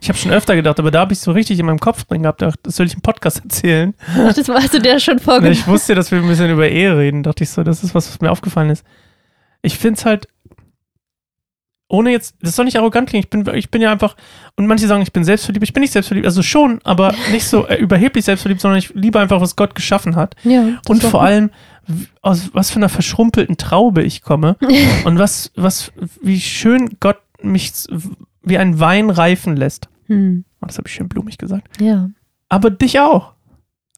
Ich 0.00 0.08
habe 0.08 0.18
schon 0.18 0.30
öfter 0.32 0.54
gedacht, 0.56 0.78
aber 0.78 0.90
da 0.90 1.00
habe 1.00 1.12
ich 1.12 1.18
so 1.20 1.32
richtig 1.32 1.58
in 1.58 1.66
meinem 1.66 1.78
Kopf 1.80 2.04
drin 2.04 2.22
gehabt, 2.22 2.42
dachte, 2.42 2.58
das 2.62 2.76
soll 2.76 2.86
ich 2.86 2.94
im 2.94 3.00
Podcast 3.00 3.42
erzählen. 3.42 3.94
Ach, 4.16 4.32
das 4.32 4.48
war- 4.48 4.56
hast 4.62 4.74
du 4.74 4.80
dir 4.80 4.98
schon 5.00 5.18
vorgenommen. 5.18 5.52
ich 5.52 5.66
wusste, 5.66 5.94
dass 5.94 6.10
wir 6.10 6.18
ein 6.18 6.28
bisschen 6.28 6.50
über 6.50 6.68
Ehe 6.68 6.96
reden, 6.96 7.22
dachte 7.22 7.44
ich 7.44 7.50
so, 7.50 7.62
das 7.62 7.82
ist 7.84 7.94
was, 7.94 8.08
was 8.08 8.20
mir 8.20 8.30
aufgefallen 8.30 8.70
ist. 8.70 8.84
Ich 9.62 9.78
finde 9.78 9.98
es 9.98 10.04
halt, 10.04 10.28
ohne 11.88 12.10
jetzt, 12.10 12.34
das 12.42 12.56
soll 12.56 12.64
nicht 12.64 12.78
arrogant 12.78 13.08
klingen, 13.10 13.24
ich 13.24 13.30
bin, 13.30 13.46
ich 13.54 13.70
bin 13.70 13.82
ja 13.82 13.92
einfach, 13.92 14.16
und 14.56 14.66
manche 14.66 14.86
sagen, 14.86 15.02
ich 15.02 15.12
bin 15.12 15.22
selbstverliebt, 15.22 15.62
ich 15.64 15.72
bin 15.72 15.82
nicht 15.82 15.92
selbstverliebt, 15.92 16.26
also 16.26 16.42
schon, 16.42 16.80
aber 16.82 17.14
nicht 17.30 17.46
so 17.46 17.66
äh, 17.68 17.76
überheblich 17.76 18.24
selbstverliebt, 18.24 18.60
sondern 18.60 18.78
ich 18.78 18.90
liebe 18.94 19.20
einfach, 19.20 19.40
was 19.40 19.54
Gott 19.54 19.74
geschaffen 19.74 20.16
hat. 20.16 20.34
Ja, 20.44 20.80
Und 20.88 21.02
vor 21.02 21.10
gut. 21.12 21.20
allem, 21.20 21.50
aus 22.22 22.50
was 22.54 22.70
für 22.70 22.76
einer 22.76 22.88
verschrumpelten 22.88 23.58
Traube 23.58 24.02
ich 24.02 24.22
komme 24.22 24.56
und 25.04 25.18
was, 25.18 25.52
was, 25.54 25.92
wie 26.22 26.40
schön 26.40 26.96
Gott 27.00 27.18
mich 27.42 27.72
wie 28.44 28.58
ein 28.58 28.78
Wein 28.80 29.10
reifen 29.10 29.56
lässt. 29.56 29.88
Hm. 30.06 30.44
Oh, 30.60 30.66
das 30.66 30.78
habe 30.78 30.88
ich 30.88 30.94
schön 30.94 31.08
blumig 31.08 31.38
gesagt. 31.38 31.80
Ja. 31.80 32.10
Aber 32.48 32.70
dich 32.70 33.00
auch. 33.00 33.32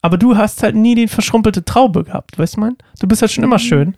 Aber 0.02 0.18
du 0.18 0.36
hast 0.36 0.62
halt 0.62 0.76
nie 0.76 0.94
die 0.94 1.08
verschrumpelte 1.08 1.64
Traube 1.64 2.04
gehabt, 2.04 2.38
weißt 2.38 2.56
du 2.56 2.60
mein? 2.60 2.76
Du 3.00 3.08
bist 3.08 3.22
halt 3.22 3.32
schon 3.32 3.44
immer 3.44 3.56
Mhm. 3.56 3.60
schön. 3.60 3.96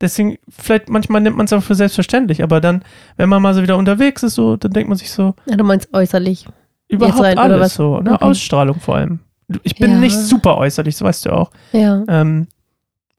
Deswegen, 0.00 0.36
vielleicht 0.50 0.90
manchmal 0.90 1.22
nimmt 1.22 1.36
man 1.38 1.46
es 1.46 1.52
auch 1.54 1.62
für 1.62 1.74
selbstverständlich, 1.74 2.42
aber 2.42 2.60
dann, 2.60 2.84
wenn 3.16 3.30
man 3.30 3.40
mal 3.40 3.54
so 3.54 3.62
wieder 3.62 3.78
unterwegs 3.78 4.22
ist, 4.22 4.34
so, 4.34 4.56
dann 4.56 4.72
denkt 4.72 4.88
man 4.90 4.98
sich 4.98 5.10
so, 5.10 5.34
ja, 5.46 5.56
du 5.56 5.64
meinst 5.64 5.88
äußerlich. 5.94 6.46
überhaupt 6.88 7.20
rein, 7.22 7.38
alles 7.38 7.74
so, 7.74 8.00
ne? 8.00 8.12
Okay. 8.14 8.24
Ausstrahlung 8.24 8.78
vor 8.78 8.96
allem. 8.96 9.20
Ich 9.62 9.76
bin 9.76 9.92
Ja. 9.92 9.98
nicht 9.98 10.14
super 10.16 10.58
äußerlich, 10.58 10.94
das 10.96 11.02
weißt 11.02 11.26
du 11.26 11.30
auch. 11.30 11.50
Ja. 11.72 12.04
Ähm, 12.08 12.46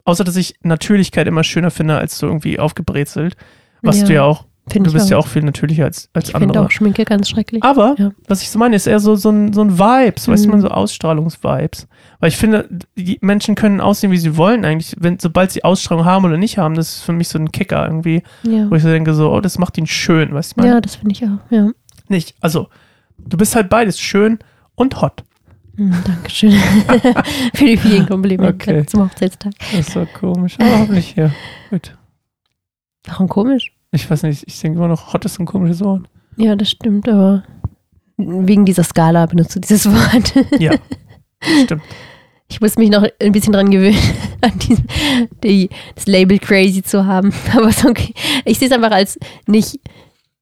außer, 0.04 0.24
dass 0.24 0.36
ich 0.36 0.56
Natürlichkeit 0.62 1.26
immer 1.28 1.44
schöner 1.44 1.72
finde, 1.72 1.98
als 1.98 2.18
so 2.20 2.28
irgendwie 2.28 2.60
aufgebrezelt. 2.60 3.36
Was 3.82 4.02
Ja, 4.02 4.06
du 4.08 4.14
ja 4.14 4.24
auch, 4.24 4.46
Finde 4.70 4.90
du 4.90 4.96
ich 4.96 5.00
bist 5.00 5.10
ja 5.10 5.18
auch. 5.18 5.24
auch 5.24 5.28
viel 5.28 5.44
natürlicher 5.44 5.86
als, 5.86 6.10
als 6.14 6.26
Ich 6.30 6.32
finde 6.36 6.48
andere. 6.48 6.66
auch 6.66 6.72
Schminke 6.72 7.06
ganz 7.06 7.30
schrecklich. 7.30 7.64
Aber 7.64 7.96
Ja. 7.98 8.12
was 8.28 8.42
ich 8.42 8.50
so 8.50 8.60
meine, 8.60 8.76
ist 8.76 8.86
eher 8.88 9.00
so, 9.00 9.16
so 9.16 9.30
ein, 9.30 9.54
so 9.54 9.62
ein 9.62 9.80
Vibes, 9.80 10.28
weißt 10.28 10.44
du, 10.44 10.48
Mhm. 10.50 10.52
man 10.56 10.62
so 10.62 10.68
Ausstrahlungsvibes. 10.68 11.88
Weil 12.20 12.30
ich 12.30 12.38
finde, 12.38 12.68
die 12.96 13.18
Menschen 13.22 13.56
können 13.56 13.80
aussehen, 13.80 14.12
wie 14.12 14.18
sie 14.18 14.36
wollen 14.38 14.66
eigentlich. 14.66 14.96
Wenn, 15.00 15.20
sobald 15.20 15.52
sie 15.52 15.64
Ausstrahlung 15.64 16.04
haben 16.06 16.26
oder 16.26 16.38
nicht 16.38 16.58
haben, 16.58 16.76
das 16.76 16.96
ist 16.98 17.02
für 17.04 17.14
mich 17.14 17.28
so 17.30 17.40
ein 17.40 17.52
Kicker 17.52 17.86
irgendwie, 17.86 18.24
ja. 18.44 18.70
wo 18.70 18.76
ich 18.76 18.84
so 18.84 18.90
denke, 18.90 19.14
so, 19.14 19.32
oh, 19.32 19.40
das 19.40 19.58
macht 19.58 19.78
ihn 19.78 19.88
schön, 19.88 20.34
weißt 20.34 20.52
du, 20.52 20.54
ich 20.54 20.58
meine? 20.58 20.74
ja, 20.76 20.82
das 20.82 20.96
finde 20.96 21.14
ich 21.14 21.24
auch. 21.24 21.40
Ja. 21.52 21.70
Nicht, 22.10 22.36
also, 22.42 22.68
du 23.18 23.38
bist 23.38 23.56
halt 23.56 23.70
beides, 23.70 24.00
schön 24.00 24.40
und 24.76 25.02
hot. 25.02 25.24
Hm, 25.78 25.94
Dankeschön 26.06 26.52
für 27.54 27.66
die 27.66 27.78
vielen 27.78 28.08
Komplimente 28.08 28.54
Okay. 28.72 28.86
zum 28.88 29.04
Hochzeitstag. 29.04 29.54
Das 29.60 29.80
ist 29.82 29.92
so 29.92 30.08
komisch, 30.20 30.56
aber 30.60 30.80
hoffentlich 30.80 31.10
hier. 31.14 31.32
Gut. 31.70 31.96
Warum 33.06 33.30
komisch? 33.30 33.72
Ich 33.92 34.10
weiß 34.10 34.24
nicht, 34.24 34.44
ich 34.48 34.60
denke 34.60 34.78
immer 34.78 34.88
noch, 34.88 35.14
hot 35.14 35.26
ist 35.26 35.40
ein 35.40 35.46
komisches 35.46 35.82
Wort. 35.82 36.04
Ja, 36.36 36.56
das 36.56 36.70
stimmt, 36.70 37.08
aber 37.08 37.44
wegen 38.18 38.66
dieser 38.66 38.84
Skala 38.84 39.26
benutzt 39.26 39.56
du 39.56 39.60
dieses 39.60 39.86
Wort. 39.92 40.34
Ja, 40.60 40.74
stimmt. 41.64 41.84
Ich 42.50 42.62
muss 42.62 42.78
mich 42.78 42.90
noch 42.90 43.06
ein 43.20 43.32
bisschen 43.32 43.54
dran 43.54 43.72
gewöhnen, 43.72 43.98
an 44.42 44.58
diesem, 44.60 44.86
die, 45.44 45.70
das 45.96 46.08
Label 46.08 46.40
crazy 46.40 46.82
zu 46.82 47.06
haben. 47.06 47.34
Aber 47.54 47.72
okay. 47.88 48.14
Ich 48.46 48.60
sehe 48.60 48.70
es 48.70 48.74
einfach 48.74 48.92
als 48.92 49.20
nicht, 49.48 49.80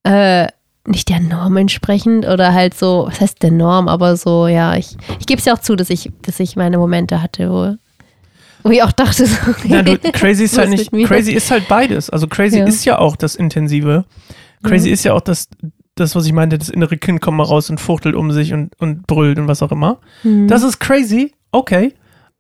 äh, 0.04 0.48
nicht 0.86 1.10
der 1.10 1.20
Norm 1.20 1.58
entsprechend 1.58 2.28
oder 2.28 2.54
halt 2.54 2.76
so, 2.76 3.06
was 3.08 3.20
heißt 3.22 3.42
der 3.42 3.52
Norm, 3.52 3.88
aber 3.88 4.18
so, 4.18 4.46
ja, 4.46 4.76
ich, 4.76 4.96
ich 5.20 5.26
gebe 5.26 5.40
es 5.40 5.46
ja 5.46 5.56
auch 5.56 5.60
zu, 5.60 5.76
dass 5.76 5.90
ich, 5.90 6.12
dass 6.22 6.40
ich 6.40 6.56
meine 6.56 6.78
Momente 6.78 7.24
hatte, 7.24 7.50
wo, 7.50 7.76
wo 8.66 8.72
ich 8.72 8.82
auch 8.84 8.92
dachte, 8.92 9.26
so, 9.28 9.36
Ja, 9.68 9.84
du, 9.84 9.98
crazy 10.14 10.44
ist 10.46 10.58
halt 10.58 10.70
nicht, 10.72 10.92
crazy 10.92 11.32
ist 11.34 11.52
halt 11.52 11.68
beides. 11.68 12.10
Also 12.10 12.28
crazy 12.28 12.58
Ja. 12.60 12.66
ist 12.66 12.84
ja 12.84 12.98
auch 12.98 13.16
das 13.16 13.36
Intensive. 13.36 14.06
Crazy 14.64 14.88
Ja. 14.90 14.94
ist 14.94 15.04
ja 15.06 15.14
auch 15.14 15.22
das, 15.22 15.50
das, 15.94 16.16
was 16.16 16.26
ich 16.26 16.34
meinte, 16.34 16.58
das 16.58 16.70
innere 16.70 16.98
Kind 16.98 17.22
kommt 17.22 17.38
mal 17.38 17.44
raus 17.44 17.70
und 17.70 17.80
fuchtelt 17.80 18.16
um 18.16 18.32
sich 18.32 18.54
und, 18.54 18.72
und 18.80 19.06
brüllt 19.08 19.38
und 19.38 19.48
was 19.48 19.62
auch 19.62 19.72
immer. 19.72 20.00
Hm. 20.24 20.48
Das 20.48 20.64
ist 20.64 20.80
crazy, 20.80 21.34
okay. 21.52 21.94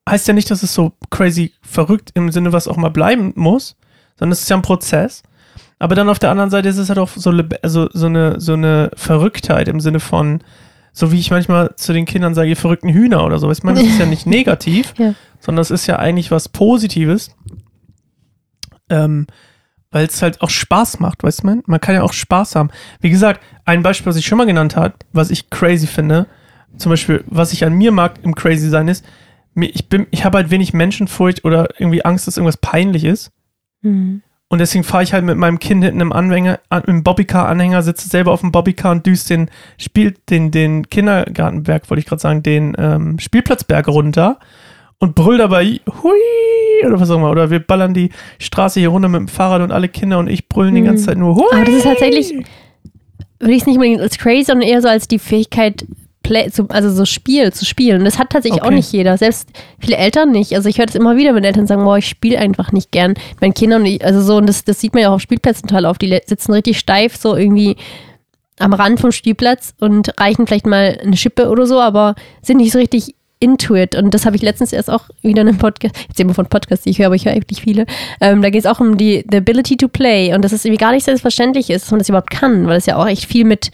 Heißt 0.09 0.27
ja 0.27 0.33
nicht, 0.33 0.49
dass 0.51 0.63
es 0.63 0.73
so 0.73 0.93
crazy 1.11 1.53
verrückt 1.61 2.11
im 2.15 2.31
Sinne, 2.31 2.51
was 2.53 2.67
auch 2.67 2.77
mal 2.77 2.89
bleiben 2.89 3.31
muss, 3.35 3.75
sondern 4.17 4.33
es 4.33 4.41
ist 4.41 4.49
ja 4.49 4.55
ein 4.55 4.61
Prozess. 4.61 5.21
Aber 5.77 5.93
dann 5.93 6.09
auf 6.09 6.19
der 6.19 6.31
anderen 6.31 6.49
Seite 6.49 6.69
ist 6.69 6.77
es 6.77 6.89
halt 6.89 6.99
auch 6.99 7.09
so, 7.09 7.31
also 7.61 7.88
so, 7.93 8.05
eine, 8.07 8.39
so 8.39 8.53
eine 8.53 8.91
Verrücktheit 8.95 9.67
im 9.67 9.79
Sinne 9.79 9.99
von, 9.99 10.41
so 10.97 11.12
wie 11.12 11.19
ich 11.19 11.29
manchmal 11.29 11.75
zu 11.75 11.91
den 11.91 12.05
Kindern 12.05 12.34
sage, 12.34 12.47
ihr 12.49 12.55
verrückten 12.55 12.88
Hühner 12.89 13.25
oder 13.25 13.38
so. 13.38 13.51
Ich 13.51 13.63
meine, 13.63 13.79
das 13.81 13.89
ist 13.89 13.99
ja 13.99 14.05
nicht 14.05 14.25
negativ, 14.25 14.93
Ja. 14.97 15.13
sondern 15.41 15.62
es 15.62 15.69
ist 15.69 15.88
ja 15.88 15.97
eigentlich 15.99 16.31
was 16.31 16.47
Positives. 16.47 17.36
Ähm, 18.89 19.27
weil 19.91 20.05
es 20.05 20.21
halt 20.21 20.41
auch 20.41 20.49
Spaß 20.49 20.99
macht, 20.99 21.23
weißt 21.23 21.43
du, 21.43 21.47
man? 21.47 21.63
Man 21.67 21.79
kann 21.81 21.95
ja 21.95 22.03
auch 22.03 22.13
Spaß 22.13 22.55
haben. 22.55 22.69
Wie 23.01 23.10
gesagt, 23.10 23.41
ein 23.65 23.81
Beispiel, 23.84 24.08
was 24.08 24.15
ich 24.17 24.25
schon 24.25 24.38
mal 24.38 24.45
genannt 24.45 24.75
habe, 24.75 24.93
was 25.13 25.29
ich 25.31 25.49
crazy 25.49 25.88
finde, 25.88 26.27
zum 26.77 26.89
Beispiel, 26.91 27.23
was 27.27 27.53
ich 27.53 27.63
an 27.65 27.73
mir 27.73 27.91
mag 27.91 28.15
im 28.23 28.36
Crazy 28.36 28.69
sein 28.69 28.88
ist, 28.88 29.05
ich 29.58 29.88
bin, 29.88 30.08
ich 30.12 30.25
habe 30.25 30.38
halt 30.38 30.49
wenig 30.49 30.73
Menschenfurcht 30.73 31.45
oder 31.45 31.69
irgendwie 31.79 32.03
Angst, 32.03 32.27
dass 32.27 32.36
irgendwas 32.38 32.58
peinlich 32.58 33.05
ist. 33.05 33.31
Mhm. 33.81 34.21
Und 34.47 34.60
deswegen 34.60 34.84
fahre 34.84 35.03
ich 35.03 35.12
halt 35.12 35.25
mit 35.25 35.38
meinem 35.38 35.58
Kind 35.60 35.84
hinten 35.84 36.01
im 36.01 36.13
Anhänger, 36.13 36.60
an, 36.69 36.84
im 36.86 37.03
Bobbycar-Anhänger, 37.03 37.81
sitze 37.81 38.08
selber 38.08 38.31
auf 38.31 38.41
dem 38.41 38.51
Bobbycar 38.51 38.91
und 38.91 39.05
düst 39.05 39.29
den, 39.29 39.49
spielt 39.79 40.29
den, 40.29 40.51
den 40.51 40.88
Kindergartenberg, 40.89 41.89
wollte 41.89 41.99
ich 41.99 42.05
gerade 42.05 42.21
sagen, 42.21 42.43
den 42.43 42.75
ähm, 42.77 43.17
Spielplatzberg 43.19 43.88
runter 43.88 44.39
und 44.99 45.15
brüll 45.15 45.39
dabei, 45.39 45.79
hui, 46.03 46.86
oder 46.86 46.99
was 46.99 47.10
auch 47.10 47.15
immer. 47.17 47.31
Oder 47.31 47.49
wir 47.49 47.60
ballern 47.60 47.93
die 47.95 48.12
Straße 48.39 48.79
hier 48.79 48.89
runter 48.89 49.10
mit 49.10 49.19
dem 49.19 49.27
Fahrrad 49.27 49.62
und 49.62 49.71
alle 49.71 49.89
Kinder 49.89 50.19
und 50.19 50.27
ich 50.29 50.47
brüllen 50.47 50.75
die 50.75 50.81
Mhm. 50.81 50.86
ganze 50.86 51.05
Zeit 51.05 51.17
nur, 51.17 51.36
hui. 51.36 51.45
Aber 51.51 51.65
das 51.65 51.75
ist 51.75 51.84
tatsächlich, 51.84 52.31
würde 53.39 53.53
ich 53.53 53.62
es 53.62 53.65
nicht 53.65 53.75
unbedingt 53.77 54.01
als 54.01 54.17
crazy, 54.19 54.43
sondern 54.43 54.69
eher 54.69 54.81
so 54.81 54.88
als 54.88 55.08
die 55.08 55.19
Fähigkeit, 55.19 55.86
Play, 56.25 56.49
zu, 56.49 56.65
also 56.69 56.89
so 56.89 57.05
Spiel 57.05 57.53
zu 57.53 57.65
spielen. 57.65 57.99
Und 57.99 58.05
das 58.05 58.17
hat 58.17 58.31
tatsächlich 58.31 58.61
auch 58.63 58.67
Okay. 58.67 58.75
nicht 58.75 58.91
jeder. 58.91 59.17
Selbst 59.17 59.47
viele 59.79 59.97
Eltern 59.97 60.31
nicht. 60.31 60.53
Also 60.53 60.67
ich 60.69 60.79
höre 60.79 60.88
das 60.88 60.95
immer 60.95 61.15
wieder, 61.17 61.35
wenn 61.35 61.43
Eltern 61.43 61.67
sagen, 61.67 61.83
boah, 61.83 61.97
ich 61.97 62.07
spiele 62.07 62.39
einfach 62.39 62.71
nicht 62.71 62.91
gern. 62.91 63.11
mit 63.11 63.41
meinen 63.41 63.53
Kindern, 63.53 63.81
und 63.81 63.88
ich, 63.88 64.03
also 64.03 64.21
so, 64.21 64.38
und 64.38 64.47
das, 64.47 64.63
das 64.63 64.79
sieht 64.81 64.93
man 64.93 65.03
ja 65.03 65.09
auch 65.09 65.15
auf 65.15 65.21
Spielplätzen 65.21 65.67
total 65.67 65.85
auf. 65.85 65.97
Die 65.99 66.19
sitzen 66.25 66.51
richtig 66.53 66.79
steif 66.79 67.15
so 67.15 67.35
irgendwie 67.35 67.75
am 68.57 68.73
Rand 68.73 68.99
vom 68.99 69.11
Spielplatz 69.11 69.73
und 69.79 70.19
reichen 70.19 70.47
vielleicht 70.47 70.65
mal 70.65 70.97
eine 71.03 71.17
Schippe 71.17 71.49
oder 71.49 71.65
so, 71.67 71.79
aber 71.79 72.15
sind 72.41 72.57
nicht 72.57 72.71
so 72.71 72.79
richtig 72.79 73.13
into 73.39 73.75
it. 73.75 73.95
Und 73.95 74.13
das 74.13 74.25
habe 74.25 74.35
ich 74.35 74.41
letztens 74.41 74.73
erst 74.73 74.89
auch 74.89 75.09
wieder 75.21 75.41
in 75.41 75.49
einem 75.49 75.57
Podcast, 75.57 75.95
jetzt 76.07 76.19
immer 76.19 76.33
von 76.33 76.47
Podcasts, 76.47 76.85
die 76.85 76.89
ich 76.91 76.99
höre, 76.99 77.07
aber 77.07 77.15
ich 77.15 77.25
höre 77.25 77.33
eigentlich 77.33 77.61
viele. 77.61 77.85
Ähm, 78.21 78.41
da 78.41 78.49
geht 78.49 78.61
es 78.61 78.65
auch 78.65 78.79
um 78.79 78.97
die 78.97 79.25
the 79.29 79.38
ability 79.38 79.77
to 79.77 79.88
play 79.89 80.33
und 80.33 80.43
dass 80.43 80.53
es 80.53 80.65
irgendwie 80.65 80.81
gar 80.83 80.91
nicht 80.93 81.03
selbstverständlich 81.03 81.69
ist, 81.69 81.83
dass 81.83 81.91
man 81.91 81.99
das 81.99 82.09
überhaupt 82.09 82.31
kann, 82.31 82.65
weil 82.67 82.77
es 82.77 82.85
ja 82.85 82.95
auch 82.95 83.05
echt 83.07 83.25
viel 83.25 83.43
mit 83.45 83.71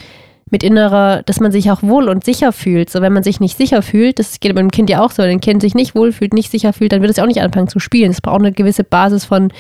mit 0.51 0.63
innerer, 0.63 1.23
dass 1.23 1.39
man 1.39 1.51
sich 1.51 1.71
auch 1.71 1.81
wohl 1.81 2.09
und 2.09 2.23
sicher 2.23 2.51
fühlt. 2.51 2.89
So, 2.89 3.01
wenn 3.01 3.13
man 3.13 3.23
sich 3.23 3.39
nicht 3.39 3.57
sicher 3.57 3.81
fühlt, 3.81 4.19
das 4.19 4.39
geht 4.39 4.53
mit 4.53 4.59
dem 4.59 4.71
Kind 4.71 4.89
ja 4.89 5.03
auch 5.03 5.11
so, 5.11 5.23
wenn 5.23 5.31
ein 5.31 5.41
Kind 5.41 5.61
sich 5.61 5.73
nicht 5.73 5.95
wohlfühlt, 5.95 6.33
nicht 6.33 6.51
sicher 6.51 6.73
fühlt, 6.73 6.91
dann 6.91 7.01
wird 7.01 7.11
es 7.11 7.19
auch 7.19 7.25
nicht 7.25 7.41
anfangen 7.41 7.69
zu 7.69 7.79
spielen. 7.79 8.11
Es 8.11 8.21
braucht 8.21 8.41
eine 8.41 8.51
gewisse 8.51 8.83
Basis 8.83 9.25
von, 9.25 9.51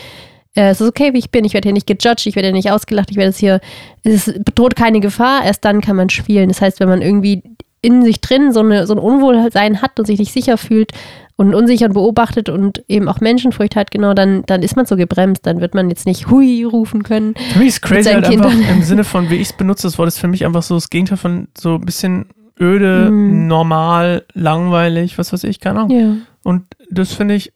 äh, 0.55 0.69
es 0.69 0.81
ist 0.81 0.87
okay, 0.87 1.13
wie 1.13 1.19
ich 1.19 1.31
bin, 1.31 1.45
ich 1.45 1.53
werde 1.53 1.67
hier 1.67 1.73
nicht 1.73 1.87
gejudged, 1.87 2.27
ich 2.27 2.35
werde 2.35 2.49
hier 2.49 2.55
nicht 2.55 2.71
ausgelacht, 2.71 3.09
ich 3.09 3.17
werde 3.17 3.29
jetzt 3.29 3.39
hier, 3.39 3.61
es 4.03 4.25
bedroht 4.25 4.75
keine 4.75 4.99
Gefahr, 4.99 5.45
erst 5.45 5.63
dann 5.63 5.79
kann 5.81 5.95
man 5.95 6.09
spielen. 6.09 6.49
Das 6.49 6.61
heißt, 6.61 6.79
wenn 6.81 6.89
man 6.89 7.01
irgendwie 7.01 7.41
in 7.81 8.03
sich 8.03 8.21
drin 8.21 8.51
so, 8.51 8.59
eine, 8.59 8.85
so 8.85 8.93
ein 8.93 8.99
Unwohlsein 8.99 9.81
hat 9.81 9.97
und 9.99 10.05
sich 10.05 10.19
nicht 10.19 10.33
sicher 10.33 10.57
fühlt 10.57 10.91
und 11.37 11.55
unsicher 11.55 11.87
und 11.87 11.93
beobachtet 11.93 12.49
und 12.49 12.83
eben 12.87 13.07
auch 13.07 13.19
Menschenfurcht 13.21 13.75
hat, 13.75 13.91
genau, 13.91 14.13
dann, 14.13 14.43
dann 14.45 14.61
ist 14.63 14.75
man 14.75 14.85
so 14.85 14.95
gebremst, 14.95 15.45
dann 15.45 15.59
wird 15.61 15.73
man 15.73 15.89
jetzt 15.89 16.05
nicht 16.05 16.29
hui 16.29 16.63
rufen 16.63 17.03
können. 17.03 17.33
Für 17.53 17.59
mich 17.59 17.69
ist 17.69 17.81
crazy 17.81 18.09
halt 18.11 18.25
einfach 18.25 18.51
im 18.69 18.83
Sinne 18.83 19.03
von, 19.03 19.29
wie 19.29 19.35
ich 19.35 19.49
es 19.49 19.53
benutze, 19.53 19.87
das 19.87 19.97
Wort 19.97 20.07
ist 20.07 20.19
für 20.19 20.27
mich 20.27 20.45
einfach 20.45 20.63
so 20.63 20.75
das 20.75 20.89
Gegenteil 20.89 21.17
von 21.17 21.47
so 21.57 21.75
ein 21.75 21.81
bisschen 21.85 22.25
öde, 22.59 23.09
Mhm. 23.09 23.47
normal, 23.47 24.25
langweilig, 24.33 25.17
was 25.17 25.33
weiß 25.33 25.43
ich, 25.45 25.59
keine 25.59 25.79
Ahnung. 25.79 25.97
Ja, 25.99 26.15
Und 26.43 26.65
das 26.91 27.11
finde 27.13 27.33
ich, 27.35 27.53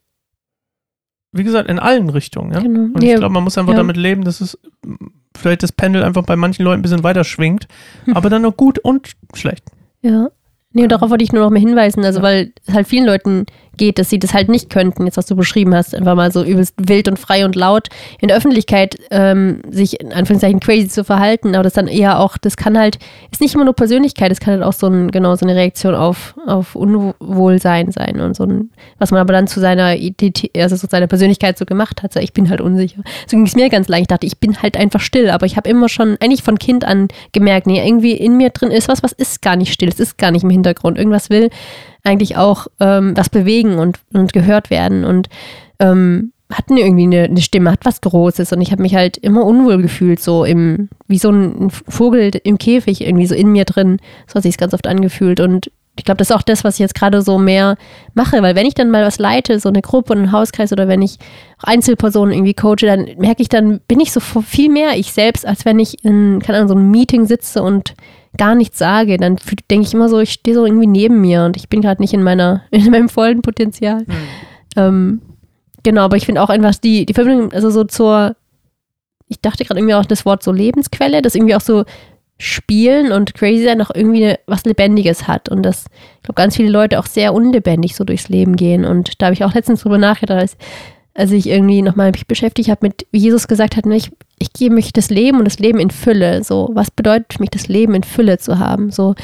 wie 1.32 1.44
gesagt, 1.44 1.68
in 1.68 1.78
allen 1.78 2.08
Richtungen. 2.08 2.52
Ja? 2.52 2.60
genau. 2.60 2.80
Und 2.94 3.02
ich 3.02 3.10
Ja, 3.10 3.18
glaube, 3.18 3.34
man 3.34 3.44
muss 3.44 3.58
einfach 3.58 3.74
damit 3.74 3.96
leben, 3.96 4.24
dass 4.24 4.40
es 4.40 4.58
mm, 4.84 4.94
vielleicht 5.36 5.62
das 5.62 5.70
Pendel 5.70 6.02
einfach 6.02 6.22
bei 6.24 6.34
manchen 6.34 6.64
Leuten 6.64 6.80
ein 6.80 6.82
bisschen 6.82 7.04
weiter 7.04 7.24
schwingt, 7.24 7.68
aber 8.14 8.30
dann 8.30 8.42
nur 8.42 8.52
gut 8.52 8.78
und 8.78 9.12
schlecht. 9.34 9.64
Ja. 10.00 10.28
Nee, 10.72 10.82
und 10.84 10.92
darauf 10.92 11.10
wollte 11.10 11.24
ich 11.24 11.32
nur 11.32 11.42
noch 11.42 11.50
mal 11.50 11.58
hinweisen, 11.58 12.04
also 12.04 12.20
weil 12.22 12.52
halt 12.70 12.86
vielen 12.86 13.06
Leuten 13.06 13.46
geht, 13.76 13.98
dass 13.98 14.10
sie 14.10 14.18
das 14.18 14.34
halt 14.34 14.48
nicht 14.48 14.70
könnten, 14.70 15.04
jetzt 15.04 15.16
was 15.16 15.26
du 15.26 15.36
beschrieben 15.36 15.74
hast, 15.74 15.94
einfach 15.94 16.14
mal 16.14 16.32
so 16.32 16.44
übelst 16.44 16.74
wild 16.78 17.08
und 17.08 17.18
frei 17.18 17.44
und 17.44 17.54
laut 17.54 17.88
in 18.20 18.28
der 18.28 18.36
Öffentlichkeit 18.36 18.96
ähm, 19.10 19.60
sich 19.70 20.00
in 20.00 20.12
Anführungszeichen 20.12 20.60
crazy 20.60 20.88
zu 20.88 21.04
verhalten, 21.04 21.54
aber 21.54 21.64
das 21.64 21.74
dann 21.74 21.88
eher 21.88 22.20
auch, 22.20 22.36
das 22.38 22.56
kann 22.56 22.78
halt, 22.78 22.98
ist 23.30 23.40
nicht 23.40 23.54
immer 23.54 23.64
nur 23.64 23.74
Persönlichkeit, 23.74 24.32
es 24.32 24.40
kann 24.40 24.54
halt 24.54 24.62
auch 24.62 24.72
so 24.72 24.86
ein, 24.86 25.10
genau, 25.10 25.34
so 25.36 25.46
eine 25.46 25.54
Reaktion 25.56 25.94
auf, 25.94 26.34
auf 26.46 26.74
Unwohlsein 26.74 27.90
sein 27.92 28.20
und 28.20 28.36
so 28.36 28.44
ein, 28.44 28.70
was 28.98 29.10
man 29.10 29.20
aber 29.20 29.32
dann 29.32 29.46
zu 29.46 29.60
seiner 29.60 29.96
Identität, 29.96 30.50
also 30.56 30.76
zu 30.76 30.86
seiner 30.86 31.06
Persönlichkeit 31.06 31.58
so 31.58 31.64
gemacht 31.64 32.02
hat, 32.02 32.12
so 32.12 32.20
ich 32.20 32.32
bin 32.32 32.50
halt 32.50 32.60
unsicher. 32.60 33.02
So 33.26 33.36
ging 33.36 33.46
es 33.46 33.56
mir 33.56 33.68
ganz 33.68 33.88
leicht, 33.88 34.02
ich 34.02 34.08
dachte, 34.08 34.26
ich 34.26 34.38
bin 34.38 34.60
halt 34.62 34.76
einfach 34.76 35.00
still, 35.00 35.30
aber 35.30 35.46
ich 35.46 35.56
habe 35.56 35.68
immer 35.68 35.88
schon, 35.88 36.16
eigentlich 36.20 36.42
von 36.42 36.58
Kind 36.58 36.84
an 36.84 37.08
gemerkt, 37.32 37.66
nee, 37.66 37.86
irgendwie 37.86 38.12
in 38.12 38.36
mir 38.36 38.50
drin 38.50 38.70
ist 38.70 38.88
was, 38.88 39.02
was 39.02 39.12
ist 39.12 39.42
gar 39.42 39.56
nicht 39.56 39.72
still, 39.72 39.88
es 39.88 40.00
ist 40.00 40.18
gar 40.18 40.30
nicht 40.30 40.42
im 40.42 40.50
Hintergrund, 40.50 40.98
irgendwas 40.98 41.30
will 41.30 41.50
eigentlich 42.06 42.36
auch 42.36 42.66
ähm, 42.80 43.16
was 43.16 43.28
bewegen 43.28 43.78
und, 43.78 43.98
und 44.12 44.32
gehört 44.32 44.70
werden 44.70 45.04
und 45.04 45.28
ähm, 45.78 46.32
hat 46.50 46.66
eine, 46.70 46.80
irgendwie 46.80 47.04
eine, 47.04 47.24
eine 47.24 47.40
Stimme, 47.40 47.72
hat 47.72 47.84
was 47.84 48.00
Großes 48.00 48.52
und 48.52 48.60
ich 48.60 48.70
habe 48.70 48.82
mich 48.82 48.94
halt 48.94 49.16
immer 49.16 49.44
unwohl 49.44 49.82
gefühlt, 49.82 50.20
so 50.20 50.44
im, 50.44 50.88
wie 51.08 51.18
so 51.18 51.30
ein 51.30 51.70
Vogel 51.70 52.30
im 52.44 52.58
Käfig, 52.58 53.00
irgendwie 53.00 53.26
so 53.26 53.34
in 53.34 53.50
mir 53.50 53.64
drin. 53.64 53.98
So 54.28 54.36
hat 54.36 54.44
sich 54.44 54.56
ganz 54.56 54.72
oft 54.72 54.86
angefühlt 54.86 55.40
und 55.40 55.70
ich 55.98 56.04
glaube, 56.04 56.18
das 56.18 56.30
ist 56.30 56.36
auch 56.36 56.42
das, 56.42 56.62
was 56.62 56.74
ich 56.74 56.80
jetzt 56.80 56.94
gerade 56.94 57.22
so 57.22 57.38
mehr 57.38 57.76
mache, 58.14 58.42
weil 58.42 58.54
wenn 58.54 58.66
ich 58.66 58.74
dann 58.74 58.90
mal 58.90 59.04
was 59.04 59.18
leite, 59.18 59.58
so 59.58 59.70
eine 59.70 59.80
Gruppe 59.80 60.12
und 60.12 60.18
einen 60.20 60.32
Hauskreis 60.32 60.72
oder 60.72 60.88
wenn 60.88 61.02
ich 61.02 61.18
Einzelpersonen 61.62 62.34
irgendwie 62.34 62.54
coache, 62.54 62.86
dann 62.86 63.08
merke 63.18 63.42
ich, 63.42 63.48
dann 63.48 63.80
bin 63.88 63.98
ich 64.00 64.12
so 64.12 64.20
viel 64.20 64.70
mehr 64.70 64.96
ich 64.96 65.12
selbst, 65.12 65.46
als 65.46 65.64
wenn 65.64 65.78
ich 65.78 66.04
in, 66.04 66.40
keine 66.44 66.58
Ahnung, 66.58 66.68
so 66.68 66.74
einem 66.74 66.90
Meeting 66.90 67.24
sitze 67.26 67.62
und 67.62 67.94
gar 68.36 68.54
nichts 68.54 68.78
sage, 68.78 69.16
dann 69.16 69.36
denke 69.70 69.86
ich 69.86 69.94
immer 69.94 70.08
so, 70.08 70.18
ich 70.20 70.32
stehe 70.32 70.54
so 70.56 70.64
irgendwie 70.64 70.86
neben 70.86 71.20
mir 71.20 71.44
und 71.44 71.56
ich 71.56 71.68
bin 71.68 71.80
gerade 71.80 72.00
nicht 72.02 72.14
in 72.14 72.22
meiner, 72.22 72.62
in 72.70 72.90
meinem 72.90 73.08
vollen 73.08 73.42
Potenzial. 73.42 74.04
Ähm, 74.76 75.22
genau, 75.82 76.02
aber 76.02 76.16
ich 76.16 76.26
finde 76.26 76.42
auch 76.42 76.50
einfach 76.50 76.74
die, 76.74 77.06
die 77.06 77.14
Verbindung, 77.14 77.52
also 77.52 77.70
so 77.70 77.84
zur, 77.84 78.36
ich 79.28 79.40
dachte 79.40 79.64
gerade 79.64 79.80
irgendwie 79.80 79.94
auch 79.94 80.04
das 80.04 80.24
Wort 80.24 80.42
so 80.42 80.52
Lebensquelle, 80.52 81.22
das 81.22 81.34
irgendwie 81.34 81.54
auch 81.54 81.60
so 81.60 81.84
Spielen 82.38 83.12
und 83.12 83.34
Crazy 83.34 83.64
sein 83.64 83.80
auch 83.80 83.90
irgendwie 83.94 84.24
eine, 84.24 84.38
was 84.46 84.64
Lebendiges 84.64 85.26
hat. 85.26 85.48
Und 85.48 85.62
dass, 85.62 85.86
ich 86.16 86.22
glaube, 86.22 86.34
ganz 86.34 86.56
viele 86.56 86.68
Leute 86.68 86.98
auch 86.98 87.06
sehr 87.06 87.32
unlebendig 87.32 87.96
so 87.96 88.04
durchs 88.04 88.28
Leben 88.28 88.56
gehen. 88.56 88.84
Und 88.84 89.20
da 89.20 89.26
habe 89.26 89.34
ich 89.34 89.42
auch 89.42 89.54
letztens 89.54 89.80
drüber 89.80 89.96
nachgedacht, 89.96 90.40
als, 90.40 90.56
als 91.16 91.32
ich 91.32 91.48
irgendwie 91.48 91.82
nochmal 91.82 92.10
mich 92.12 92.26
beschäftigt 92.26 92.68
habe 92.68 92.86
mit, 92.86 93.06
wie 93.10 93.18
Jesus 93.18 93.48
gesagt 93.48 93.76
hat, 93.76 93.86
ne, 93.86 93.96
ich, 93.96 94.10
ich 94.38 94.52
gebe 94.52 94.74
mich 94.74 94.92
das 94.92 95.10
Leben 95.10 95.38
und 95.38 95.44
das 95.46 95.58
Leben 95.58 95.78
in 95.80 95.90
Fülle, 95.90 96.44
so, 96.44 96.70
was 96.72 96.90
bedeutet 96.90 97.32
für 97.32 97.40
mich 97.40 97.50
das 97.50 97.68
Leben 97.68 97.94
in 97.94 98.04
Fülle 98.04 98.38
zu 98.38 98.58
haben, 98.58 98.90
so, 98.90 99.14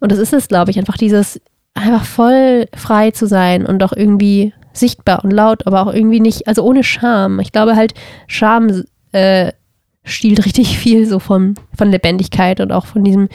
und 0.00 0.12
das 0.12 0.18
ist 0.18 0.32
es, 0.32 0.48
glaube 0.48 0.70
ich, 0.70 0.78
einfach 0.78 0.96
dieses, 0.96 1.40
einfach 1.74 2.04
voll 2.04 2.66
frei 2.74 3.10
zu 3.10 3.26
sein 3.26 3.66
und 3.66 3.82
auch 3.82 3.92
irgendwie 3.92 4.52
sichtbar 4.72 5.24
und 5.24 5.32
laut, 5.32 5.66
aber 5.66 5.86
auch 5.86 5.92
irgendwie 5.92 6.20
nicht, 6.20 6.48
also 6.48 6.62
ohne 6.62 6.82
Scham. 6.82 7.40
Ich 7.40 7.52
glaube 7.52 7.76
halt, 7.76 7.94
Scham 8.26 8.84
äh, 9.12 9.52
stiehlt 10.04 10.44
richtig 10.44 10.78
viel 10.78 11.06
so 11.06 11.18
von, 11.18 11.54
von 11.76 11.90
Lebendigkeit 11.90 12.60
und 12.60 12.72
auch 12.72 12.86
von 12.86 13.04
diesem, 13.04 13.28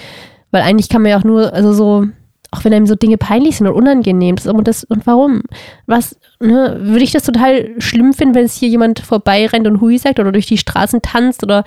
weil 0.51 0.61
eigentlich 0.61 0.89
kann 0.89 1.01
man 1.01 1.11
ja 1.11 1.19
auch 1.19 1.23
nur, 1.23 1.53
also 1.53 1.73
so, 1.73 2.07
auch 2.51 2.63
wenn 2.65 2.73
einem 2.73 2.87
so 2.87 2.95
Dinge 2.95 3.17
peinlich 3.17 3.57
sind 3.57 3.67
und 3.67 3.73
unangenehm, 3.75 4.35
ist 4.35 4.47
aber 4.47 4.63
das, 4.63 4.83
und 4.83 5.05
warum? 5.05 5.41
Was, 5.85 6.15
ne, 6.39 6.77
würde 6.81 7.03
ich 7.03 7.11
das 7.11 7.23
total 7.23 7.69
schlimm 7.79 8.13
finden, 8.13 8.33
wenn 8.35 8.45
es 8.45 8.55
hier 8.55 8.69
jemand 8.69 8.99
vorbeirennt 8.99 9.67
und 9.67 9.81
Hui 9.81 9.97
sagt 9.97 10.19
oder 10.19 10.31
durch 10.31 10.47
die 10.47 10.57
Straßen 10.57 11.01
tanzt 11.01 11.43
oder 11.43 11.63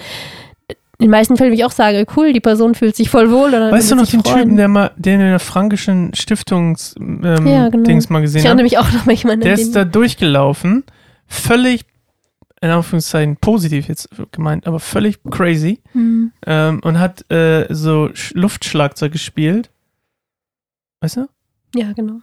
in 0.98 1.06
den 1.06 1.10
meisten 1.10 1.36
Fällen 1.36 1.50
würde 1.50 1.56
ich 1.60 1.64
auch 1.64 1.72
sagen, 1.72 2.06
cool, 2.16 2.32
die 2.32 2.38
Person 2.40 2.74
fühlt 2.76 2.94
sich 2.94 3.10
voll 3.10 3.30
wohl. 3.32 3.48
Oder 3.48 3.72
Weißt 3.72 3.90
du 3.90 3.96
noch 3.96 4.06
den 4.06 4.22
freuen. 4.22 4.42
Typen, 4.42 4.56
der 4.56 4.68
mal, 4.68 4.92
den 4.96 5.20
in 5.20 5.26
der 5.30 5.40
frankischen 5.40 6.14
Stiftungs 6.14 6.94
ähm, 6.98 7.44
Ja, 7.46 7.68
genau. 7.70 7.82
Dings 7.84 8.08
mal 8.08 8.20
Ich 8.20 8.24
gesehen 8.26 8.44
erinnere 8.44 8.58
hat? 8.58 8.70
mich 8.70 8.78
auch 8.78 8.92
noch 8.92 9.04
manchmal 9.06 9.34
an 9.34 9.40
Der 9.40 9.54
ist 9.54 9.74
da 9.74 9.84
durchgelaufen, 9.84 10.84
völlig, 11.26 11.86
in 12.60 12.70
Anführungszeichen 12.70 13.36
positiv 13.38 13.88
jetzt 13.88 14.10
gemeint, 14.30 14.68
aber 14.68 14.78
völlig 14.78 15.18
crazy 15.28 15.80
Hm. 15.92 16.30
ähm, 16.46 16.80
und 16.84 17.00
hat 17.00 17.28
äh, 17.32 17.66
so 17.74 18.04
Sch- 18.14 18.30
Luftschlagzeug 18.38 19.10
gespielt. 19.10 19.70
Weißt 21.02 21.16
du? 21.18 21.28
Ja, 21.74 21.92
genau. 21.92 22.20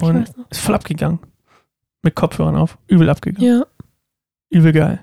Ich 0.00 0.06
Und 0.08 0.22
weiß 0.28 0.36
noch. 0.36 0.50
ist 0.50 0.60
voll 0.60 0.74
abgegangen. 0.74 1.18
Mit 2.02 2.14
Kopfhörern 2.14 2.56
auf. 2.56 2.78
Übel 2.86 3.10
abgegangen. 3.10 3.46
Ja. 3.60 3.66
Übel 4.48 4.72
geil. 4.72 5.00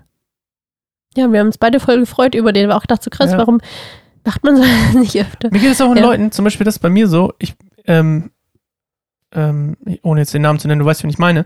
Ja, 1.15 1.31
wir 1.31 1.39
haben 1.39 1.47
uns 1.47 1.57
beide 1.57 1.79
voll 1.79 1.99
gefreut 1.99 2.33
über 2.33 2.53
den. 2.53 2.69
War 2.69 2.77
auch 2.77 2.81
gedacht, 2.81 3.03
so 3.03 3.09
krass, 3.11 3.31
Ja. 3.31 3.37
warum 3.37 3.59
macht 4.25 4.43
man 4.43 4.55
so 4.55 4.63
nicht 4.99 5.15
öfter? 5.19 5.49
Mir 5.51 5.59
geht 5.59 5.71
es 5.71 5.81
auch 5.81 5.91
an 5.91 5.97
Ja. 5.97 6.03
Leuten, 6.03 6.31
zum 6.31 6.43
Beispiel 6.45 6.65
das 6.65 6.79
bei 6.79 6.89
mir 6.89 7.07
so, 7.07 7.33
ich, 7.39 7.55
ähm, 7.85 8.31
ähm, 9.33 9.75
ohne 10.03 10.21
jetzt 10.21 10.33
den 10.33 10.41
Namen 10.43 10.59
zu 10.59 10.67
nennen, 10.67 10.79
du 10.79 10.85
weißt, 10.85 11.03
wen 11.03 11.09
ich 11.09 11.17
meine, 11.19 11.45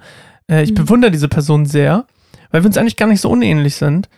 äh, 0.49 0.61
ich 0.63 0.71
Mhm. 0.71 0.75
bewundere 0.75 1.11
diese 1.11 1.27
Person 1.27 1.65
sehr, 1.65 2.05
weil 2.51 2.61
wir 2.63 2.67
uns 2.67 2.77
eigentlich 2.77 2.97
gar 2.97 3.07
nicht 3.07 3.21
so 3.21 3.29
unähnlich 3.29 3.75
sind. 3.75 4.09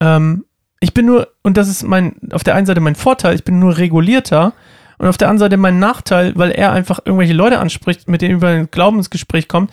Ähm, 0.00 0.44
ich 0.80 0.92
bin 0.92 1.06
nur, 1.06 1.28
und 1.42 1.56
das 1.56 1.68
ist 1.68 1.84
mein, 1.84 2.16
auf 2.32 2.44
der 2.44 2.54
einen 2.56 2.66
Seite 2.66 2.80
mein 2.80 2.96
Vorteil, 2.96 3.34
ich 3.36 3.44
bin 3.44 3.58
nur 3.60 3.78
regulierter 3.78 4.52
und 5.02 5.08
auf 5.08 5.18
der 5.18 5.28
anderen 5.28 5.50
Seite 5.50 5.56
mein 5.56 5.80
Nachteil, 5.80 6.32
weil 6.36 6.52
er 6.52 6.72
einfach 6.72 7.00
irgendwelche 7.04 7.32
Leute 7.32 7.58
anspricht, 7.58 8.08
mit 8.08 8.22
denen 8.22 8.36
über 8.36 8.48
ein 8.48 8.70
Glaubensgespräch 8.70 9.48
kommt, 9.48 9.72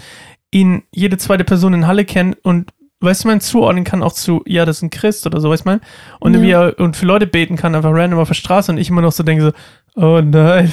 ihn 0.51 0.81
jede 0.91 1.17
zweite 1.19 1.43
Person 1.43 1.75
in 1.75 1.85
Halle 1.85 2.03
kennt 2.03 2.43
und 2.43 2.71
weißt 2.99 3.23
du, 3.23 3.27
man 3.27 3.39
zuordnen 3.39 3.83
kann 3.83 4.01
auch 4.01 4.13
zu, 4.13 4.41
ja, 4.47 4.65
das 4.65 4.77
ist 4.77 4.81
ein 4.81 4.89
Christ 4.89 5.27
oder 5.27 5.39
so, 5.39 5.51
weißt 5.51 5.67
du? 5.67 5.79
Und, 6.19 6.43
Ja. 6.43 6.69
und 6.69 6.97
für 6.97 7.05
Leute 7.05 7.27
beten 7.27 7.57
kann, 7.57 7.75
einfach 7.75 7.91
random 7.93 8.19
auf 8.19 8.27
der 8.29 8.33
Straße 8.33 8.71
und 8.71 8.79
ich 8.79 8.89
immer 8.89 9.01
noch 9.01 9.11
so 9.11 9.21
denke 9.21 9.43
so, 9.43 9.51
oh 9.95 10.19
nein, 10.21 10.71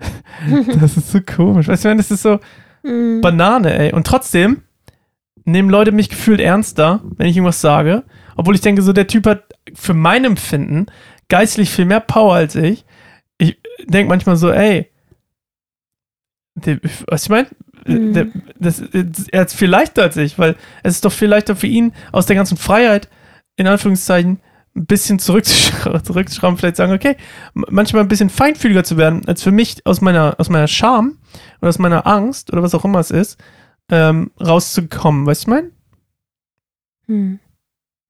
das 0.80 0.96
ist 0.96 1.12
so 1.12 1.20
komisch. 1.20 1.68
Weißt 1.68 1.84
du, 1.84 1.88
man, 1.88 1.98
das 1.98 2.10
ist 2.10 2.22
so 2.22 2.40
Mhm. 2.82 3.20
Banane, 3.20 3.78
ey. 3.78 3.92
Und 3.92 4.08
trotzdem 4.08 4.62
nehmen 5.44 5.70
Leute 5.70 5.92
mich 5.92 6.08
gefühlt 6.08 6.40
ernster, 6.40 7.00
wenn 7.16 7.28
ich 7.28 7.36
irgendwas 7.36 7.60
sage, 7.60 8.02
obwohl 8.36 8.56
ich 8.56 8.60
denke 8.60 8.82
so, 8.82 8.92
der 8.92 9.06
Typ 9.06 9.26
hat 9.26 9.44
für 9.74 9.94
mein 9.94 10.24
Empfinden 10.24 10.86
geistlich 11.28 11.70
viel 11.70 11.84
mehr 11.84 12.00
Power 12.00 12.34
als 12.34 12.56
ich. 12.56 12.84
Ich 13.42 13.58
denke 13.86 14.08
manchmal 14.08 14.36
so, 14.36 14.50
ey, 14.50 14.88
der, 16.54 16.78
was 17.08 17.24
ich 17.24 17.28
meine? 17.28 17.48
Mhm. 17.86 18.12
Der, 18.12 18.26
das, 18.58 18.80
er 18.80 19.40
hat 19.40 19.48
es 19.48 19.54
viel 19.54 19.68
leichter 19.68 20.02
als 20.02 20.16
ich, 20.16 20.38
weil 20.38 20.56
es 20.82 20.94
ist 20.94 21.04
doch 21.04 21.12
viel 21.12 21.28
leichter 21.28 21.56
für 21.56 21.66
ihn, 21.66 21.92
aus 22.12 22.26
der 22.26 22.36
ganzen 22.36 22.56
Freiheit, 22.56 23.08
in 23.56 23.66
Anführungszeichen, 23.66 24.40
ein 24.74 24.86
bisschen 24.86 25.18
zurückzuschrauben, 25.18 26.04
zurückzuschrauben 26.04 26.56
vielleicht 26.56 26.76
sagen, 26.76 26.92
okay, 26.92 27.16
manchmal 27.54 28.02
ein 28.02 28.08
bisschen 28.08 28.30
feinfühliger 28.30 28.84
zu 28.84 28.96
werden, 28.96 29.26
als 29.26 29.42
für 29.42 29.50
mich 29.50 29.84
aus 29.86 30.00
meiner, 30.00 30.36
aus 30.38 30.48
meiner 30.48 30.68
Scham 30.68 31.18
oder 31.60 31.68
aus 31.68 31.78
meiner 31.78 32.06
Angst 32.06 32.52
oder 32.52 32.62
was 32.62 32.74
auch 32.74 32.84
immer 32.84 33.00
es 33.00 33.10
ist, 33.10 33.42
ähm, 33.90 34.30
rauszukommen. 34.40 35.26
Weißt 35.26 35.42
du, 35.42 35.44
ich 35.44 35.48
meine? 35.48 35.70
Hm. 37.06 37.40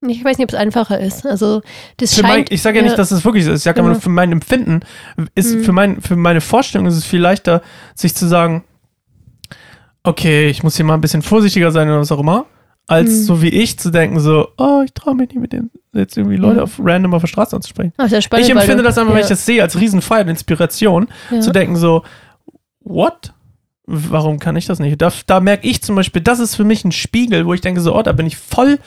Ich 0.06 0.24
weiß 0.24 0.36
nicht, 0.38 0.44
ob 0.46 0.52
es 0.52 0.58
einfacher 0.58 0.98
ist. 0.98 1.24
Also, 1.26 1.62
das 1.98 2.14
Für 2.14 2.22
mein, 2.22 2.30
scheint. 2.32 2.52
ich 2.52 2.60
sage 2.62 2.78
ja, 2.78 2.84
nicht, 2.84 2.98
dass 2.98 3.10
es 3.12 3.24
wirklich 3.24 3.44
so 3.44 3.52
ist. 3.52 3.60
Ich 3.60 3.64
sage 3.64 3.80
Ja. 3.80 3.86
nur 3.86 3.94
für 4.00 4.08
mein 4.08 4.32
Empfinden 4.32 4.80
ist, 5.36 5.54
Mhm. 5.54 5.62
für, 5.64 5.72
mein, 5.72 6.00
für 6.00 6.16
meine 6.16 6.40
Vorstellung 6.40 6.86
ist 6.86 6.96
es 6.96 7.04
viel 7.04 7.20
leichter, 7.20 7.62
sich 7.94 8.14
zu 8.14 8.26
sagen, 8.26 8.64
okay, 10.02 10.48
ich 10.48 10.62
muss 10.62 10.76
hier 10.76 10.84
mal 10.84 10.94
ein 10.94 11.00
bisschen 11.00 11.22
vorsichtiger 11.22 11.70
sein 11.70 11.88
oder 11.88 12.00
was 12.00 12.10
auch 12.12 12.18
immer, 12.18 12.46
als 12.88 13.10
Mhm. 13.10 13.22
so 13.22 13.42
wie 13.42 13.48
ich 13.50 13.78
zu 13.78 13.90
denken, 13.90 14.18
so, 14.20 14.48
oh, 14.58 14.82
ich 14.84 14.92
traue 14.92 15.14
mich 15.14 15.28
nicht 15.30 15.40
mit 15.40 15.52
dem 15.52 15.70
jetzt 15.92 16.16
irgendwie 16.16 16.36
Leute 16.36 16.56
Ja. 16.58 16.62
auf 16.64 16.80
random 16.82 17.14
auf 17.14 17.22
der 17.22 17.28
Straße 17.28 17.54
anzusprechen. 17.54 17.92
Sehr 18.06 18.22
spannend, 18.22 18.46
ich 18.46 18.52
empfinde 18.52 18.78
du- 18.78 18.82
das 18.82 18.98
einfach, 18.98 19.12
wenn 19.12 19.18
ja, 19.20 19.24
ich 19.24 19.28
das 19.28 19.46
sehe, 19.46 19.62
als 19.62 19.78
Riesenfreiheit 19.78 20.24
und 20.26 20.30
Inspiration, 20.30 21.08
ja. 21.30 21.40
zu 21.40 21.52
denken 21.52 21.76
so, 21.76 22.02
what? 22.80 23.32
Warum 23.86 24.38
kann 24.38 24.56
ich 24.56 24.66
das 24.66 24.78
nicht? 24.78 25.00
Da, 25.02 25.12
da 25.26 25.40
merke 25.40 25.66
ich 25.68 25.82
zum 25.82 25.96
Beispiel, 25.96 26.22
das 26.22 26.38
ist 26.40 26.54
für 26.54 26.64
mich 26.64 26.84
ein 26.84 26.92
Spiegel, 26.92 27.46
wo 27.46 27.52
ich 27.52 27.60
denke 27.60 27.80
so, 27.80 27.94
oh, 27.96 28.02
da 28.02 28.12
bin 28.12 28.26
ich 28.26 28.36
voll, 28.36 28.78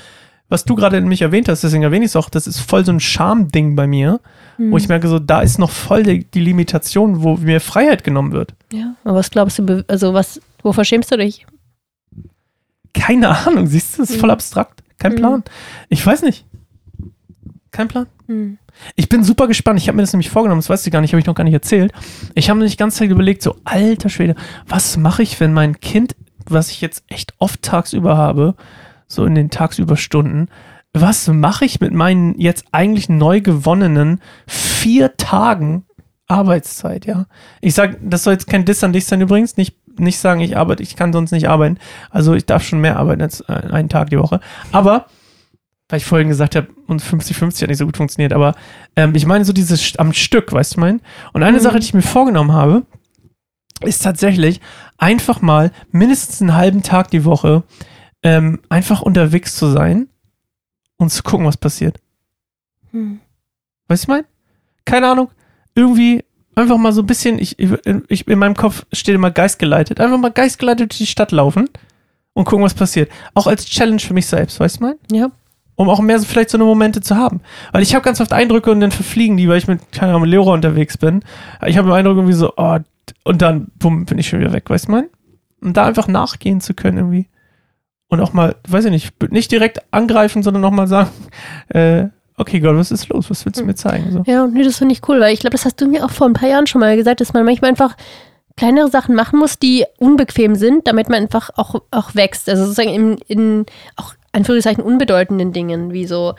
was 0.50 0.64
du 0.66 0.76
gerade 0.76 0.98
in 0.98 1.08
mich 1.08 1.22
erwähnt 1.22 1.48
hast, 1.50 1.64
deswegen 1.64 1.84
erwähne 1.84 2.06
ich 2.06 2.12
es 2.12 2.16
auch, 2.16 2.30
das 2.30 2.46
ist 2.48 2.60
voll 2.60 2.86
so 2.86 2.92
ein 2.92 3.00
Schamding 3.00 3.76
bei 3.76 3.88
mir, 3.88 4.20
Hm. 4.58 4.72
wo 4.72 4.78
ich 4.78 4.88
merke 4.88 5.08
so, 5.08 5.20
da 5.20 5.42
ist 5.42 5.58
noch 5.60 5.72
voll 5.72 6.04
die, 6.04 6.24
die 6.26 6.40
Limitation, 6.40 7.24
wo 7.24 7.36
mir 7.38 7.60
Freiheit 7.60 8.04
genommen 8.04 8.32
wird. 8.32 8.54
Ja, 8.72 8.96
aber 9.04 9.16
was 9.18 9.32
glaubst 9.32 9.60
du, 9.60 9.84
also 9.88 10.14
was, 10.14 10.40
wovor 10.64 10.86
schämst 10.86 11.12
du 11.12 11.18
dich? 11.18 11.46
Keine 12.94 13.30
Ahnung, 13.30 13.68
siehst 13.68 13.98
du, 13.98 14.02
das 14.04 14.12
ist 14.12 14.20
voll 14.20 14.28
Mhm. 14.30 14.34
abstrakt. 14.34 14.84
Kein 14.98 15.14
Mhm. 15.14 15.18
Plan. 15.18 15.44
Ich 15.90 16.06
weiß 16.06 16.22
nicht. 16.22 16.46
Kein 17.72 17.88
Plan. 17.90 18.08
Hm. 18.28 18.58
Ich 18.96 19.10
bin 19.10 19.24
super 19.24 19.48
gespannt. 19.48 19.80
Ich 19.80 19.88
habe 19.88 19.96
mir 19.98 20.04
das 20.04 20.14
nämlich 20.14 20.30
vorgenommen, 20.30 20.60
das 20.62 20.70
weiß 20.70 20.86
ich 20.86 20.92
gar 20.94 21.02
nicht, 21.02 21.12
habe 21.12 21.20
ich 21.20 21.26
noch 21.26 21.36
gar 21.36 21.44
nicht 21.44 21.54
erzählt. 21.54 21.92
Ich 22.34 22.50
habe 22.50 22.60
mir 22.60 22.66
die 22.68 22.78
ganze 22.78 23.00
Zeit 23.00 23.10
überlegt, 23.10 23.42
so, 23.42 23.56
alter 23.66 24.10
Schwede, 24.10 24.36
was 24.68 24.96
mache 24.98 25.24
ich, 25.24 25.40
wenn 25.40 25.54
mein 25.54 25.80
Kind, 25.82 26.16
was 26.46 26.72
ich 26.72 26.80
jetzt 26.82 27.04
echt 27.08 27.34
oft 27.40 27.62
tagsüber 27.62 28.16
habe, 28.18 28.56
so 29.08 29.26
in 29.26 29.36
den 29.36 29.50
Tagsüberstunden, 29.50 30.50
was 30.94 31.28
mache 31.28 31.66
ich 31.66 31.82
mit 31.82 31.94
meinen 31.94 32.40
jetzt 32.40 32.66
eigentlich 32.72 33.10
neu 33.10 33.42
gewonnenen 33.42 34.22
vier 34.48 35.18
Tagen 35.18 35.86
Arbeitszeit, 36.28 37.06
ja? 37.06 37.28
Ich 37.62 37.76
sage, 37.76 37.98
das 38.02 38.24
soll 38.24 38.34
jetzt 38.34 38.48
kein 38.48 38.66
Diss 38.66 38.84
an 38.84 38.94
dich 38.94 39.06
sein 39.06 39.22
übrigens, 39.22 39.58
nicht, 39.58 39.76
nicht 40.00 40.18
sagen, 40.18 40.42
ich 40.42 40.58
arbeite, 40.58 40.82
ich 40.82 40.96
kann 40.96 41.14
sonst 41.14 41.32
nicht 41.32 41.50
arbeiten. 41.50 41.78
Also 42.10 42.34
ich 42.34 42.46
darf 42.46 42.64
schon 42.64 42.80
mehr 42.82 42.98
arbeiten 42.98 43.22
als 43.22 43.42
äh, 43.42 43.54
einen 43.54 43.90
Tag 43.90 44.10
die 44.10 44.18
Woche. 44.20 44.40
Aber 44.72 45.06
weil 45.88 45.98
ich 45.98 46.06
vorhin 46.06 46.30
gesagt 46.30 46.56
habe, 46.56 46.68
und 46.88 47.02
50-50 47.04 47.62
hat 47.62 47.70
nicht 47.70 47.78
so 47.78 47.86
gut 47.86 47.98
funktioniert, 47.98 48.34
aber 48.34 48.56
ähm, 48.96 49.14
ich 49.14 49.28
meine 49.28 49.46
so 49.46 49.54
dieses 49.54 49.98
am 49.98 50.14
Stück, 50.14 50.52
weißt 50.52 50.78
du 50.78 50.80
mein? 50.80 51.02
Und 51.32 51.44
eine 51.44 51.58
Mhm. 51.58 51.62
Sache, 51.62 51.80
die 51.80 51.86
ich 51.86 51.94
mir 51.94 52.02
vorgenommen 52.02 52.54
habe, 52.54 52.84
ist 53.82 54.02
tatsächlich 54.04 54.62
einfach 54.98 55.42
mal 55.42 55.72
mindestens 55.92 56.42
einen 56.42 56.56
halben 56.56 56.82
Tag 56.82 57.12
die 57.12 57.24
Woche 57.26 57.64
ähm, 58.26 58.60
einfach 58.70 59.04
unterwegs 59.04 59.56
zu 59.56 59.68
sein 59.68 60.10
und 60.98 61.12
zu 61.12 61.22
gucken, 61.22 61.46
was 61.46 61.58
passiert. 61.58 62.00
Hm. 62.92 63.20
Weißt 63.88 64.08
du 64.08 64.12
mein? 64.12 64.24
Keine 64.84 65.08
Ahnung, 65.10 65.30
irgendwie 65.76 66.24
einfach 66.56 66.78
mal 66.78 66.92
so 66.92 67.04
ein 67.04 67.06
bisschen, 67.06 67.38
ich, 67.38 67.60
ich, 67.60 68.28
in 68.28 68.40
meinem 68.40 68.56
Kopf 68.56 68.86
steht 68.92 69.14
immer 69.14 69.30
geistgeleitet, 69.30 70.00
einfach 70.00 70.18
mal 70.18 70.32
geistgeleitet 70.32 70.92
durch 70.92 70.98
die 70.98 71.06
Stadt 71.06 71.32
laufen 71.32 71.70
und 72.34 72.46
gucken, 72.46 72.66
was 72.66 72.74
passiert. 72.74 73.12
Auch 73.36 73.46
als 73.46 73.66
Challenge 73.66 74.00
für 74.00 74.16
mich 74.16 74.26
selbst, 74.26 74.60
weißt 74.60 74.80
du 74.80 74.86
mein? 74.86 74.96
Ja. 75.12 75.30
um 75.76 75.90
auch 75.90 76.00
mehr 76.00 76.18
so 76.18 76.26
vielleicht 76.26 76.50
so 76.50 76.58
eine 76.58 76.66
Momente 76.66 77.02
zu 77.02 77.16
haben. 77.16 77.42
Weil 77.74 77.84
ich 77.84 77.94
habe 77.94 78.04
ganz 78.04 78.22
oft 78.22 78.34
Eindrücke 78.34 78.72
und 78.72 78.80
dann 78.80 78.92
verfliegen 78.92 79.38
die, 79.38 79.48
weil 79.48 79.60
ich 79.60 79.68
mit, 79.68 79.92
keine 79.92 80.12
Ahnung, 80.12 80.24
mit 80.24 80.32
Leora 80.32 80.54
unterwegs 80.54 80.98
bin. 80.98 81.24
Ich 81.66 81.78
habe 81.78 81.90
den 81.90 81.96
Eindruck 81.96 82.18
irgendwie 82.18 82.34
so, 82.34 82.54
oh, 82.58 82.80
und 83.24 83.42
dann, 83.44 83.68
bumm, 83.78 84.06
bin 84.06 84.18
ich 84.18 84.28
schon 84.28 84.40
wieder 84.40 84.54
weg, 84.54 84.68
weißt 84.68 84.88
du 84.88 84.94
mein? 84.94 85.10
Und 85.62 85.78
da 85.78 85.86
einfach 85.86 86.08
nachgehen 86.08 86.60
zu 86.60 86.74
können 86.74 86.98
irgendwie. 86.98 87.28
Und 88.08 88.22
auch 88.22 88.34
mal, 88.34 88.56
weiß 88.68 88.86
ich 88.86 88.92
nicht, 88.92 89.32
nicht 89.32 89.52
direkt 89.52 89.82
angreifen, 89.92 90.44
sondern 90.44 90.64
auch 90.66 90.72
mal 90.72 90.88
sagen, 90.88 91.10
äh, 91.70 92.06
okay 92.38 92.60
Gott, 92.60 92.76
was 92.76 92.92
ist 92.92 93.10
los? 93.10 93.30
Was 93.30 93.46
willst 93.46 93.60
du 93.60 93.66
mir 93.66 93.76
zeigen? 93.76 94.12
So. 94.12 94.24
Ja, 94.26 94.46
nee, 94.48 94.64
das 94.64 94.78
finde 94.78 94.94
ich 94.94 95.08
cool, 95.08 95.20
weil 95.20 95.34
ich 95.34 95.40
glaube, 95.40 95.56
das 95.56 95.66
hast 95.66 95.82
du 95.82 95.88
mir 95.88 96.06
auch 96.06 96.12
vor 96.12 96.28
ein 96.28 96.34
paar 96.34 96.50
Jahren 96.50 96.68
schon 96.68 96.82
mal 96.82 96.96
gesagt, 96.96 97.22
dass 97.22 97.34
man 97.34 97.46
manchmal 97.46 97.72
einfach 97.72 97.96
kleinere 98.58 98.90
Sachen 98.90 99.16
machen 99.16 99.40
muss, 99.40 99.60
die 99.60 99.86
unbequem 99.98 100.56
sind, 100.56 100.88
damit 100.88 101.10
man 101.10 101.24
einfach 101.24 101.50
auch, 101.56 101.82
auch 101.92 102.16
wächst. 102.16 102.48
Also 102.48 102.64
sozusagen 102.64 102.90
in, 102.90 103.18
in 103.28 103.66
auch 103.96 104.14
Anführungszeichen 104.32 104.84
unbedeutenden 104.84 105.52
Dingen, 105.52 105.92
wie 105.92 106.06
so 106.06 106.36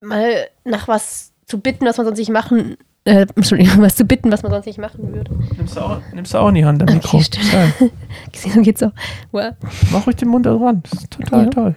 mal 0.00 0.48
nach 0.64 0.88
was 0.88 1.32
zu 1.46 1.60
bitten, 1.60 1.86
was 1.86 1.96
man 1.96 2.06
sonst 2.06 2.18
nicht 2.18 2.30
machen, 2.30 2.76
äh, 3.08 3.26
Entschuldigung, 3.34 3.74
was 3.82 3.96
zu 3.96 4.04
bitten, 4.04 4.30
was 4.30 4.42
man 4.42 4.52
sonst 4.52 4.66
nicht 4.66 4.78
machen 4.78 5.12
würde. 5.14 5.30
Nimmst, 5.56 5.76
du 5.76 5.80
auch, 5.80 6.00
nimmst 6.14 6.34
du 6.34 6.38
auch 6.38 6.48
in 6.48 6.54
die 6.56 6.64
Hand 6.64 6.82
am 6.82 6.88
Mikro. 6.94 7.18
Okay, 7.18 7.70
So 8.34 8.60
geht's 8.62 8.82
auch. 8.82 8.92
Wow. 9.32 9.52
mach 9.90 10.06
ruhig 10.06 10.16
den 10.16 10.28
Mund 10.28 10.46
dran. 10.46 10.82
Das 10.90 11.00
ist 11.00 11.10
total 11.10 11.44
Ja. 11.44 11.50
toll. 11.50 11.74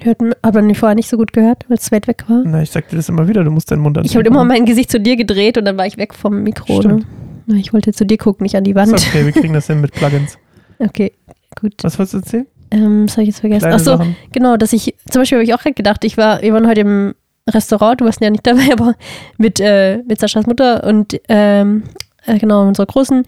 Hört, 0.00 0.18
hat 0.42 0.54
man 0.54 0.66
mich 0.66 0.78
vorher 0.78 0.94
nicht 0.96 1.08
so 1.08 1.16
gut 1.18 1.32
gehört, 1.34 1.64
weil 1.68 1.76
es 1.76 1.92
weit 1.92 2.08
weg 2.08 2.24
war. 2.26 2.42
Na, 2.44 2.62
ich 2.62 2.70
sag 2.70 2.88
dir 2.88 2.96
das 2.96 3.08
immer 3.08 3.28
wieder, 3.28 3.44
du 3.44 3.50
musst 3.50 3.70
deinen 3.70 3.82
Mund 3.82 3.98
Ich 4.02 4.16
habe 4.16 4.26
immer 4.26 4.42
mein 4.44 4.64
Gesicht 4.64 4.90
zu 4.90 4.98
dir 4.98 5.16
gedreht 5.16 5.58
und 5.58 5.64
dann 5.66 5.76
war 5.76 5.86
ich 5.86 5.98
weg 5.98 6.14
vom 6.14 6.42
Mikro. 6.42 6.72
Ne? 6.74 6.78
Stimmt. 6.80 7.06
Na, 7.46 7.56
Ich 7.56 7.72
wollte 7.72 7.92
zu 7.92 8.06
dir 8.06 8.16
gucken, 8.18 8.42
nicht 8.44 8.56
an 8.56 8.64
die 8.64 8.74
Wand. 8.74 8.92
Ist 8.92 9.06
okay, 9.08 9.24
wir 9.26 9.32
kriegen 9.32 9.52
das 9.52 9.66
hin 9.66 9.80
mit 9.80 9.92
Plugins. 9.92 10.38
Okay, 10.78 11.12
gut. 11.60 11.74
Was 11.82 11.98
wolltest 11.98 12.14
du 12.14 12.18
erzählen? 12.18 12.46
Ähm, 12.70 13.04
das 13.06 13.16
habe 13.16 13.22
ich 13.24 13.28
jetzt 13.28 13.40
vergessen. 13.40 13.60
Kleine 13.60 13.74
Achso, 13.76 13.96
Sachen. 13.98 14.16
genau, 14.32 14.56
dass 14.56 14.72
ich, 14.72 14.94
zum 15.10 15.20
Beispiel 15.20 15.36
habe 15.38 15.44
ich 15.44 15.52
auch 15.54 15.60
gerade 15.60 15.74
gedacht, 15.74 16.02
ich 16.04 16.16
war, 16.16 16.40
wir 16.40 16.54
waren 16.54 16.66
heute 16.66 16.80
im 16.80 17.14
Restaurant, 17.48 18.00
du 18.00 18.04
warst 18.04 18.20
ja 18.20 18.30
nicht 18.30 18.46
dabei, 18.46 18.68
aber 18.72 18.94
mit, 19.38 19.60
äh, 19.60 19.98
mit 20.06 20.20
Saschas 20.20 20.46
Mutter 20.46 20.84
und 20.84 21.20
ähm, 21.28 21.84
äh, 22.26 22.38
genau, 22.38 22.66
unserer 22.66 22.86
Großen, 22.86 23.24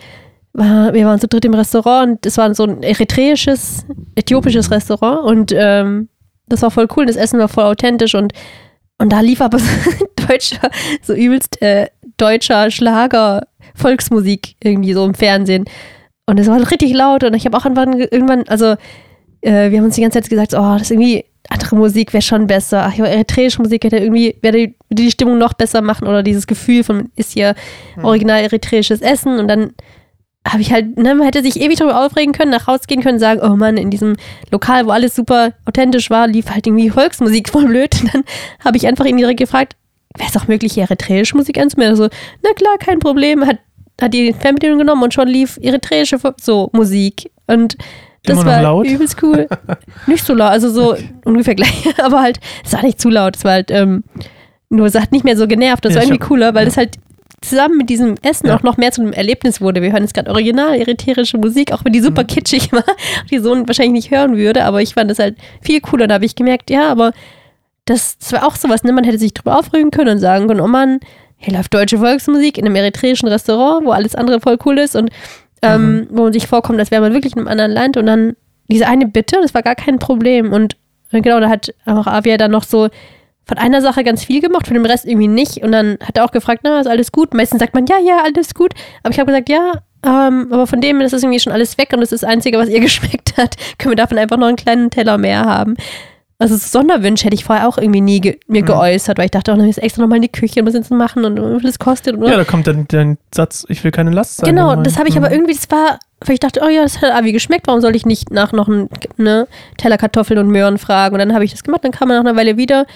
war, 0.53 0.95
wir 0.95 1.07
waren 1.07 1.19
zu 1.19 1.27
dritt 1.27 1.45
im 1.45 1.55
Restaurant 1.55 2.11
und 2.11 2.27
es 2.27 2.39
war 2.39 2.55
so 2.55 2.65
ein 2.65 2.83
eritreisches, 2.83 3.85
äthiopisches 4.15 4.71
Restaurant 4.71 5.25
und 5.25 5.53
ähm, 5.53 6.09
das 6.47 6.63
war 6.63 6.71
voll 6.71 6.87
cool, 6.97 7.07
das 7.07 7.17
Essen 7.17 7.39
war 7.41 7.49
voll 7.49 7.65
authentisch 7.65 8.15
und, 8.15 8.33
und 8.99 9.13
da 9.13 9.21
lief 9.21 9.41
aber 9.41 9.59
so 9.59 9.67
deutscher, 10.27 10.71
so 11.03 11.15
übelst 11.15 11.61
äh, 11.61 11.89
deutscher 12.17 12.71
Schlager, 12.71 13.47
Volksmusik 13.75 14.55
irgendwie 14.63 14.93
so 14.93 15.05
im 15.05 15.15
Fernsehen. 15.15 15.65
Und 16.27 16.39
es 16.39 16.47
war 16.47 16.59
richtig 16.71 16.95
laut 16.95 17.25
und 17.25 17.35
ich 17.35 17.45
habe 17.45 17.57
auch 17.57 17.65
irgendwann, 17.65 17.99
irgendwann 17.99 18.45
also 18.49 18.77
äh, 19.41 19.71
wir 19.71 19.79
haben 19.79 19.87
uns 19.87 19.97
die 19.97 20.03
ganze 20.03 20.21
Zeit 20.21 20.31
gesagt, 20.31 20.55
oh, 20.55 20.75
das 20.75 20.83
ist 20.83 20.91
irgendwie 20.93 21.25
andere 21.51 21.77
Musik 21.77 22.13
wäre 22.13 22.23
schon 22.23 22.47
besser. 22.47 22.85
Ach 22.87 22.95
ja, 22.95 23.05
eritreische 23.05 23.61
Musik 23.61 23.85
hätte 23.85 23.99
irgendwie, 23.99 24.37
würde 24.43 24.75
die 24.91 25.11
Stimmung 25.11 25.39
noch 25.39 25.55
besser 25.55 25.83
machen 25.83 26.09
oder 26.09 26.23
dieses 26.23 26.47
Gefühl 26.47 26.85
von, 26.85 27.11
ist 27.17 27.33
hier 27.33 27.55
original 28.03 28.43
eritreisches 28.43 29.01
Essen 29.01 29.39
und 29.39 29.49
dann 29.49 29.73
habe 30.47 30.61
ich 30.61 30.73
halt, 30.73 30.99
ne, 30.99 31.15
man 31.15 31.25
hätte 31.25 31.43
sich 31.43 31.59
ewig 31.59 31.79
darüber 31.79 32.05
aufregen 32.05 32.35
können, 32.35 32.51
nach 32.51 32.67
Hause 32.67 32.83
gehen 32.87 33.03
können, 33.03 33.19
sagen, 33.19 33.41
oh 33.43 33.57
Mann, 33.57 33.77
in 33.77 33.91
diesem 33.91 34.17
Lokal, 34.51 34.87
wo 34.87 34.91
alles 34.91 35.15
super 35.15 35.55
authentisch 35.65 36.11
war, 36.11 36.27
lief 36.27 36.51
halt 36.51 36.67
irgendwie 36.67 36.91
Volksmusik 36.91 37.49
voll 37.53 37.67
blöd. 37.67 37.95
Und 38.03 38.15
dann 38.15 38.25
habe 38.63 38.77
ich 38.77 38.87
einfach 38.87 39.07
ihn 39.07 39.17
direkt 39.17 39.41
gefragt, 39.41 39.75
wäre 40.17 40.29
es 40.29 40.37
auch 40.37 40.47
möglich, 40.47 40.75
hier 40.75 40.85
eritreische 40.85 41.37
Musik 41.37 41.59
anzumelden? 41.59 41.99
Also, 41.99 42.15
na 42.43 42.53
klar, 42.53 42.77
kein 42.79 42.99
Problem. 42.99 43.47
Hat, 43.47 43.59
hat 44.01 44.13
die 44.13 44.35
Fernbedienung 44.35 44.79
genommen 44.79 45.03
und 45.03 45.15
schon 45.15 45.29
lief 45.29 45.59
eritreische 45.63 46.19
so 46.41 46.69
Musik. 46.73 47.31
Und 47.47 47.77
das 48.25 48.35
Immer 48.39 48.45
noch 48.45 48.53
war 48.53 48.63
laut? 48.63 48.87
übelst 48.87 49.23
cool. 49.23 49.47
nicht 50.07 50.25
so 50.25 50.35
laut, 50.35 50.51
also 50.51 50.71
so 50.71 50.97
ungefähr 51.25 51.55
gleich, 51.55 51.85
aber 52.03 52.21
halt, 52.23 52.41
es 52.65 52.73
war 52.73 52.83
nicht 52.83 53.01
zu 53.01 53.09
laut. 53.11 53.37
Es 53.37 53.45
war 53.45 53.53
halt, 53.53 53.71
ähm, 53.71 54.03
nur 54.71 54.87
es 54.87 54.95
hat 54.95 55.13
nicht 55.13 55.25
mehr 55.25 55.37
so 55.37 55.47
genervt. 55.47 55.85
Das 55.85 55.93
Ja, 55.93 55.97
war 56.01 56.05
irgendwie 56.05 56.21
hab- 56.23 56.29
cooler, 56.29 56.55
weil 56.55 56.65
ja. 56.65 56.69
es 56.69 56.77
halt 56.77 56.97
zusammen 57.43 57.77
mit 57.77 57.91
diesem 57.91 58.15
Essen 58.23 58.47
Ja. 58.49 58.57
auch 58.57 58.63
noch 58.63 58.79
mehr 58.79 58.91
zu 58.91 59.03
einem 59.03 59.13
Erlebnis 59.13 59.61
wurde. 59.61 59.83
Wir 59.83 59.93
hören 59.93 60.03
jetzt 60.03 60.15
gerade 60.15 60.31
original 60.31 60.75
eritreische 60.77 61.37
Musik, 61.37 61.73
auch 61.73 61.85
wenn 61.85 61.93
die 61.93 62.01
super 62.01 62.23
Mhm. 62.23 62.27
kitschig 62.29 62.73
war, 62.73 62.85
die 63.31 63.39
Sohn 63.39 63.69
wahrscheinlich 63.69 64.05
nicht 64.05 64.11
hören 64.11 64.37
würde, 64.37 64.65
aber 64.65 64.81
ich 64.81 64.95
fand 64.95 65.11
das 65.11 65.19
halt 65.19 65.37
viel 65.61 65.81
cooler. 65.83 66.07
Da 66.07 66.15
habe 66.15 66.25
ich 66.25 66.35
gemerkt, 66.37 66.71
ja, 66.71 66.89
aber 66.91 67.13
das, 67.85 68.17
das 68.19 68.33
war 68.33 68.47
auch 68.47 68.57
sowas, 68.57 68.83
ne? 68.83 68.93
Man 68.93 69.05
hätte 69.05 69.19
sich 69.19 69.35
drüber 69.35 69.59
aufregen 69.59 69.91
können 69.91 70.09
und 70.15 70.19
sagen 70.21 70.49
können, 70.49 70.61
oh 70.63 70.67
Mann, 70.67 71.01
hier 71.37 71.53
läuft 71.53 71.75
deutsche 71.75 71.99
Volksmusik 71.99 72.57
in 72.57 72.65
einem 72.65 72.77
eritreischen 72.77 73.29
Restaurant, 73.29 73.85
wo 73.85 73.91
alles 73.91 74.15
andere 74.15 74.41
voll 74.41 74.57
cool 74.65 74.79
ist 74.79 74.97
und 74.97 75.11
ähm, 75.65 76.07
wo 76.11 76.25
man 76.25 76.33
sich 76.33 76.47
vorkommt, 76.47 76.79
als 76.79 76.91
wäre 76.91 77.03
man 77.03 77.13
wirklich 77.13 77.33
in 77.35 77.41
einem 77.41 77.49
anderen 77.49 77.73
Land 77.73 77.97
und 77.97 78.07
dann 78.07 78.37
diese 78.71 78.87
eine 78.87 79.07
Bitte, 79.07 79.39
das 79.43 79.55
war 79.55 79.63
gar 79.63 79.75
kein 79.75 79.99
Problem 79.99 80.53
und 80.53 80.77
Und 81.13 81.23
genau, 81.23 81.41
da 81.41 81.49
hat 81.49 81.75
auch 81.87 82.07
Avia 82.07 82.37
dann 82.37 82.51
noch 82.51 82.65
so 82.65 82.89
von 83.47 83.59
einer 83.59 83.83
Sache 83.83 84.05
ganz 84.05 84.25
viel 84.25 84.41
gemacht, 84.41 84.67
von 84.67 84.75
dem 84.75 84.87
Rest 84.87 85.05
irgendwie 85.05 85.29
nicht. 85.29 85.63
Und 85.63 85.73
dann 85.73 85.99
hat 86.03 86.17
er 86.17 86.25
auch 86.25 86.33
gefragt, 86.33 86.63
na, 86.65 86.81
ist 86.81 86.87
alles 86.87 87.13
gut? 87.13 87.35
Meistens 87.35 87.61
sagt 87.61 87.75
man, 87.75 87.87
ja, 87.87 87.99
ja, 87.99 88.23
alles 88.25 88.55
gut. 88.55 88.73
Aber 89.03 89.13
ich 89.13 89.21
habe 89.21 89.31
gesagt, 89.31 89.49
ja, 89.49 89.73
ähm, 90.05 90.49
aber 90.51 90.67
von 90.67 90.81
dem 90.81 91.01
ist 91.01 91.13
es 91.13 91.23
irgendwie 91.23 91.41
schon 91.41 91.53
alles 91.53 91.79
weg 91.79 91.91
und 91.93 92.01
das 92.01 92.13
ist 92.13 92.23
das 92.23 92.31
Einzige, 92.31 92.59
was 92.59 92.69
ihr 92.69 92.81
geschmeckt 92.89 93.37
hat. 93.37 93.57
Können 93.79 93.93
wir 93.93 93.97
davon 93.97 94.19
einfach 94.19 94.37
noch 94.37 94.47
einen 94.47 94.57
kleinen 94.57 94.91
Teller 94.91 95.19
mehr 95.19 95.45
haben? 95.45 95.77
Also 96.39 96.57
Sonderwünsche 96.57 97.27
hätte 97.27 97.35
ich 97.35 97.45
vorher 97.45 97.69
auch 97.69 97.79
irgendwie 97.79 98.01
nie 98.01 98.21
ge 98.21 98.39
mir 98.49 98.63
Mhm. 98.63 98.67
geäußert, 98.67 99.19
weil 99.19 99.27
ich 99.27 99.31
dachte, 99.31 99.53
oh, 99.53 99.57
dann 99.57 99.69
ist 99.69 99.79
extra 99.79 100.03
nochmal 100.03 100.17
in 100.17 100.23
die 100.23 100.33
Küche 100.33 100.61
und 100.61 100.67
was 100.67 100.75
jetzt 100.75 100.91
machen 100.91 101.25
und 101.25 101.37
wie 101.37 101.61
viel 101.61 101.71
das 101.71 101.79
kostet. 101.79 102.17
Und 102.17 102.25
Ja, 102.29 102.37
da 102.37 102.45
kommt 102.45 102.67
dann 102.67 102.87
dein 102.89 103.19
Satz, 103.33 103.65
ich 103.69 103.83
will 103.85 103.93
keine 103.93 104.11
Last 104.11 104.39
sein. 104.39 104.51
Genau, 104.55 104.75
das 104.83 104.99
habe 104.99 105.09
ich 105.09 105.17
aber 105.17 105.29
Mhm. 105.29 105.35
irgendwie, 105.35 105.55
das 105.55 105.71
war, 105.71 105.99
weil 106.21 106.35
ich 106.35 106.41
dachte, 106.41 106.61
oh 106.65 106.69
ja, 106.69 106.83
das 106.83 107.01
hat 107.01 107.13
Avi 107.13 107.31
geschmeckt, 107.33 107.67
warum 107.69 107.81
soll 107.81 107.95
ich 107.95 108.05
nicht 108.05 108.31
nach 108.33 108.53
noch 108.53 108.69
einen 108.69 108.89
ne, 109.17 109.47
Teller 109.77 109.97
Kartoffeln 109.97 110.39
und 110.41 110.49
Möhren 110.49 110.79
fragen? 110.79 111.15
Und 111.15 111.21
dann 111.21 111.33
habe 111.35 111.45
ich 111.45 111.53
das 111.53 111.63
gemacht, 111.63 111.85
dann 111.85 111.93
kam 111.93 112.11
er 112.11 112.17
nach 112.21 112.29
einer 112.29 112.37
Weile 112.39 112.57
wieder, 112.57 112.87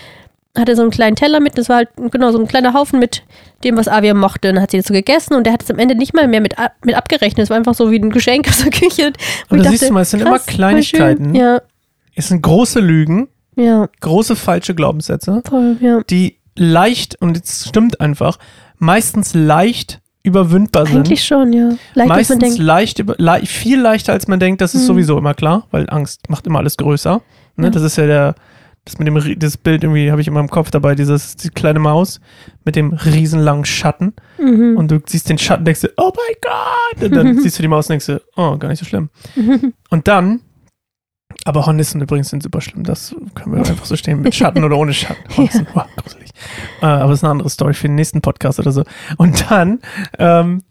hatte 0.56 0.74
so 0.74 0.82
einen 0.82 0.90
kleinen 0.90 1.14
Teller 1.14 1.38
mit, 1.38 1.56
das 1.56 1.68
war 1.68 1.76
halt 1.76 1.90
genau 2.10 2.32
so 2.32 2.38
ein 2.40 2.48
kleiner 2.48 2.74
Haufen 2.74 2.98
mit 2.98 3.22
dem, 3.62 3.76
was 3.76 3.86
Avia 3.86 4.14
mochte. 4.14 4.48
Und 4.48 4.56
dann 4.56 4.62
hat 4.62 4.72
sie 4.72 4.78
das 4.78 4.86
so 4.86 4.94
gegessen 4.94 5.34
und 5.34 5.44
der 5.44 5.52
hat 5.52 5.62
es 5.62 5.70
am 5.70 5.78
Ende 5.78 5.94
nicht 5.94 6.12
mal 6.12 6.26
mehr 6.26 6.40
mit, 6.40 6.56
mit 6.84 6.96
abgerechnet. 6.96 7.44
Es 7.44 7.50
war 7.50 7.56
einfach 7.56 7.74
so 7.74 7.92
wie 7.92 8.00
ein 8.00 8.10
Geschenk 8.10 8.48
aus 8.48 8.58
der 8.64 8.72
Küche. 8.72 9.12
Und 9.48 9.58
ich 9.58 9.64
da 9.64 9.70
siehst 9.70 9.88
du 9.88 9.92
mal, 9.92 10.00
es 10.00 10.10
sind 10.10 10.20
immer 10.20 10.32
krass, 10.32 10.44
voll 10.46 10.54
Kleinigkeiten. 10.54 11.34
Ja, 11.36 11.60
Es 12.18 12.28
sind 12.28 12.42
große 12.42 12.80
Lügen, 12.80 13.28
ja, 13.54 13.88
große 14.00 14.34
falsche 14.36 14.74
Glaubenssätze, 14.74 15.40
voll, 15.48 15.76
ja. 15.80 16.00
die 16.10 16.38
leicht, 16.56 17.14
und 17.20 17.36
es 17.40 17.68
stimmt 17.68 18.00
einfach, 18.00 18.38
meistens 18.78 19.34
leicht 19.34 20.00
überwindbar 20.24 20.86
sind. 20.86 20.96
Eigentlich 21.06 21.24
schon, 21.24 21.52
ja. 21.52 21.70
Leicht, 21.94 22.08
meistens 22.08 22.58
leicht 22.58 22.98
über, 22.98 23.14
le 23.18 23.46
viel 23.46 23.80
leichter, 23.80 24.12
als 24.12 24.26
man 24.26 24.40
denkt. 24.40 24.60
Das 24.60 24.74
ist 24.74 24.82
Mhm. 24.82 24.86
sowieso 24.86 25.16
immer 25.16 25.34
klar, 25.34 25.66
weil 25.70 25.88
Angst 25.90 26.28
macht 26.28 26.46
immer 26.48 26.58
alles 26.58 26.76
größer. 26.76 27.22
Ne? 27.56 27.66
Ja. 27.66 27.70
Das 27.70 27.82
ist 27.82 27.96
ja 27.96 28.06
der, 28.06 28.34
das 28.84 28.98
mit 28.98 29.06
dem, 29.06 29.38
das 29.38 29.56
Bild 29.56 29.84
irgendwie 29.84 30.10
habe 30.10 30.20
ich 30.20 30.26
immer 30.26 30.40
im 30.40 30.50
Kopf 30.50 30.70
dabei, 30.72 30.96
dieses, 30.96 31.36
die 31.36 31.50
kleine 31.50 31.78
Maus 31.78 32.20
mit 32.64 32.74
dem 32.74 32.92
riesenlangen 32.92 33.64
Schatten. 33.64 34.14
Mhm. 34.38 34.76
Und 34.76 34.90
du 34.90 34.98
siehst 35.06 35.28
den 35.30 35.38
Schatten, 35.38 35.64
denkst 35.64 35.82
du, 35.82 35.88
oh 35.96 36.10
mein 36.14 36.36
Gott! 36.42 37.04
Und 37.04 37.16
dann 37.16 37.38
siehst 37.40 37.56
du 37.58 37.62
die 37.62 37.68
Maus 37.68 37.86
und 37.86 37.90
denkst 37.90 38.06
du, 38.06 38.20
oh, 38.36 38.56
gar 38.58 38.68
nicht 38.68 38.80
so 38.80 38.84
schlimm. 38.86 39.08
Und 39.90 40.08
dann, 40.08 40.40
aber 41.44 41.66
Hornissen 41.66 42.00
übrigens 42.00 42.28
sind 42.30 42.42
super 42.42 42.60
schlimm. 42.60 42.84
Das 42.84 43.14
können 43.34 43.52
wir 43.54 43.58
einfach 43.66 43.84
so 43.86 43.96
stehen, 43.96 44.20
mit 44.20 44.34
Schatten 44.34 44.64
oder 44.64 44.76
ohne 44.76 44.92
Schatten. 44.92 45.22
Hornissen, 45.36 45.66
wow, 45.74 45.84
gruselig. 45.96 46.30
Äh, 46.82 46.86
aber 46.86 47.10
das 47.10 47.20
ist 47.20 47.24
eine 47.24 47.30
andere 47.32 47.50
Story 47.50 47.74
für 47.74 47.86
den 47.88 47.94
nächsten 47.94 48.20
Podcast 48.20 48.58
oder 48.58 48.72
so. 48.72 48.84
Und 49.16 49.50
dann, 49.50 49.80
ähm, 50.18 50.62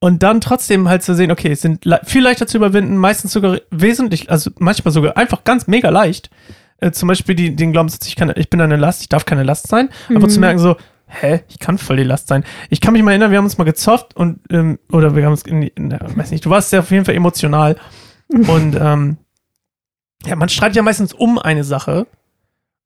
und 0.00 0.22
dann 0.22 0.40
trotzdem 0.40 0.88
halt 0.88 1.02
zu 1.02 1.14
sehen, 1.14 1.30
okay, 1.30 1.52
es 1.52 1.60
sind 1.60 1.84
le 1.84 2.00
viel 2.04 2.22
leichter 2.22 2.46
zu 2.46 2.56
überwinden, 2.56 2.96
meistens 2.96 3.32
sogar 3.32 3.58
wesentlich, 3.70 4.30
also 4.30 4.50
manchmal 4.58 4.92
sogar 4.92 5.16
einfach 5.16 5.44
ganz 5.44 5.66
mega 5.66 5.90
leicht. 5.90 6.30
Äh, 6.78 6.90
zum 6.92 7.08
Beispiel 7.08 7.34
die, 7.34 7.54
den 7.54 7.72
Glaubenssatz, 7.72 8.06
ich, 8.08 8.16
kann, 8.16 8.32
ich 8.34 8.50
bin 8.50 8.60
eine 8.60 8.76
Last, 8.76 9.02
ich 9.02 9.08
darf 9.08 9.24
keine 9.24 9.42
Last 9.44 9.68
sein. 9.68 9.90
Aber 10.08 10.20
Mhm. 10.20 10.28
zu 10.30 10.40
merken 10.40 10.58
so, 10.58 10.76
hä, 11.06 11.40
ich 11.48 11.58
kann 11.58 11.78
voll 11.78 11.96
die 11.98 12.02
Last 12.04 12.26
sein. 12.28 12.42
Ich 12.70 12.80
kann 12.80 12.94
mich 12.94 13.02
mal 13.02 13.10
erinnern, 13.12 13.30
wir 13.30 13.38
haben 13.38 13.44
uns 13.44 13.58
mal 13.58 13.64
gezofft 13.64 14.16
und, 14.16 14.40
ähm, 14.50 14.78
oder 14.90 15.14
wir 15.14 15.24
haben 15.24 15.32
uns, 15.32 15.42
in, 15.42 15.60
die- 15.60 15.68
in, 15.76 15.92
weiß 15.92 16.30
nicht, 16.32 16.44
du 16.46 16.50
warst 16.50 16.72
ja 16.72 16.80
auf 16.80 16.90
jeden 16.90 17.04
Fall 17.04 17.14
emotional. 17.14 17.76
und 18.28 18.76
ähm, 18.80 19.18
ja, 20.26 20.36
man 20.36 20.48
streitet 20.48 20.76
ja 20.76 20.82
meistens 20.82 21.12
um 21.12 21.38
eine 21.38 21.64
Sache. 21.64 22.06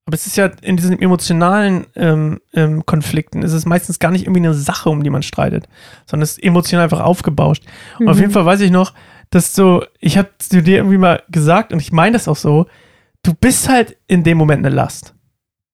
Aber 0.05 0.13
es 0.15 0.25
ist 0.25 0.37
ja 0.37 0.45
in 0.61 0.77
diesen 0.77 1.01
emotionalen 1.01 1.85
ähm, 1.95 2.39
ähm, 2.53 2.85
Konflikten 2.85 3.41
ist 3.43 3.51
es 3.51 3.65
meistens 3.65 3.99
gar 3.99 4.09
nicht 4.11 4.23
irgendwie 4.23 4.39
eine 4.39 4.53
Sache, 4.53 4.89
um 4.89 5.03
die 5.03 5.09
man 5.09 5.21
streitet, 5.21 5.67
sondern 6.05 6.23
es 6.23 6.31
ist 6.37 6.43
emotional 6.43 6.85
einfach 6.85 7.01
aufgebauscht. 7.01 7.63
Und 7.99 8.07
auf 8.07 8.15
Mhm. 8.15 8.21
jeden 8.21 8.31
Fall 8.33 8.45
weiß 8.45 8.61
ich 8.61 8.71
noch, 8.71 8.93
dass 9.31 9.53
so, 9.53 9.83
ich 9.99 10.17
habe 10.17 10.29
zu 10.39 10.63
dir 10.63 10.77
irgendwie 10.77 10.97
mal 10.97 11.21
gesagt 11.29 11.73
und 11.73 11.81
ich 11.81 11.91
meine 11.91 12.13
das 12.13 12.29
auch 12.29 12.37
so, 12.37 12.67
du 13.23 13.33
bist 13.33 13.67
halt 13.67 13.97
in 14.07 14.23
dem 14.23 14.37
Moment 14.37 14.65
eine 14.65 14.73
Last. 14.73 15.13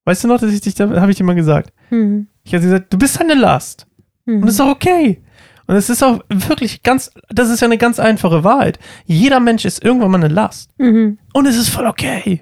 Weißt 0.05 0.23
du 0.23 0.27
noch, 0.27 0.39
dass 0.39 0.51
ich 0.51 0.61
dich, 0.61 0.73
da 0.73 0.89
habe 0.99 1.11
ich 1.11 1.17
dir 1.17 1.23
mal 1.23 1.35
gesagt. 1.35 1.71
Mhm. 1.91 2.27
Ich 2.43 2.55
habe 2.55 2.63
gesagt, 2.63 2.91
du 2.91 2.97
bist 2.97 3.19
halt 3.19 3.29
eine 3.29 3.39
Last. 3.39 3.85
Mhm. 4.25 4.37
Und 4.37 4.45
das 4.47 4.55
ist 4.55 4.61
auch 4.61 4.71
okay. 4.71 5.21
Und 5.67 5.75
es 5.75 5.89
ist 5.89 6.03
auch 6.03 6.19
wirklich 6.29 6.83
ganz, 6.83 7.11
das 7.29 7.49
ist 7.49 7.61
ja 7.61 7.67
eine 7.67 7.77
ganz 7.77 7.99
einfache 7.99 8.43
Wahrheit. 8.43 8.79
Jeder 9.05 9.39
Mensch 9.39 9.65
ist 9.65 9.83
irgendwann 9.83 10.11
mal 10.11 10.17
eine 10.23 10.33
Last. 10.33 10.71
Mhm. 10.77 11.17
Und 11.33 11.45
es 11.45 11.55
ist 11.55 11.69
voll 11.69 11.87
okay. 11.87 12.41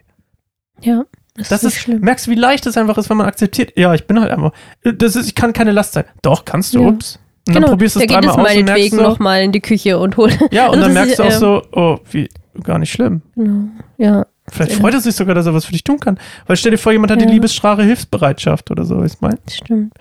Ja, 0.82 1.04
das, 1.36 1.50
Das 1.50 1.64
ist 1.64 1.76
ist, 1.76 1.82
schlimm. 1.82 2.02
merkst 2.02 2.28
du, 2.28 2.32
wie 2.32 2.36
leicht 2.36 2.66
es 2.66 2.78
einfach 2.78 2.98
ist, 2.98 3.10
wenn 3.10 3.18
man 3.18 3.28
akzeptiert, 3.28 3.74
ja, 3.78 3.94
ich 3.94 4.08
bin 4.08 4.20
halt 4.20 4.32
einfach, 4.32 4.52
das 4.84 5.16
ist, 5.16 5.28
ich 5.28 5.36
kann 5.36 5.54
keine 5.54 5.72
Last 5.72 5.94
sein. 5.94 6.06
Doch, 6.22 6.46
kannst 6.46 6.74
du, 6.74 6.82
Ja. 6.82 6.88
ups. 6.90 7.20
Und 7.48 7.56
dann 7.56 7.64
probierst 7.66 7.96
du 7.96 8.00
es 8.02 8.08
dreimal 8.08 8.30
aus 8.40 8.56
und 8.56 8.66
merkst 8.66 8.92
so, 8.92 9.02
nochmal 9.02 9.42
in 9.42 9.52
die 9.52 9.62
Küche 9.62 9.98
und 9.98 10.16
hol. 10.18 10.30
ja, 10.52 10.68
und 10.68 10.74
Also 10.76 10.82
dann 10.84 10.94
merkst 10.94 11.12
ist, 11.14 11.20
du 11.20 11.24
auch 11.24 11.32
ähm, 11.32 11.40
so, 11.40 11.62
oh, 11.74 11.98
wie, 12.12 12.30
gar 12.64 12.78
nicht 12.80 12.92
schlimm. 12.92 13.22
Genau. 13.36 13.68
Ja. 13.98 14.26
Vielleicht 14.48 14.74
freut 14.74 14.94
er 14.94 15.00
sich 15.02 15.16
sogar, 15.16 15.34
dass 15.36 15.46
er 15.46 15.54
was 15.54 15.66
für 15.66 15.72
dich 15.72 15.84
tun 15.84 16.00
kann. 16.00 16.20
Weil 16.46 16.58
stell 16.58 16.72
dir 16.72 16.78
vor, 16.78 16.92
jemand 16.92 17.12
hat 17.12 17.20
Ja. 17.22 17.26
die 17.28 17.34
Liebesstrafe 17.34 17.84
Hilfsbereitschaft 17.84 18.70
oder 18.70 18.84
so, 18.86 19.04
ich 19.04 19.20
meine. 19.22 19.38
Stimmt. 19.50 19.94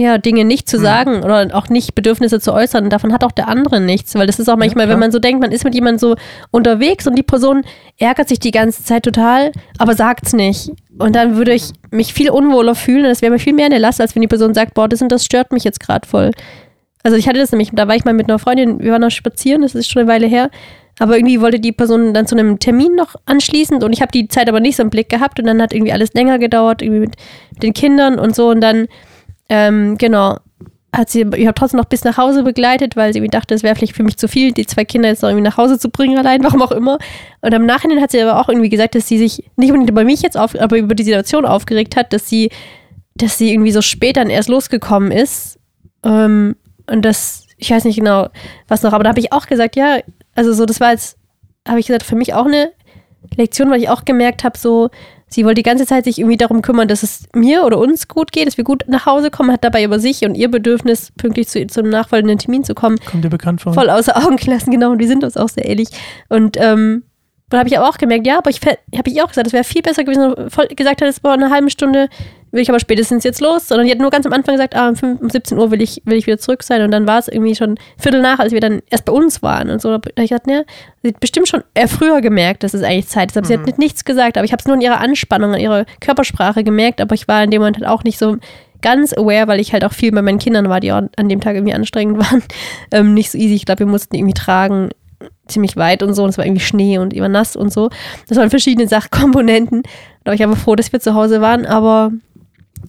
Ja, 0.00 0.16
Dinge 0.16 0.44
nicht 0.44 0.68
zu 0.68 0.76
Hm. 0.76 0.82
sagen 0.84 1.24
oder 1.24 1.48
auch 1.54 1.70
nicht 1.70 1.96
Bedürfnisse 1.96 2.38
zu 2.38 2.52
äußern, 2.52 2.88
davon 2.88 3.12
hat 3.12 3.24
auch 3.24 3.32
der 3.32 3.48
andere 3.48 3.80
nichts, 3.80 4.14
weil 4.14 4.28
das 4.28 4.38
ist 4.38 4.48
auch 4.48 4.56
manchmal, 4.56 4.84
klar. 4.84 4.94
wenn 4.94 5.00
man 5.00 5.10
so 5.10 5.18
denkt, 5.18 5.42
man 5.42 5.50
ist 5.50 5.64
mit 5.64 5.74
jemandem 5.74 5.98
so 5.98 6.14
unterwegs 6.52 7.08
und 7.08 7.18
die 7.18 7.24
Person 7.24 7.62
ärgert 7.98 8.28
sich 8.28 8.38
die 8.38 8.52
ganze 8.52 8.84
Zeit 8.84 9.02
total, 9.02 9.50
aber 9.76 9.96
sagt's 9.96 10.34
nicht. 10.34 10.70
Und 11.00 11.16
dann 11.16 11.34
würde 11.34 11.52
ich 11.52 11.72
mich 11.90 12.14
viel 12.14 12.30
unwohler 12.30 12.76
fühlen 12.76 13.02
und 13.02 13.08
das 13.08 13.22
wäre 13.22 13.32
mir 13.32 13.40
viel 13.40 13.52
mehr 13.52 13.66
eine 13.66 13.78
Last, 13.78 14.00
als 14.00 14.14
wenn 14.14 14.22
die 14.22 14.28
Person 14.28 14.54
sagt, 14.54 14.74
boah, 14.74 14.88
das 14.88 15.02
und 15.02 15.10
das 15.10 15.24
stört 15.24 15.52
mich 15.52 15.64
jetzt 15.64 15.80
gerade 15.80 16.06
voll. 16.06 16.30
Also 17.02 17.16
ich 17.16 17.26
hatte 17.26 17.40
das 17.40 17.50
nämlich, 17.50 17.70
da 17.72 17.88
war 17.88 17.96
ich 17.96 18.04
mal 18.04 18.14
mit 18.14 18.28
einer 18.28 18.38
Freundin, 18.38 18.78
wir 18.78 18.92
waren 18.92 19.00
noch 19.00 19.10
spazieren, 19.10 19.62
das 19.62 19.74
ist 19.74 19.90
schon 19.90 20.02
eine 20.02 20.12
Weile 20.12 20.28
her, 20.28 20.48
aber 21.00 21.16
irgendwie 21.16 21.40
wollte 21.40 21.58
die 21.58 21.72
Person 21.72 22.14
dann 22.14 22.28
zu 22.28 22.36
einem 22.36 22.60
Termin 22.60 22.94
noch 22.94 23.16
anschließend 23.26 23.82
und 23.82 23.92
ich 23.92 24.00
habe 24.00 24.12
die 24.12 24.28
Zeit 24.28 24.48
aber 24.48 24.60
nicht 24.60 24.76
so 24.76 24.84
im 24.84 24.90
Blick 24.90 25.08
gehabt 25.08 25.40
und 25.40 25.46
dann 25.46 25.60
hat 25.60 25.72
irgendwie 25.72 25.92
alles 25.92 26.12
länger 26.14 26.38
gedauert, 26.38 26.82
irgendwie 26.82 27.00
mit 27.00 27.16
den 27.62 27.72
Kindern 27.72 28.20
und 28.20 28.36
so 28.36 28.48
und 28.50 28.60
dann, 28.60 28.86
ähm, 29.48 29.96
genau, 29.98 30.38
hat 30.94 31.10
sie, 31.10 31.26
ich 31.36 31.46
habe 31.46 31.54
trotzdem 31.54 31.78
noch 31.78 31.86
bis 31.86 32.04
nach 32.04 32.16
Hause 32.16 32.42
begleitet, 32.42 32.96
weil 32.96 33.12
sie 33.12 33.26
dachte, 33.28 33.54
es 33.54 33.62
wäre 33.62 33.74
vielleicht 33.74 33.94
für 33.94 34.02
mich 34.02 34.16
zu 34.16 34.26
viel, 34.26 34.52
die 34.52 34.66
zwei 34.66 34.84
Kinder 34.84 35.08
jetzt 35.08 35.22
noch 35.22 35.28
irgendwie 35.28 35.44
nach 35.44 35.56
Hause 35.56 35.78
zu 35.78 35.90
bringen 35.90 36.18
allein, 36.18 36.42
warum 36.44 36.62
auch 36.62 36.72
immer. 36.72 36.98
Und 37.40 37.54
am 37.54 37.66
Nachhinein 37.66 38.00
hat 38.00 38.10
sie 38.10 38.22
aber 38.22 38.40
auch 38.40 38.48
irgendwie 38.48 38.70
gesagt, 38.70 38.94
dass 38.94 39.06
sie 39.06 39.18
sich 39.18 39.44
nicht 39.56 39.70
unbedingt 39.70 39.90
über 39.90 40.04
mich 40.04 40.22
jetzt 40.22 40.36
auf, 40.36 40.58
aber 40.58 40.78
über 40.78 40.94
die 40.94 41.04
Situation 41.04 41.44
aufgeregt 41.44 41.96
hat, 41.96 42.12
dass 42.12 42.28
sie, 42.28 42.50
dass 43.14 43.38
sie 43.38 43.52
irgendwie 43.52 43.72
so 43.72 43.82
spät 43.82 44.16
dann 44.16 44.30
erst 44.30 44.48
losgekommen 44.48 45.12
ist. 45.12 45.58
Ähm, 46.04 46.56
und 46.90 47.04
das, 47.04 47.46
ich 47.58 47.70
weiß 47.70 47.84
nicht 47.84 47.98
genau, 47.98 48.28
was 48.66 48.82
noch, 48.82 48.92
aber 48.92 49.04
da 49.04 49.10
habe 49.10 49.20
ich 49.20 49.32
auch 49.32 49.46
gesagt, 49.46 49.76
ja, 49.76 49.98
also 50.34 50.52
so, 50.52 50.64
das 50.64 50.80
war 50.80 50.92
jetzt, 50.92 51.18
habe 51.66 51.80
ich 51.80 51.86
gesagt, 51.86 52.04
für 52.04 52.16
mich 52.16 52.32
auch 52.32 52.46
eine 52.46 52.70
Lektion, 53.36 53.70
weil 53.70 53.80
ich 53.80 53.90
auch 53.90 54.04
gemerkt 54.04 54.42
habe, 54.42 54.56
so, 54.56 54.88
sie 55.28 55.44
wollte 55.44 55.56
die 55.56 55.62
ganze 55.62 55.86
Zeit 55.86 56.04
sich 56.04 56.18
irgendwie 56.18 56.36
darum 56.36 56.62
kümmern, 56.62 56.88
dass 56.88 57.02
es 57.02 57.24
mir 57.34 57.64
oder 57.64 57.78
uns 57.78 58.08
gut 58.08 58.32
geht, 58.32 58.46
dass 58.46 58.56
wir 58.56 58.64
gut 58.64 58.84
nach 58.88 59.06
Hause 59.06 59.30
kommen, 59.30 59.52
hat 59.52 59.64
dabei 59.64 59.84
über 59.84 59.98
sich 60.00 60.24
und 60.24 60.34
ihr 60.34 60.50
Bedürfnis, 60.50 61.12
pünktlich 61.16 61.48
zu, 61.48 61.66
zum 61.66 61.88
nachfolgenden 61.88 62.38
Termin 62.38 62.64
zu 62.64 62.74
kommen, 62.74 62.98
Kommt 63.06 63.24
dir 63.24 63.30
bekannt 63.30 63.60
vor? 63.60 63.74
voll 63.74 63.90
außer 63.90 64.16
Augen 64.16 64.36
gelassen, 64.36 64.70
genau, 64.70 64.92
und 64.92 64.98
wir 64.98 65.08
sind 65.08 65.24
uns 65.24 65.36
auch 65.36 65.48
sehr 65.48 65.68
ähnlich. 65.68 65.88
Und 66.28 66.56
ähm, 66.58 67.02
da 67.50 67.58
habe 67.58 67.68
ich 67.68 67.78
aber 67.78 67.88
auch 67.88 67.98
gemerkt, 67.98 68.26
ja, 68.26 68.38
aber 68.38 68.50
ich 68.50 68.60
habe 68.60 69.10
ich 69.10 69.22
auch 69.22 69.28
gesagt, 69.28 69.46
es 69.46 69.52
wäre 69.52 69.64
viel 69.64 69.82
besser 69.82 70.04
gewesen, 70.04 70.34
wenn 70.36 70.44
du 70.44 70.50
voll 70.50 70.66
gesagt 70.68 71.00
hättest, 71.00 71.22
boah, 71.22 71.34
in 71.34 71.42
einer 71.42 71.52
halben 71.52 71.70
Stunde 71.70 72.08
will 72.50 72.62
ich 72.62 72.68
aber 72.68 72.80
spätestens 72.80 73.24
jetzt 73.24 73.40
los, 73.40 73.68
sondern 73.68 73.86
die 73.86 73.92
hat 73.92 73.98
nur 73.98 74.10
ganz 74.10 74.26
am 74.26 74.32
Anfang 74.32 74.54
gesagt, 74.54 74.74
ah, 74.74 74.88
um, 74.88 74.96
5, 74.96 75.20
um 75.20 75.30
17 75.30 75.58
Uhr 75.58 75.70
will 75.70 75.82
ich, 75.82 76.02
will 76.04 76.16
ich 76.16 76.26
wieder 76.26 76.38
zurück 76.38 76.62
sein 76.62 76.82
und 76.82 76.90
dann 76.90 77.06
war 77.06 77.18
es 77.18 77.28
irgendwie 77.28 77.54
schon 77.54 77.78
Viertel 77.98 78.20
nach, 78.20 78.38
als 78.38 78.52
wir 78.52 78.60
dann 78.60 78.80
erst 78.90 79.04
bei 79.04 79.12
uns 79.12 79.42
waren 79.42 79.70
und 79.70 79.82
so. 79.82 79.88
Da 79.88 79.94
habe 79.94 80.10
ich 80.16 80.30
gedacht, 80.30 80.46
ne, 80.46 80.64
sie 81.02 81.08
hat 81.08 81.20
bestimmt 81.20 81.48
schon 81.48 81.62
eher 81.74 81.88
früher 81.88 82.20
gemerkt, 82.20 82.62
dass 82.62 82.74
es 82.74 82.82
eigentlich 82.82 83.08
Zeit 83.08 83.30
ist, 83.30 83.36
aber 83.36 83.46
sie 83.46 83.54
hat 83.54 83.66
nicht 83.66 83.78
nichts 83.78 84.04
gesagt, 84.04 84.36
aber 84.36 84.44
ich 84.44 84.52
habe 84.52 84.60
es 84.60 84.66
nur 84.66 84.76
in 84.76 84.82
ihrer 84.82 85.00
Anspannung, 85.00 85.54
an 85.54 85.60
ihrer 85.60 85.84
Körpersprache 86.00 86.64
gemerkt, 86.64 87.00
aber 87.00 87.14
ich 87.14 87.28
war 87.28 87.42
in 87.44 87.50
dem 87.50 87.60
Moment 87.60 87.78
halt 87.78 87.86
auch 87.86 88.04
nicht 88.04 88.18
so 88.18 88.36
ganz 88.80 89.12
aware, 89.12 89.48
weil 89.48 89.60
ich 89.60 89.72
halt 89.72 89.84
auch 89.84 89.92
viel 89.92 90.12
bei 90.12 90.22
meinen 90.22 90.38
Kindern 90.38 90.68
war, 90.68 90.80
die 90.80 90.92
auch 90.92 91.02
an 91.16 91.28
dem 91.28 91.40
Tag 91.40 91.54
irgendwie 91.54 91.74
anstrengend 91.74 92.18
waren. 92.30 92.42
Ähm, 92.92 93.14
nicht 93.14 93.30
so 93.30 93.38
easy. 93.38 93.54
Ich 93.54 93.66
glaube, 93.66 93.80
wir 93.80 93.86
mussten 93.86 94.14
irgendwie 94.14 94.34
tragen 94.34 94.90
ziemlich 95.48 95.76
weit 95.76 96.02
und 96.02 96.14
so. 96.14 96.22
Und 96.24 96.30
es 96.30 96.38
war 96.38 96.46
irgendwie 96.46 96.64
Schnee 96.64 96.98
und 96.98 97.12
immer 97.12 97.28
nass 97.28 97.56
und 97.56 97.72
so. 97.72 97.90
Das 98.28 98.38
waren 98.38 98.50
verschiedene 98.50 98.88
Sachkomponenten. 98.88 99.82
Da 100.24 100.30
war 100.30 100.34
ich 100.34 100.44
aber 100.44 100.56
froh, 100.56 100.76
dass 100.76 100.92
wir 100.92 101.00
zu 101.00 101.14
Hause 101.14 101.40
waren. 101.40 101.66
Aber 101.66 102.12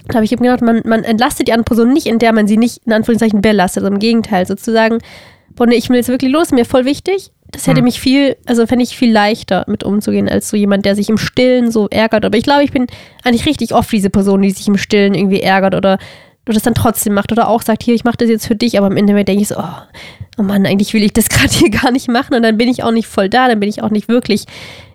da 0.07 0.15
habe 0.15 0.25
ich 0.25 0.31
eben 0.31 0.43
gedacht, 0.43 0.61
man, 0.61 0.81
man 0.85 1.03
entlastet 1.03 1.47
die 1.47 1.53
andere 1.53 1.65
Person 1.65 1.93
nicht, 1.93 2.07
indem 2.07 2.35
man 2.35 2.47
sie 2.47 2.57
nicht 2.57 2.81
in 2.85 2.93
Anführungszeichen 2.93 3.41
belastet. 3.41 3.83
Also 3.83 3.93
im 3.93 3.99
Gegenteil, 3.99 4.45
sozusagen, 4.45 4.99
boah, 5.55 5.65
nee, 5.65 5.75
ich 5.75 5.89
will 5.89 5.97
jetzt 5.97 6.09
wirklich 6.09 6.31
los, 6.31 6.51
mir 6.51 6.65
voll 6.65 6.85
wichtig. 6.85 7.31
Das 7.51 7.65
hätte 7.65 7.77
Hm. 7.79 7.85
mich 7.85 7.99
viel, 7.99 8.35
also 8.45 8.67
fände 8.67 8.83
ich 8.83 8.95
viel 8.95 9.11
leichter 9.11 9.65
mit 9.67 9.83
umzugehen, 9.83 10.29
als 10.29 10.49
so 10.49 10.55
jemand, 10.55 10.85
der 10.85 10.95
sich 10.95 11.09
im 11.09 11.17
Stillen 11.17 11.71
so 11.71 11.87
ärgert. 11.89 12.23
Aber 12.23 12.37
ich 12.37 12.43
glaube, 12.43 12.63
ich 12.63 12.71
bin 12.71 12.85
eigentlich 13.23 13.47
richtig 13.47 13.73
oft 13.73 13.91
diese 13.91 14.11
Person, 14.11 14.43
die 14.43 14.51
sich 14.51 14.67
im 14.67 14.77
Stillen 14.77 15.15
irgendwie 15.15 15.41
ärgert 15.41 15.73
oder 15.73 15.97
oder 16.49 16.55
das 16.55 16.63
dann 16.63 16.73
trotzdem 16.75 17.13
macht 17.13 17.31
oder 17.31 17.47
auch 17.47 17.61
sagt, 17.61 17.83
hier, 17.83 17.93
ich 17.95 18.03
mache 18.03 18.17
das 18.17 18.29
jetzt 18.29 18.47
für 18.47 18.55
dich, 18.55 18.77
aber 18.77 18.87
am 18.87 18.97
Ende 18.97 19.13
denke 19.23 19.41
ich 19.41 19.47
so, 19.47 19.55
oh, 19.57 19.63
oh 20.37 20.43
Mann, 20.43 20.65
eigentlich 20.65 20.93
will 20.93 21.03
ich 21.03 21.13
das 21.13 21.29
gerade 21.29 21.53
hier 21.53 21.69
gar 21.69 21.91
nicht 21.91 22.07
machen 22.09 22.33
und 22.35 22.43
dann 22.43 22.57
bin 22.57 22.67
ich 22.69 22.83
auch 22.83 22.91
nicht 22.91 23.07
voll 23.07 23.29
da, 23.29 23.47
dann 23.47 23.59
bin 23.59 23.69
ich 23.69 23.81
auch 23.83 23.89
nicht 23.91 24.07
wirklich 24.07 24.45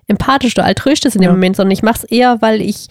empathisch 0.07 0.57
oder 0.57 0.67
altruistisch 0.67 1.15
in 1.15 1.21
dem 1.23 1.29
Ja. 1.29 1.33
Moment, 1.33 1.57
sondern 1.57 1.71
ich 1.73 1.83
mache 1.83 1.99
es 1.99 2.05
eher, 2.05 2.43
weil 2.43 2.61
ich 2.61 2.89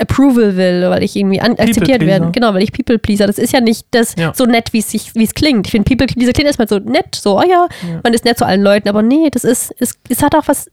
Approval 0.00 0.56
will, 0.56 0.88
weil 0.90 1.02
ich 1.02 1.16
irgendwie 1.16 1.40
akzeptiert 1.40 1.74
People-Pleaser. 1.74 2.06
werde. 2.06 2.30
Genau, 2.32 2.54
weil 2.54 2.62
ich 2.62 2.72
People 2.72 2.98
Pleaser. 3.00 3.26
Das 3.26 3.36
ist 3.36 3.52
ja 3.52 3.60
nicht 3.60 3.84
das 3.90 4.14
Ja. 4.16 4.32
so 4.32 4.44
nett, 4.44 4.72
wie 4.72 4.78
es 4.78 5.34
klingt. 5.34 5.66
Ich 5.66 5.72
finde 5.72 5.88
People 5.88 6.06
Pleaser 6.06 6.32
klingt 6.32 6.46
erstmal 6.46 6.68
so 6.68 6.78
nett, 6.78 7.16
so, 7.16 7.36
oh 7.38 7.42
ja, 7.42 7.66
Ja. 7.82 8.00
man 8.04 8.14
ist 8.14 8.24
nett 8.24 8.38
zu 8.38 8.46
allen 8.46 8.62
Leuten, 8.62 8.88
aber 8.88 9.02
nee, 9.02 9.28
das 9.30 9.42
ist, 9.42 9.74
es, 9.80 9.98
es 10.08 10.22
hat 10.22 10.36
auch 10.36 10.46
was, 10.46 10.70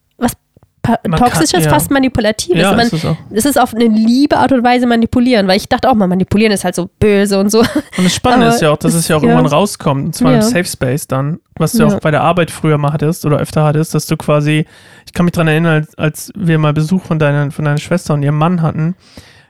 toxisch 0.85 1.51
kann- 1.51 1.59
ist, 1.59 1.65
ja. 1.65 1.71
fast 1.71 1.91
manipulativ. 1.91 2.55
Ja, 2.55 2.71
ist. 2.71 2.77
Man, 2.77 2.85
ist 2.87 2.93
es 2.93 3.05
es 3.31 3.45
ist 3.45 3.59
auf 3.61 3.73
eine 3.73 3.85
liebe 3.85 4.37
Art 4.37 4.51
und 4.51 4.63
Weise 4.63 4.87
manipulieren, 4.87 5.47
weil 5.47 5.57
ich 5.57 5.67
dachte 5.69 5.89
auch 5.89 5.93
mal, 5.95 6.07
manipulieren 6.07 6.51
ist 6.51 6.63
halt 6.63 6.75
so 6.75 6.89
böse 6.99 7.39
und 7.39 7.49
so. 7.51 7.59
Und 7.59 7.69
das 8.03 8.13
Spannende 8.15 8.47
Aber 8.47 8.55
ist 8.55 8.61
ja 8.61 8.71
auch, 8.71 8.77
dass 8.77 8.93
es 8.93 9.07
ja 9.07 9.17
auch 9.17 9.23
ja. 9.23 9.29
irgendwann 9.29 9.51
rauskommt, 9.51 10.05
und 10.05 10.15
zwar 10.15 10.33
im 10.33 10.41
Safe 10.41 10.65
Space 10.65 11.07
dann, 11.07 11.39
was 11.57 11.71
du 11.73 11.79
Ja. 11.79 11.87
auch 11.87 11.99
bei 11.99 12.11
der 12.11 12.21
Arbeit 12.21 12.51
früher 12.51 12.77
mal 12.77 12.93
hattest 12.93 13.25
oder 13.25 13.37
öfter 13.37 13.63
hattest, 13.63 13.93
dass 13.95 14.05
du 14.07 14.17
quasi, 14.17 14.65
ich 15.05 15.13
kann 15.13 15.25
mich 15.25 15.33
dran 15.33 15.47
erinnern, 15.47 15.73
als, 15.75 15.97
als 15.97 16.31
wir 16.35 16.57
mal 16.59 16.73
Besuch 16.73 17.03
von 17.03 17.19
deiner, 17.19 17.51
von 17.51 17.65
deiner 17.65 17.77
Schwester 17.77 18.13
und 18.13 18.23
ihrem 18.23 18.37
Mann 18.37 18.61
hatten, 18.61 18.95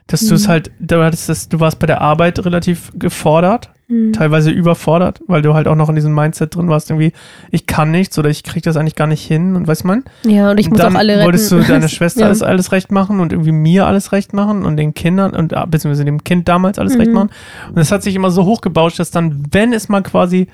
dass 0.06 0.20
du 0.26 0.34
es 0.34 0.46
Mhm. 0.46 0.50
halt, 0.50 0.70
du 0.78 1.02
hattest 1.02 1.28
das, 1.28 1.48
du 1.48 1.58
warst 1.60 1.78
bei 1.78 1.86
der 1.86 2.00
Arbeit 2.00 2.44
relativ 2.44 2.92
gefordert, 2.94 3.70
Hm. 3.88 4.12
teilweise 4.12 4.50
überfordert, 4.50 5.20
weil 5.28 5.42
du 5.42 5.54
halt 5.54 5.68
auch 5.68 5.76
noch 5.76 5.88
in 5.88 5.94
diesem 5.94 6.12
Mindset 6.12 6.56
drin 6.56 6.68
warst, 6.68 6.90
irgendwie, 6.90 7.12
ich 7.52 7.66
kann 7.66 7.92
nichts 7.92 8.18
oder 8.18 8.28
ich 8.28 8.42
krieg 8.42 8.64
das 8.64 8.76
eigentlich 8.76 8.96
gar 8.96 9.06
nicht 9.06 9.24
hin 9.24 9.54
und 9.54 9.68
weißt 9.68 9.84
man, 9.84 10.02
Ja, 10.24 10.50
und 10.50 10.58
ich 10.58 10.68
muss 10.68 10.80
dann 10.80 10.96
auch 10.96 10.98
alle 10.98 11.12
retten. 11.14 11.24
wolltest 11.24 11.52
du 11.52 11.60
deiner 11.60 11.86
Schwester 11.88 12.22
Ja. 12.22 12.26
alles, 12.26 12.42
alles 12.42 12.72
recht 12.72 12.90
machen 12.90 13.20
und 13.20 13.32
irgendwie 13.32 13.52
mir 13.52 13.86
alles 13.86 14.10
recht 14.10 14.32
machen 14.32 14.64
und 14.64 14.76
den 14.76 14.92
Kindern 14.94 15.34
und 15.36 15.54
ah, 15.54 15.66
beziehungsweise 15.66 16.04
dem 16.04 16.24
Kind 16.24 16.48
damals 16.48 16.80
alles 16.80 16.98
recht 16.98 17.10
Mhm. 17.10 17.14
machen. 17.14 17.30
Und 17.68 17.78
es 17.78 17.92
hat 17.92 18.02
sich 18.02 18.16
immer 18.16 18.32
so 18.32 18.44
hochgebauscht, 18.44 18.98
dass 18.98 19.12
dann, 19.12 19.44
wenn 19.52 19.72
es 19.72 19.88
mal 19.88 20.02
quasi, 20.02 20.48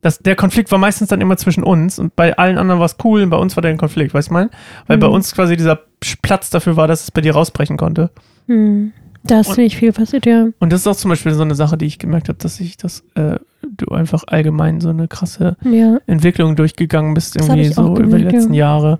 dass 0.00 0.20
der 0.20 0.34
Konflikt 0.36 0.72
war 0.72 0.78
meistens 0.78 1.08
dann 1.08 1.20
immer 1.20 1.36
zwischen 1.36 1.64
uns 1.64 1.98
und 1.98 2.16
bei 2.16 2.38
allen 2.38 2.56
anderen 2.56 2.78
war 2.80 2.86
es 2.86 2.96
cool 3.04 3.20
und 3.22 3.28
bei 3.28 3.36
uns 3.36 3.54
war 3.54 3.60
der 3.60 3.70
ein 3.72 3.76
Konflikt, 3.78 4.14
weißt 4.14 4.30
du 4.30 4.32
mal? 4.32 4.48
Weil 4.86 4.96
bei 4.96 5.08
Mhm. 5.08 5.12
uns 5.12 5.34
quasi 5.34 5.58
dieser 5.58 5.78
Platz 6.22 6.48
dafür 6.48 6.76
war, 6.76 6.88
dass 6.88 7.02
es 7.02 7.10
bei 7.10 7.20
dir 7.20 7.34
rausbrechen 7.34 7.76
konnte. 7.76 8.08
Hm. 8.46 8.92
Da 9.24 9.40
ist 9.40 9.48
Und- 9.50 9.58
nicht 9.58 9.76
viel 9.76 9.92
passiert, 9.92 10.26
ja. 10.26 10.46
Und 10.58 10.72
das 10.72 10.80
ist 10.80 10.86
auch 10.86 10.96
zum 10.96 11.08
Beispiel 11.10 11.32
so 11.34 11.42
eine 11.42 11.54
Sache, 11.54 11.76
die 11.76 11.86
ich 11.86 11.98
gemerkt 11.98 12.28
habe, 12.28 12.38
dass 12.38 12.60
ich, 12.60 12.76
dass 12.76 13.04
äh, 13.14 13.38
du 13.76 13.86
einfach 13.94 14.24
allgemein 14.26 14.80
so 14.80 14.88
eine 14.90 15.08
krasse 15.08 15.56
Ja. 15.64 15.98
Entwicklung 16.06 16.56
durchgegangen 16.56 17.14
bist, 17.14 17.36
Das 17.36 17.48
irgendwie 17.48 17.68
so 17.68 17.88
über 17.96 17.96
die 17.96 18.02
gemerkt, 18.24 18.32
letzten 18.32 18.54
ja. 18.54 18.66
Jahre, 18.66 18.98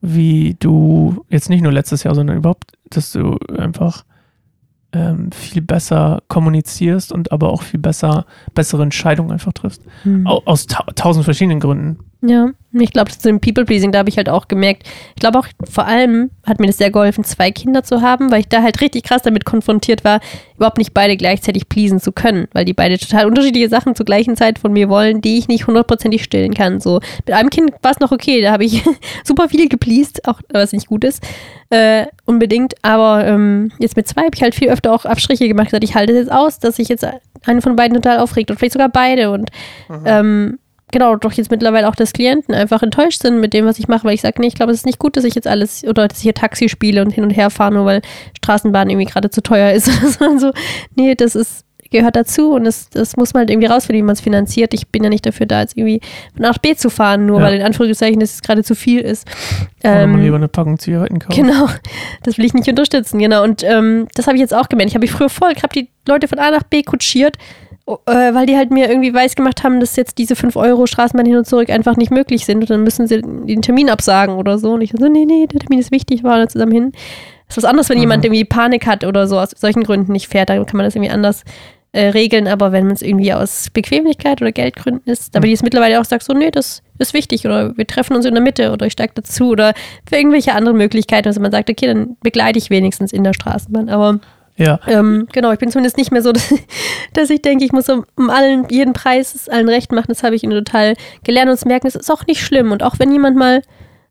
wie 0.00 0.56
du, 0.60 1.24
jetzt 1.30 1.48
nicht 1.48 1.62
nur 1.62 1.72
letztes 1.72 2.02
Jahr, 2.02 2.14
sondern 2.14 2.36
überhaupt, 2.36 2.72
dass 2.90 3.12
du 3.12 3.38
einfach 3.56 4.04
ähm, 4.92 5.32
viel 5.32 5.60
besser 5.62 6.22
kommunizierst 6.28 7.10
und 7.10 7.32
aber 7.32 7.50
auch 7.52 7.62
viel 7.62 7.80
besser, 7.80 8.26
bessere 8.54 8.84
Entscheidungen 8.84 9.32
einfach 9.32 9.52
triffst. 9.52 9.82
Hm. 10.04 10.24
Au- 10.26 10.42
Aus 10.44 10.66
ta 10.66 10.84
tausend 10.94 11.24
verschiedenen 11.24 11.58
Gründen. 11.58 11.98
Ja, 12.26 12.52
ich 12.72 12.90
glaube, 12.90 13.10
zu 13.10 13.28
dem 13.28 13.38
People-Pleasing, 13.38 13.92
da 13.92 13.98
habe 13.98 14.08
ich 14.08 14.16
halt 14.16 14.30
auch 14.30 14.48
gemerkt, 14.48 14.84
ich 15.14 15.20
glaube 15.20 15.38
auch 15.38 15.46
vor 15.70 15.86
allem 15.86 16.30
hat 16.46 16.58
mir 16.58 16.66
das 16.66 16.78
sehr 16.78 16.90
geholfen, 16.90 17.22
zwei 17.22 17.50
Kinder 17.50 17.82
zu 17.84 18.00
haben, 18.00 18.32
weil 18.32 18.40
ich 18.40 18.48
da 18.48 18.62
halt 18.62 18.80
richtig 18.80 19.04
krass 19.04 19.20
damit 19.20 19.44
konfrontiert 19.44 20.04
war, 20.04 20.20
überhaupt 20.56 20.78
nicht 20.78 20.94
beide 20.94 21.18
gleichzeitig 21.18 21.68
pleasen 21.68 22.00
zu 22.00 22.12
können, 22.12 22.48
weil 22.52 22.64
die 22.64 22.72
beide 22.72 22.98
total 22.98 23.26
unterschiedliche 23.26 23.68
Sachen 23.68 23.94
zur 23.94 24.06
gleichen 24.06 24.36
Zeit 24.36 24.58
von 24.58 24.72
mir 24.72 24.88
wollen, 24.88 25.20
die 25.20 25.36
ich 25.36 25.48
nicht 25.48 25.66
hundertprozentig 25.66 26.24
stillen 26.24 26.54
kann. 26.54 26.80
So, 26.80 27.00
mit 27.26 27.34
einem 27.34 27.50
Kind 27.50 27.72
war 27.82 27.90
es 27.90 28.00
noch 28.00 28.10
okay, 28.10 28.40
da 28.40 28.52
habe 28.52 28.64
ich 28.64 28.82
super 29.24 29.50
viel 29.50 29.68
gepleased, 29.68 30.26
auch 30.26 30.40
was 30.50 30.72
nicht 30.72 30.86
gut 30.86 31.04
ist, 31.04 31.22
äh, 31.68 32.06
unbedingt, 32.24 32.74
aber 32.80 33.26
ähm, 33.26 33.70
jetzt 33.78 33.96
mit 33.96 34.08
zwei 34.08 34.22
habe 34.22 34.34
ich 34.34 34.42
halt 34.42 34.54
viel 34.54 34.70
öfter 34.70 34.94
auch 34.94 35.04
Abstriche 35.04 35.46
gemacht, 35.46 35.66
gesagt, 35.66 35.84
ich 35.84 35.94
halte 35.94 36.12
es 36.14 36.20
jetzt 36.20 36.32
aus, 36.32 36.58
dass 36.58 36.76
sich 36.76 36.88
jetzt 36.88 37.06
eine 37.44 37.60
von 37.60 37.76
beiden 37.76 37.94
total 37.94 38.18
aufregt 38.18 38.50
und 38.50 38.56
vielleicht 38.56 38.72
sogar 38.72 38.88
beide 38.88 39.30
und 39.30 39.50
ähm, 40.06 40.58
genau, 40.94 41.16
doch 41.16 41.32
jetzt 41.32 41.50
mittlerweile 41.50 41.88
auch, 41.88 41.94
dass 41.94 42.12
Klienten 42.12 42.54
einfach 42.54 42.82
enttäuscht 42.82 43.20
sind 43.20 43.40
mit 43.40 43.52
dem, 43.52 43.66
was 43.66 43.78
ich 43.78 43.88
mache, 43.88 44.04
weil 44.04 44.14
ich 44.14 44.22
sage, 44.22 44.40
nee, 44.40 44.46
ich 44.46 44.54
glaube, 44.54 44.72
es 44.72 44.78
ist 44.78 44.86
nicht 44.86 44.98
gut, 44.98 45.16
dass 45.16 45.24
ich 45.24 45.34
jetzt 45.34 45.46
alles 45.46 45.84
oder 45.84 46.08
dass 46.08 46.18
ich 46.18 46.22
hier 46.22 46.34
Taxi 46.34 46.68
spiele 46.68 47.02
und 47.02 47.10
hin 47.10 47.24
und 47.24 47.30
her 47.30 47.50
fahre, 47.50 47.74
nur 47.74 47.84
weil 47.84 48.00
Straßenbahn 48.38 48.88
irgendwie 48.88 49.10
gerade 49.10 49.28
zu 49.28 49.42
teuer 49.42 49.72
ist. 49.72 49.86
Sondern 50.18 50.38
so, 50.38 50.52
nee, 50.94 51.14
das 51.14 51.34
ist 51.34 51.64
gehört 51.90 52.16
dazu 52.16 52.52
und 52.54 52.64
das, 52.64 52.90
das 52.90 53.16
muss 53.16 53.34
man 53.34 53.42
halt 53.42 53.50
irgendwie 53.50 53.68
rausfinden, 53.68 54.02
wie 54.02 54.06
man 54.06 54.14
es 54.14 54.20
finanziert. 54.20 54.74
Ich 54.74 54.88
bin 54.88 55.04
ja 55.04 55.10
nicht 55.10 55.24
dafür 55.24 55.46
da, 55.46 55.60
jetzt 55.60 55.76
irgendwie 55.76 56.00
von 56.34 56.44
A 56.44 56.48
nach 56.48 56.58
B 56.58 56.74
zu 56.74 56.90
fahren, 56.90 57.24
nur 57.24 57.38
Ja. 57.38 57.46
weil 57.46 57.54
in 57.54 57.62
Anführungszeichen 57.62 58.20
es 58.20 58.42
gerade 58.42 58.64
zu 58.64 58.74
viel 58.74 59.00
ist. 59.00 59.28
Oder 59.84 60.06
man 60.06 60.14
Ähm, 60.16 60.22
lieber 60.22 60.36
eine 60.36 60.48
Packung 60.48 60.78
Zigaretten 60.78 61.20
kaufen. 61.20 61.40
Genau, 61.46 61.68
das 62.24 62.36
will 62.36 62.44
ich 62.46 62.52
nicht 62.54 62.68
unterstützen, 62.68 63.20
genau. 63.20 63.44
Und 63.44 63.62
ähm, 63.62 64.08
das 64.16 64.26
habe 64.26 64.36
ich 64.36 64.40
jetzt 64.40 64.52
auch 64.54 64.68
gemerkt. 64.68 64.90
Ich 64.90 64.94
habe 64.96 65.04
mich 65.04 65.12
früher 65.12 65.28
voll, 65.28 65.52
ich 65.56 65.62
habe 65.62 65.72
die 65.72 65.88
Leute 66.08 66.26
von 66.26 66.40
A 66.40 66.50
nach 66.50 66.64
B 66.64 66.82
kutschiert, 66.82 67.36
äh, 67.86 68.34
weil 68.34 68.46
die 68.46 68.56
halt 68.56 68.70
mir 68.70 68.88
irgendwie 68.88 69.12
weiß 69.12 69.36
gemacht 69.36 69.62
haben, 69.62 69.80
dass 69.80 69.96
jetzt 69.96 70.18
diese 70.18 70.36
5 70.36 70.56
Euro 70.56 70.86
Straßenbahn 70.86 71.26
hin 71.26 71.36
und 71.36 71.46
zurück 71.46 71.70
einfach 71.70 71.96
nicht 71.96 72.10
möglich 72.10 72.44
sind 72.46 72.60
und 72.62 72.70
dann 72.70 72.82
müssen 72.82 73.06
sie 73.06 73.20
den 73.20 73.62
Termin 73.62 73.90
absagen 73.90 74.36
oder 74.36 74.58
so. 74.58 74.72
Und 74.72 74.80
ich 74.80 74.92
so, 74.98 75.08
nee, 75.08 75.24
nee, 75.26 75.46
der 75.46 75.60
Termin 75.60 75.78
ist 75.80 75.92
wichtig, 75.92 76.22
wir 76.22 76.30
fahren 76.30 76.40
da 76.42 76.48
zusammen 76.48 76.72
hin. 76.72 76.92
Das 77.46 77.56
ist 77.58 77.62
was 77.62 77.68
anderes, 77.70 77.88
wenn 77.90 77.98
Mhm. 77.98 78.02
jemand 78.02 78.24
irgendwie 78.24 78.44
Panik 78.44 78.86
hat 78.86 79.04
oder 79.04 79.26
so, 79.26 79.38
aus 79.38 79.50
solchen 79.50 79.82
Gründen 79.82 80.12
nicht 80.12 80.28
fährt, 80.28 80.48
dann 80.48 80.64
kann 80.64 80.78
man 80.78 80.86
das 80.86 80.94
irgendwie 80.94 81.12
anders 81.12 81.44
äh, 81.92 82.08
regeln, 82.08 82.48
aber 82.48 82.72
wenn 82.72 82.86
man 82.86 82.94
es 82.94 83.02
irgendwie 83.02 83.32
aus 83.32 83.68
Bequemlichkeit 83.72 84.42
oder 84.42 84.50
Geldgründen 84.50 85.08
ist, 85.12 85.32
da 85.32 85.38
bin 85.38 85.48
ich 85.48 85.52
jetzt 85.52 85.62
mittlerweile 85.62 86.00
auch 86.00 86.04
sage, 86.04 86.24
so, 86.24 86.32
nee, 86.32 86.50
das 86.50 86.82
ist 86.98 87.14
wichtig 87.14 87.46
oder 87.46 87.76
wir 87.76 87.86
treffen 87.86 88.16
uns 88.16 88.24
in 88.24 88.34
der 88.34 88.42
Mitte 88.42 88.72
oder 88.72 88.86
ich 88.86 88.94
steige 88.94 89.12
dazu 89.14 89.50
oder 89.50 89.74
für 90.08 90.16
irgendwelche 90.16 90.54
andere 90.54 90.74
Möglichkeiten, 90.74 91.28
also 91.28 91.40
man 91.40 91.52
sagt, 91.52 91.70
okay, 91.70 91.86
dann 91.86 92.16
begleite 92.20 92.58
ich 92.58 92.68
wenigstens 92.70 93.12
in 93.12 93.22
der 93.22 93.32
Straßenbahn, 93.32 93.88
aber 93.90 94.18
Ja, 94.56 94.78
ähm, 94.86 95.26
genau, 95.32 95.50
ich 95.52 95.58
bin 95.58 95.70
zumindest 95.70 95.96
nicht 95.96 96.12
mehr 96.12 96.22
so, 96.22 96.32
dass, 96.32 96.54
dass 97.12 97.30
ich 97.30 97.42
denke, 97.42 97.64
ich 97.64 97.72
muss 97.72 97.88
um, 97.88 98.04
um 98.16 98.30
allen, 98.30 98.68
jeden 98.68 98.92
Preis 98.92 99.34
es 99.34 99.48
allen 99.48 99.68
recht 99.68 99.90
machen, 99.92 100.06
das 100.08 100.22
habe 100.22 100.36
ich 100.36 100.44
ihnen 100.44 100.52
total 100.64 100.94
gelernt 101.24 101.50
und 101.50 101.58
zu 101.58 101.66
merken, 101.66 101.86
es 101.86 101.96
ist 101.96 102.10
auch 102.10 102.26
nicht 102.26 102.40
schlimm. 102.40 102.70
Und 102.72 102.82
auch 102.82 102.98
wenn 102.98 103.12
jemand 103.12 103.36
mal 103.36 103.62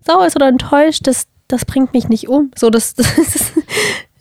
sauer 0.02 0.26
ist 0.26 0.36
oder 0.36 0.48
enttäuscht, 0.48 1.08
das, 1.08 1.28
das 1.48 1.66
bringt 1.66 1.94
mich 1.94 2.10
nicht 2.10 2.28
um, 2.28 2.52
so, 2.56 2.70
das, 2.70 2.94
das, 2.96 3.18
ist, 3.18 3.54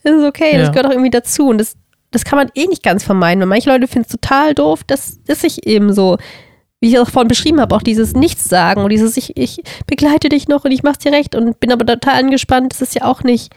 das 0.05 0.15
ist 0.15 0.25
okay, 0.25 0.57
das 0.57 0.69
Ja. 0.69 0.69
gehört 0.71 0.87
auch 0.87 0.93
irgendwie 0.93 1.11
dazu. 1.11 1.49
Und 1.49 1.59
das, 1.59 1.77
das 2.13 2.25
kann 2.25 2.39
man 2.39 2.51
eh 2.55 2.67
nicht 2.67 2.83
ganz 2.85 3.03
vermeiden. 3.03 3.43
Und 3.43 3.49
manche 3.49 3.71
Leute 3.71 3.89
finden 3.89 4.07
es 4.07 4.13
total 4.13 4.55
doof, 4.55 4.85
dass, 4.85 5.23
dass 5.25 5.43
ich 5.43 5.67
eben 5.67 5.93
so, 5.93 6.19
wie 6.79 6.91
ich 6.91 6.99
auch 7.01 7.09
vorhin 7.09 7.29
beschrieben 7.29 7.61
habe, 7.61 7.75
auch 7.75 7.83
dieses 7.83 8.13
Nichts 8.15 8.45
sagen 8.45 8.83
und 8.83 8.91
dieses 8.91 9.17
ich, 9.17 9.37
ich 9.37 9.63
begleite 9.87 10.29
dich 10.29 10.47
noch 10.49 10.65
und 10.65 10.73
ich 10.73 10.83
mach's 10.83 10.99
dir 10.99 11.13
recht 11.13 11.35
und 11.35 11.59
bin 11.59 11.73
aber 11.73 11.87
total 11.87 12.17
angespannt, 12.17 12.73
das 12.73 12.83
ist 12.83 12.95
ja 12.95 13.05
auch 13.05 13.23
nicht 13.23 13.53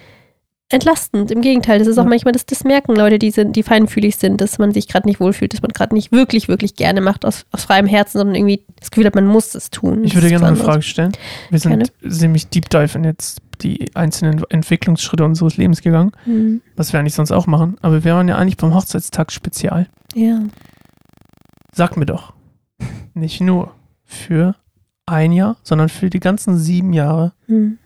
entlastend. 0.70 1.30
Im 1.32 1.41
Gegenteil, 1.41 1.80
das 1.80 1.88
ist 1.88 1.97
auch 1.97 2.05
manchmal, 2.05 2.32
das, 2.32 2.45
das 2.45 2.63
merken 2.63 2.95
Leute, 2.95 3.20
die, 3.20 3.32
sind, 3.32 3.55
die 3.55 3.63
feinfühlig 3.63 4.16
sind, 4.16 4.41
dass 4.41 4.57
man 4.57 4.72
sich 4.72 4.88
gerade 4.88 5.07
nicht 5.07 5.20
wohlfühlt, 5.20 5.53
dass 5.53 5.61
man 5.61 5.72
gerade 5.72 5.93
nicht 5.93 6.11
wirklich, 6.11 6.47
wirklich 6.47 6.76
gerne 6.76 7.01
macht 7.01 7.24
aus, 7.24 7.45
aus 7.51 7.66
freiem 7.66 7.86
Herzen, 7.86 8.18
sondern 8.18 8.36
irgendwie 8.36 8.66
das 8.80 8.89
Gefühl 8.89 9.05
hat, 9.05 9.16
man 9.16 9.28
muss 9.28 9.53
es 9.53 9.70
tun. 9.70 10.03
ich 10.03 10.16
würde 10.16 10.30
gerne 10.30 10.47
eine. 10.47 10.55
Frage 10.55 10.82
stellen. 10.82 11.11
Wir 11.49 11.59
sind 11.59 11.72
Gerne. 11.72 12.16
ziemlich 12.16 12.47
deep 12.47 12.70
dive 12.70 12.97
in 12.97 13.03
jetzt 13.03 13.41
die 13.61 13.95
einzelnen 13.95 14.43
Entwicklungsschritte 14.49 15.24
unseres 15.24 15.57
Lebens 15.57 15.82
gegangen, 15.82 16.11
Hm, 16.26 16.61
was 16.76 16.91
wir 16.91 16.99
eigentlich 16.99 17.13
sonst 17.13 17.32
auch 17.32 17.47
machen. 17.47 17.78
Aber 17.82 18.03
wir 18.03 18.13
waren 18.13 18.28
ja 18.28 18.38
eigentlich 18.38 18.57
beim 18.57 18.74
Hochzeitstag 18.74 19.32
spezial. 19.32 19.88
Ja. 20.13 20.41
Sag 21.74 21.95
mir 21.95 22.05
doch, 22.05 22.34
nicht 23.13 23.39
nur 23.39 23.74
für 24.03 24.55
ein 25.05 25.32
Jahr, 25.32 25.57
sondern 25.61 25.89
für 25.89 26.09
die 26.09 26.20
ganzen 26.20 26.57
sieben 26.57 26.91
Jahre. 26.93 27.34
Hm. 27.45 27.78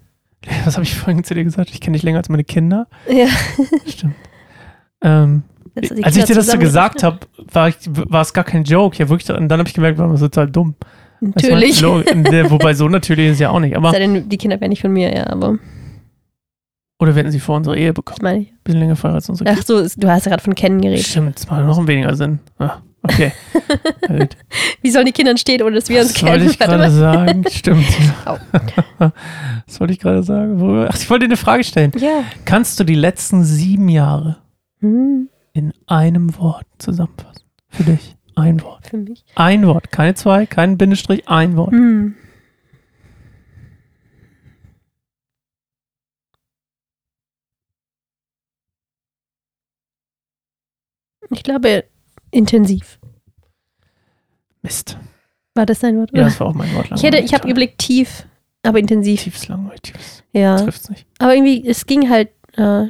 Was 0.65 0.75
habe 0.75 0.83
ich 0.83 0.95
vorhin 0.95 1.23
zu 1.23 1.33
dir 1.33 1.43
gesagt? 1.43 1.69
Ich 1.71 1.81
kenne 1.81 1.95
dich 1.95 2.03
länger 2.03 2.19
als 2.19 2.29
meine 2.29 2.43
Kinder. 2.43 2.87
Ja. 3.09 3.27
Stimmt. 3.85 4.15
Ähm, 5.01 5.43
als 5.75 6.17
ich 6.17 6.25
dir 6.25 6.35
das 6.35 6.47
so 6.47 6.57
gesagt 6.57 7.03
habe, 7.03 7.19
war, 7.51 7.71
war 7.85 8.21
es 8.21 8.33
gar 8.33 8.43
kein 8.43 8.63
Joke. 8.63 8.97
Ja, 8.97 9.09
wirklich. 9.09 9.29
Und 9.35 9.49
dann 9.49 9.59
habe 9.59 9.69
ich 9.69 9.75
gemerkt, 9.75 9.97
war 9.97 10.09
das 10.09 10.19
total 10.19 10.49
dumm. 10.49 10.75
Natürlich. 11.21 11.81
ne, 11.81 12.49
Wobei 12.49 12.73
so 12.73 12.87
natürlich 12.89 13.27
ist 13.27 13.33
es 13.33 13.39
ja 13.39 13.49
auch 13.49 13.59
nicht. 13.59 13.75
Aber, 13.75 13.91
denn, 13.91 14.29
die 14.29 14.37
Kinder 14.37 14.59
wären 14.59 14.69
nicht 14.69 14.81
von 14.81 14.91
mir, 14.91 15.13
ja, 15.13 15.27
aber 15.27 15.59
oder 16.99 17.15
wir 17.15 17.21
hätten 17.21 17.31
sie 17.31 17.39
vor 17.39 17.55
unserer 17.57 17.75
Ehe 17.77 17.93
bekommen. 17.93 18.17
das 18.17 18.21
meine 18.23 18.39
ich. 18.43 18.53
bisschen 18.63 18.79
länger 18.81 18.95
vorher 18.95 19.15
als 19.15 19.29
unsere 19.29 19.49
Ach 19.49 19.63
so, 19.63 19.81
du 19.81 20.07
hast 20.09 20.25
ja 20.25 20.29
gerade 20.31 20.43
von 20.43 20.53
kennen 20.55 20.81
geredet. 20.81 21.05
Stimmt, 21.07 21.37
das 21.39 21.49
macht 21.49 21.65
noch 21.65 21.77
ein 21.79 21.87
weniger 21.87 22.15
Sinn. 22.15 22.39
Ah, 22.59 22.77
okay. 23.03 23.31
Gut. 24.07 24.35
Wie 24.81 24.91
sollen 24.91 25.05
die 25.05 25.11
Kinder 25.13 25.31
entstehen, 25.31 25.61
ohne 25.63 25.75
dass 25.75 25.89
wir 25.89 26.01
uns 26.01 26.13
Das 26.13 26.23
wollte 26.27 26.45
ich 26.45 26.59
gerade 26.59 26.91
sagen. 26.91 27.43
Stimmt. 27.49 27.85
Das 29.67 29.79
wollte 29.79 29.93
ich 29.93 29.99
gerade 29.99 30.23
sagen. 30.23 30.87
Ach, 30.89 30.95
ich 30.95 31.09
wollte 31.09 31.25
dir 31.25 31.29
eine 31.31 31.37
Frage 31.37 31.63
stellen. 31.63 31.91
Ja. 31.97 32.23
Kannst 32.45 32.79
du 32.79 32.83
die 32.83 32.95
letzten 32.95 33.43
sieben 33.43 33.89
Jahre 33.89 34.37
Hm, 34.81 35.29
in 35.53 35.73
einem 35.87 36.37
Wort 36.37 36.65
zusammenfassen? 36.77 37.43
Für 37.69 37.83
dich. 37.83 38.15
Ein 38.35 38.61
Wort. 38.63 38.87
für 38.87 38.97
mich. 38.97 39.25
Ein 39.35 39.67
Wort. 39.67 39.91
Keine 39.91 40.13
zwei, 40.15 40.45
kein 40.45 40.77
Bindestrich, 40.77 41.27
ein 41.27 41.57
Wort. 41.57 41.71
Hm. 41.71 42.15
Ich 51.31 51.43
glaube, 51.43 51.83
intensiv. 52.31 52.99
Mist. 54.61 54.97
War 55.55 55.65
das 55.65 55.79
dein 55.79 55.97
Wort? 55.97 56.11
Ja, 56.13 56.21
oder? 56.21 56.29
das 56.29 56.39
war 56.39 56.47
auch 56.47 56.53
mein 56.53 56.73
Wort. 56.75 56.89
ich 56.95 57.03
hätte, 57.03 57.17
ich 57.19 57.33
habe 57.33 57.47
geblickt 57.47 57.79
tief, 57.79 58.25
aber 58.63 58.79
intensiv. 58.79 59.23
Tiefes 59.23 59.47
langweilig. 59.47 59.81
Tiefes. 59.81 60.23
Ja. 60.33 60.57
Trifft's 60.57 60.89
nicht. 60.89 61.05
Aber 61.19 61.33
irgendwie, 61.35 61.65
es 61.67 61.85
ging 61.85 62.09
halt. 62.09 62.29
Äh, 62.57 62.85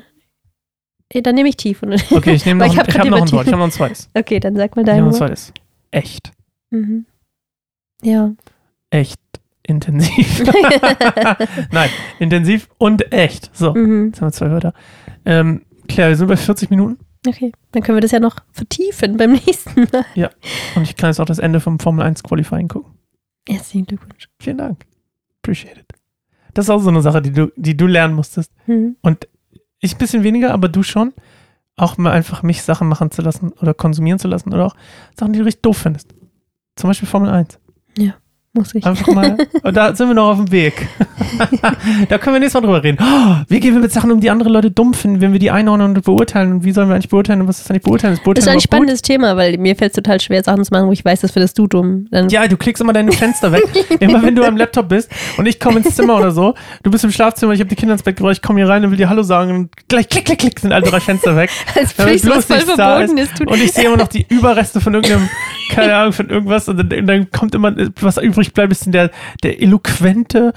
eh, 1.14 1.22
dann 1.22 1.36
nehme 1.36 1.50
ich 1.50 1.58
tief. 1.58 1.84
Und 1.84 1.94
Okay, 2.12 2.34
ich 2.34 2.46
nehme 2.48 2.66
noch, 2.66 2.74
ich 2.74 2.80
ein- 2.80 2.86
ich 2.88 2.98
hab 2.98 3.06
noch 3.08 3.22
ein 3.22 3.32
Wort. 3.32 3.46
Ich 3.48 3.52
habe 3.52 3.58
noch 3.58 3.66
ein 3.66 3.72
zweites. 3.72 4.10
okay, 4.14 4.40
dann 4.40 4.56
sag 4.56 4.76
mal 4.76 4.82
Ich 4.82 4.86
dein 4.88 4.98
habe 5.02 5.08
noch 5.10 5.16
ein 5.16 5.20
Wort. 5.20 5.38
zweites. 5.38 5.54
Echt. 5.92 6.32
Mhm. 6.72 7.06
Ja. 8.02 8.32
Echt 8.90 9.20
intensiv. 9.64 10.44
Nein, 11.72 11.90
intensiv 12.20 12.70
und 12.78 13.12
echt. 13.14 13.56
So, 13.56 13.74
mhm. 13.74 14.08
jetzt 14.08 14.22
haben 14.22 14.28
wir 14.28 14.32
zwei 14.34 14.50
Wörter. 14.52 14.74
Ähm, 15.26 15.66
Claire, 15.88 16.10
wir 16.10 16.16
sind 16.18 16.28
bei 16.28 16.38
40 16.38 16.70
Minuten 16.70 16.98
Okay, 17.28 17.52
dann 17.72 17.84
können 17.84 17.98
wir 17.98 18.02
das 18.02 18.12
ja 18.12 18.20
noch 18.20 18.38
vertiefen 18.52 19.18
beim 19.18 19.32
nächsten 19.46 19.88
Mal. 19.92 20.06
und 20.76 20.84
ich 20.84 20.96
kann 20.96 21.10
jetzt 21.10 21.20
auch 21.20 21.26
das 21.26 21.40
Ende 21.40 21.60
vom 21.60 21.80
Formel 21.80 22.06
1 22.06 22.24
Qualifying 22.24 22.68
gucken. 22.68 22.94
Herzlichen 23.48 23.86
Glückwunsch. 23.86 24.30
Vielen 24.42 24.58
Dank. 24.58 24.86
Appreciate 25.42 25.80
it. 25.80 25.88
Das 26.54 26.66
ist 26.66 26.70
auch 26.70 26.80
so 26.80 26.90
eine 26.90 27.02
Sache, 27.02 27.22
die 27.22 27.32
du, 27.32 27.52
die 27.56 27.76
du 27.76 27.88
lernen 27.88 28.14
musstest. 28.14 28.52
Hm. 28.66 28.96
Und 29.02 29.28
ich 29.80 29.96
ein 29.96 29.98
bisschen 29.98 30.24
weniger, 30.24 30.54
aber 30.54 30.70
du 30.70 30.84
schon. 30.84 31.14
Auch 31.76 31.98
mal 31.98 32.12
einfach 32.12 32.44
mich 32.44 32.62
Sachen 32.64 32.88
machen 32.90 33.12
zu 33.12 33.22
lassen 33.22 33.54
oder 33.54 33.74
konsumieren 33.74 34.20
zu 34.20 34.28
lassen 34.28 34.54
oder 34.54 34.66
auch 34.66 34.76
Sachen, 35.18 35.32
die 35.34 35.40
du 35.40 35.46
richtig 35.46 35.62
doof 35.62 35.78
findest. 35.78 36.14
Zum 36.76 36.90
Beispiel 36.90 37.08
Formel 37.08 37.30
1. 37.30 37.60
Muss 38.54 38.74
ich. 38.74 38.84
Einfach 38.84 39.08
mal, 39.14 39.38
und 39.62 39.78
da 39.78 39.96
sind 39.96 40.08
wir 40.08 40.16
noch 40.16 40.30
auf 40.32 40.38
dem 40.38 40.52
Weg. 40.52 40.88
da 42.10 42.18
können 42.18 42.36
wir 42.36 42.40
nächstes 42.40 42.60
Mal 42.60 42.68
drüber 42.68 42.84
reden. 42.84 42.98
Oh, 43.00 43.36
wie 43.48 43.60
gehen 43.60 43.76
wir 43.76 43.82
mit 43.82 43.92
Sachen 43.92 44.12
um, 44.12 44.20
die 44.20 44.32
andere 44.32 44.50
Leute 44.50 44.72
dumm 44.72 44.96
finden, 44.96 45.22
wenn 45.22 45.34
wir 45.34 45.40
die 45.40 45.52
einordnen 45.52 45.96
und 45.96 46.04
beurteilen? 46.04 46.54
Und 46.54 46.64
wie 46.64 46.72
sollen 46.72 46.88
wir 46.90 46.96
eigentlich 46.96 47.10
beurteilen 47.10 47.42
und 47.42 47.48
was 47.48 47.60
ist 47.60 47.70
eigentlich 47.70 47.84
beurteilen? 47.84 48.14
Ist 48.14 48.20
Das 48.20 48.24
beurteilen 48.24 48.42
ist 48.42 48.48
ein 48.48 48.52
überhaupt 48.54 48.64
gut? 48.64 48.70
spannendes 48.74 49.02
Thema, 49.04 49.38
weil 49.38 49.58
mir 49.60 49.76
fällt 49.76 49.92
es 49.92 49.96
total 49.96 50.20
schwer, 50.20 50.44
Sachen 50.44 50.64
zu 50.64 50.74
machen, 50.74 50.88
wo 50.88 50.92
ich 50.92 51.06
weiß, 51.06 51.22
das 51.22 51.32
findest 51.32 51.60
du 51.60 51.68
dumm. 51.68 52.08
Dann 52.10 52.30
Ja, 52.30 52.48
du 52.48 52.58
klickst 52.58 52.82
immer 52.82 52.92
deine 52.94 53.12
Fenster 53.12 53.52
weg. 53.52 53.64
immer 54.00 54.24
wenn 54.24 54.36
du 54.36 54.44
am 54.44 54.58
Laptop 54.58 54.90
bist 54.90 55.12
und 55.38 55.46
ich 55.46 55.60
komme 55.60 55.80
ins 55.80 55.96
Zimmer 55.96 56.18
oder 56.18 56.32
so, 56.32 56.56
du 56.82 56.90
bist 56.90 57.04
im 57.04 57.12
Schlafzimmer, 57.12 57.54
ich 57.54 57.60
habe 57.60 57.70
die 57.70 57.76
Kinder 57.76 57.94
ins 57.94 58.04
Bett 58.04 58.18
gebracht, 58.18 58.34
ich 58.34 58.42
komme 58.42 58.60
hier 58.60 58.68
rein 58.70 58.84
und 58.84 58.90
will 58.90 58.98
dir 58.98 59.10
Hallo 59.10 59.22
sagen 59.22 59.52
und 59.52 59.88
gleich 59.90 60.10
klick, 60.10 60.26
klick, 60.26 60.40
klick 60.40 60.60
sind 60.60 60.74
alle 60.74 60.88
drei 60.88 61.00
Fenster 61.00 61.36
weg. 61.36 61.52
als 61.76 61.92
ich 61.92 62.00
was 62.00 62.22
bloß 62.22 62.46
voll 62.46 62.76
da 62.76 62.98
verboten 62.98 63.18
ist. 63.20 63.40
Und 63.42 63.62
ich 63.62 63.74
sehe 63.74 63.86
immer 63.86 63.98
noch 63.98 64.08
die 64.08 64.26
Überreste 64.28 64.82
von 64.82 64.96
irgendeinem, 64.96 65.30
keine 65.70 65.96
Ahnung, 65.96 66.14
von 66.14 66.30
irgendwas 66.30 66.68
und 66.68 66.78
dann, 66.78 66.92
und 67.00 67.06
dann 67.06 67.30
kommt 67.32 67.54
immer, 67.54 67.76
was 68.02 68.18
übrig 68.40 68.54
bleibt, 68.54 68.72
ist 68.72 68.86
der, 68.94 69.12
der 69.44 69.62
eloquente 69.62 70.54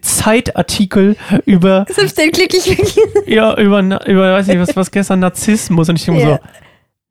Zeitartikel 0.00 1.16
über, 1.46 1.86
Selbst 1.88 2.18
den 2.18 2.30
klicke 2.32 2.56
ich 2.56 2.66
weg. 2.70 2.82
ja, 3.26 3.56
über, 3.58 3.80
über, 4.06 4.32
weiß 4.34 4.46
nicht, 4.46 4.58
was, 4.60 4.74
was 4.76 4.90
gestern, 4.90 5.20
Narzissmus 5.20 5.88
und 5.88 5.96
ich 5.96 6.04
denke 6.06 6.20
Ja. 6.22 6.40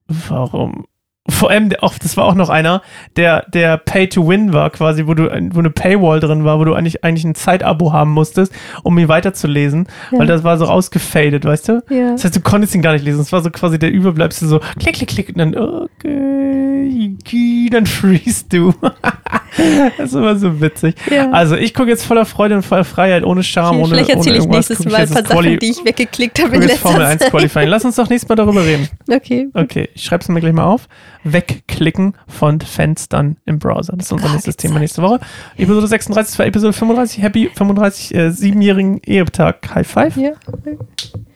so, 0.07 0.25
warum? 0.29 0.85
Vor 1.29 1.49
allem, 1.49 1.71
auch, 1.81 1.97
das 1.97 2.17
war 2.17 2.25
auch 2.25 2.35
noch 2.35 2.49
einer, 2.49 2.81
der, 3.15 3.45
der 3.49 3.77
Pay 3.77 4.09
to 4.09 4.27
Win 4.27 4.53
war, 4.53 4.69
quasi, 4.69 5.07
wo 5.07 5.13
du, 5.13 5.29
wo 5.53 5.59
eine 5.59 5.69
Paywall 5.69 6.19
drin 6.19 6.43
war, 6.43 6.59
wo 6.59 6.65
du 6.65 6.73
eigentlich, 6.73 7.03
eigentlich 7.03 7.25
ein 7.25 7.35
Zeitabo 7.35 7.93
haben 7.93 8.11
musstest, 8.11 8.53
um 8.83 8.97
ihn 8.97 9.07
weiterzulesen, 9.07 9.87
weil 10.11 10.27
das 10.27 10.43
war 10.43 10.57
so 10.57 10.65
ausgefadet, 10.65 11.45
weißt 11.45 11.69
du? 11.69 11.83
Ja. 11.89 12.11
Das 12.11 12.25
heißt, 12.25 12.35
du 12.35 12.41
konntest 12.41 12.75
ihn 12.75 12.81
gar 12.81 12.93
nicht 12.93 13.05
lesen. 13.05 13.21
Es 13.21 13.31
war 13.31 13.41
so 13.41 13.49
quasi 13.49 13.79
der 13.79 13.91
Überbleibsel 13.91 14.47
so 14.47 14.59
klick, 14.79 14.95
klick, 14.95 15.09
klick 15.09 15.29
und 15.29 15.37
dann 15.37 15.55
okay, 15.55 17.69
dann 17.71 17.85
freest 17.85 18.51
du. 18.53 18.73
das 19.97 20.09
ist 20.09 20.13
immer 20.13 20.35
so 20.35 20.61
witzig. 20.61 20.95
Ja. 21.09 21.31
Also 21.31 21.55
ich 21.55 21.73
gucke 21.73 21.89
jetzt 21.89 22.05
voller 22.05 22.25
Freude 22.25 22.55
und 22.55 22.63
voller 22.63 22.83
Freiheit, 22.83 23.23
ohne 23.23 23.43
Scham, 23.43 23.77
ohne 23.77 23.89
Vielleicht 23.89 24.09
erzähle 24.09 24.37
ohne 24.37 24.45
ich 24.45 24.49
nächstes 24.49 24.85
Mal 24.85 24.95
ein 24.95 25.09
paar 25.09 25.25
Sachen, 25.25 25.59
die 25.59 25.69
ich 25.69 25.85
weggeklickt 25.85 26.41
habe 26.41 26.55
in 26.55 26.61
jetzt 26.63 26.79
Formel 26.79 26.99
letzter 26.99 27.11
1 27.11 27.21
Zeit. 27.21 27.31
Qualifying. 27.31 27.69
Lass 27.69 27.85
uns 27.85 27.95
doch 27.95 28.09
nächstes 28.09 28.29
Mal 28.29 28.35
darüber 28.35 28.65
reden. 28.65 28.87
Okay. 29.09 29.49
Okay, 29.53 29.89
ich 29.93 30.03
schreibe 30.03 30.21
es 30.21 30.29
mir 30.29 30.39
gleich 30.39 30.53
mal 30.53 30.65
auf. 30.65 30.87
Wegklicken 31.23 32.13
von 32.27 32.61
Fenstern 32.61 33.37
im 33.45 33.59
Browser. 33.59 33.93
Das 33.97 34.07
ist 34.07 34.11
unser 34.11 34.29
nächstes 34.31 34.57
Thema 34.57 34.79
nächste 34.79 35.01
Woche. 35.01 35.19
Episode 35.57 35.87
36 35.87 36.37
war 36.37 36.45
Episode 36.45 36.73
35. 36.73 37.23
Happy 37.23 37.49
35 37.53 38.15
äh, 38.15 38.31
siebenjährigen 38.31 39.01
Ehetag. 39.03 39.73
High 39.73 39.87
Five. 39.87 40.15
Ja. 40.17 40.31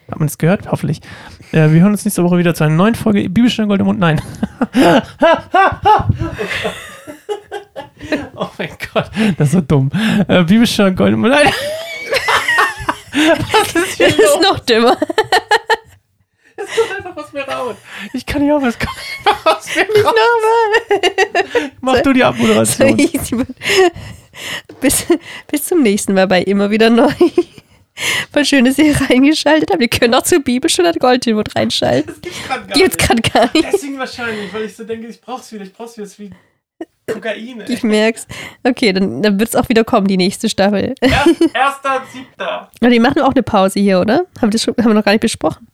Hat 0.09 0.19
man 0.19 0.27
es 0.27 0.37
gehört? 0.37 0.69
Hoffentlich. 0.71 1.01
Äh, 1.51 1.71
wir 1.71 1.81
hören 1.81 1.91
uns 1.91 2.05
nächste 2.05 2.23
Woche 2.23 2.37
wieder 2.37 2.53
zu 2.53 2.63
einer 2.63 2.75
neuen 2.75 2.95
Folge 2.95 3.27
Bibelstunde 3.29 3.67
Gold 3.67 3.81
im 3.81 3.87
Mund. 3.87 3.99
Nein. 3.99 4.21
oh 8.35 8.49
mein 8.57 8.69
Gott, 8.93 9.09
das 9.37 9.47
ist 9.47 9.53
so 9.53 9.61
dumm. 9.61 9.89
Äh, 10.27 10.43
Bibelstunde 10.43 10.93
Gold 10.93 11.13
im 11.13 11.21
Mund. 11.21 11.33
Nein. 11.33 11.51
Was 13.13 13.75
ist 13.75 13.97
hier 13.97 14.07
Das 14.07 14.17
ist 14.17 14.41
noch 14.41 14.59
dümmer. 14.59 14.97
Es 16.63 16.75
kommt 16.75 17.05
einfach 17.05 17.23
aus 17.23 17.33
mir 17.33 17.43
raus. 17.47 17.75
Ich 18.13 18.25
kann 18.25 18.41
nicht 18.41 18.51
auf, 18.51 18.63
es 18.63 18.77
kommt 18.79 18.97
einfach 19.25 19.57
aus 19.57 19.75
mir 19.75 20.03
raus. 20.03 20.13
nochmal. 20.13 21.71
Mach 21.81 22.01
du 22.01 22.13
die 22.13 22.23
Abmoderation. 22.23 22.97
bis, 24.81 25.05
bis 25.49 25.65
zum 25.65 25.81
nächsten 25.81 26.13
Mal 26.13 26.27
bei 26.27 26.41
Immer 26.43 26.69
wieder 26.71 26.89
neu. 26.89 27.11
Voll 28.31 28.45
schön, 28.45 28.65
dass 28.65 28.77
ihr 28.79 28.99
reingeschaltet 29.09 29.69
habt. 29.71 29.81
Ihr 29.81 29.87
könnt 29.87 30.15
auch 30.15 30.23
zur 30.23 30.39
Bibel 30.39 30.69
schon 30.69 30.85
an 30.85 30.95
Goldhilmut 30.95 31.55
reinschalten. 31.55 32.07
Das 32.07 32.21
gibt's 32.21 32.47
gerade 32.47 32.65
gar 32.65 32.77
Gibt's 32.77 33.09
nicht. 33.09 33.33
gar 33.33 33.49
nicht. 33.53 33.73
Deswegen 33.73 33.99
wahrscheinlich, 33.99 34.51
weil 34.53 34.63
ich 34.63 34.75
so 34.75 34.83
denke, 34.83 35.07
ich 35.07 35.21
brauch's 35.21 35.51
wieder, 35.51 35.63
ich 35.63 35.73
brauch's 35.73 35.95
wieder. 35.97 36.05
Das 36.05 36.13
ist 36.13 36.19
wie 36.19 36.31
Kokain. 37.11 37.61
ey. 37.61 37.71
Ich 37.71 37.83
merk's. 37.83 38.25
Okay, 38.63 38.93
dann, 38.93 39.21
dann 39.21 39.39
wird 39.39 39.49
es 39.49 39.55
auch 39.55 39.69
wieder 39.69 39.83
kommen, 39.83 40.07
die 40.07 40.17
nächste 40.17 40.49
Staffel. 40.49 40.95
Erst, 41.01 41.27
erster, 41.53 42.03
siebter. 42.11 42.71
Und 42.81 42.89
die 42.89 42.99
machen 42.99 43.21
auch 43.21 43.33
eine 43.33 43.43
Pause 43.43 43.79
hier, 43.79 43.99
oder? 43.99 44.25
Haben 44.37 44.47
wir, 44.47 44.49
das 44.51 44.63
schon, 44.63 44.73
haben 44.77 44.87
wir 44.87 44.93
noch 44.95 45.05
gar 45.05 45.11
nicht 45.11 45.21
besprochen. 45.21 45.67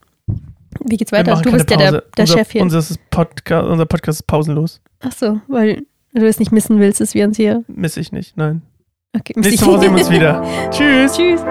Wie 0.86 0.98
geht's 0.98 1.12
weiter? 1.12 1.36
Du 1.42 1.52
bist 1.52 1.70
ja 1.70 1.78
der, 1.78 1.92
der 1.92 2.04
unser, 2.18 2.38
Chef 2.38 2.52
hier. 2.52 2.62
Unser 2.62 2.84
Podcast, 3.10 3.68
unser 3.68 3.86
Podcast 3.86 4.22
ist 4.22 4.28
pausenlos. 4.28 4.82
Ach 5.02 5.12
so, 5.12 5.40
weil 5.48 5.84
du 6.14 6.26
es 6.28 6.40
nicht 6.40 6.52
missen 6.52 6.80
willst, 6.80 7.02
dass 7.02 7.14
wir 7.14 7.26
uns 7.26 7.38
hier. 7.38 7.64
Miss 7.68 7.98
ich 7.98 8.12
nicht, 8.12 8.38
nein. 8.38 8.62
Okay, 9.16 9.34
miss 9.36 9.48
Nächste 9.48 9.66
ich- 9.66 9.72
Woche 9.72 9.80
sehen 9.82 9.94
wir 9.94 10.00
uns 10.00 10.10
wieder. 10.10 10.44
Tschüss. 10.72 11.14
Tschüss. 11.14 11.42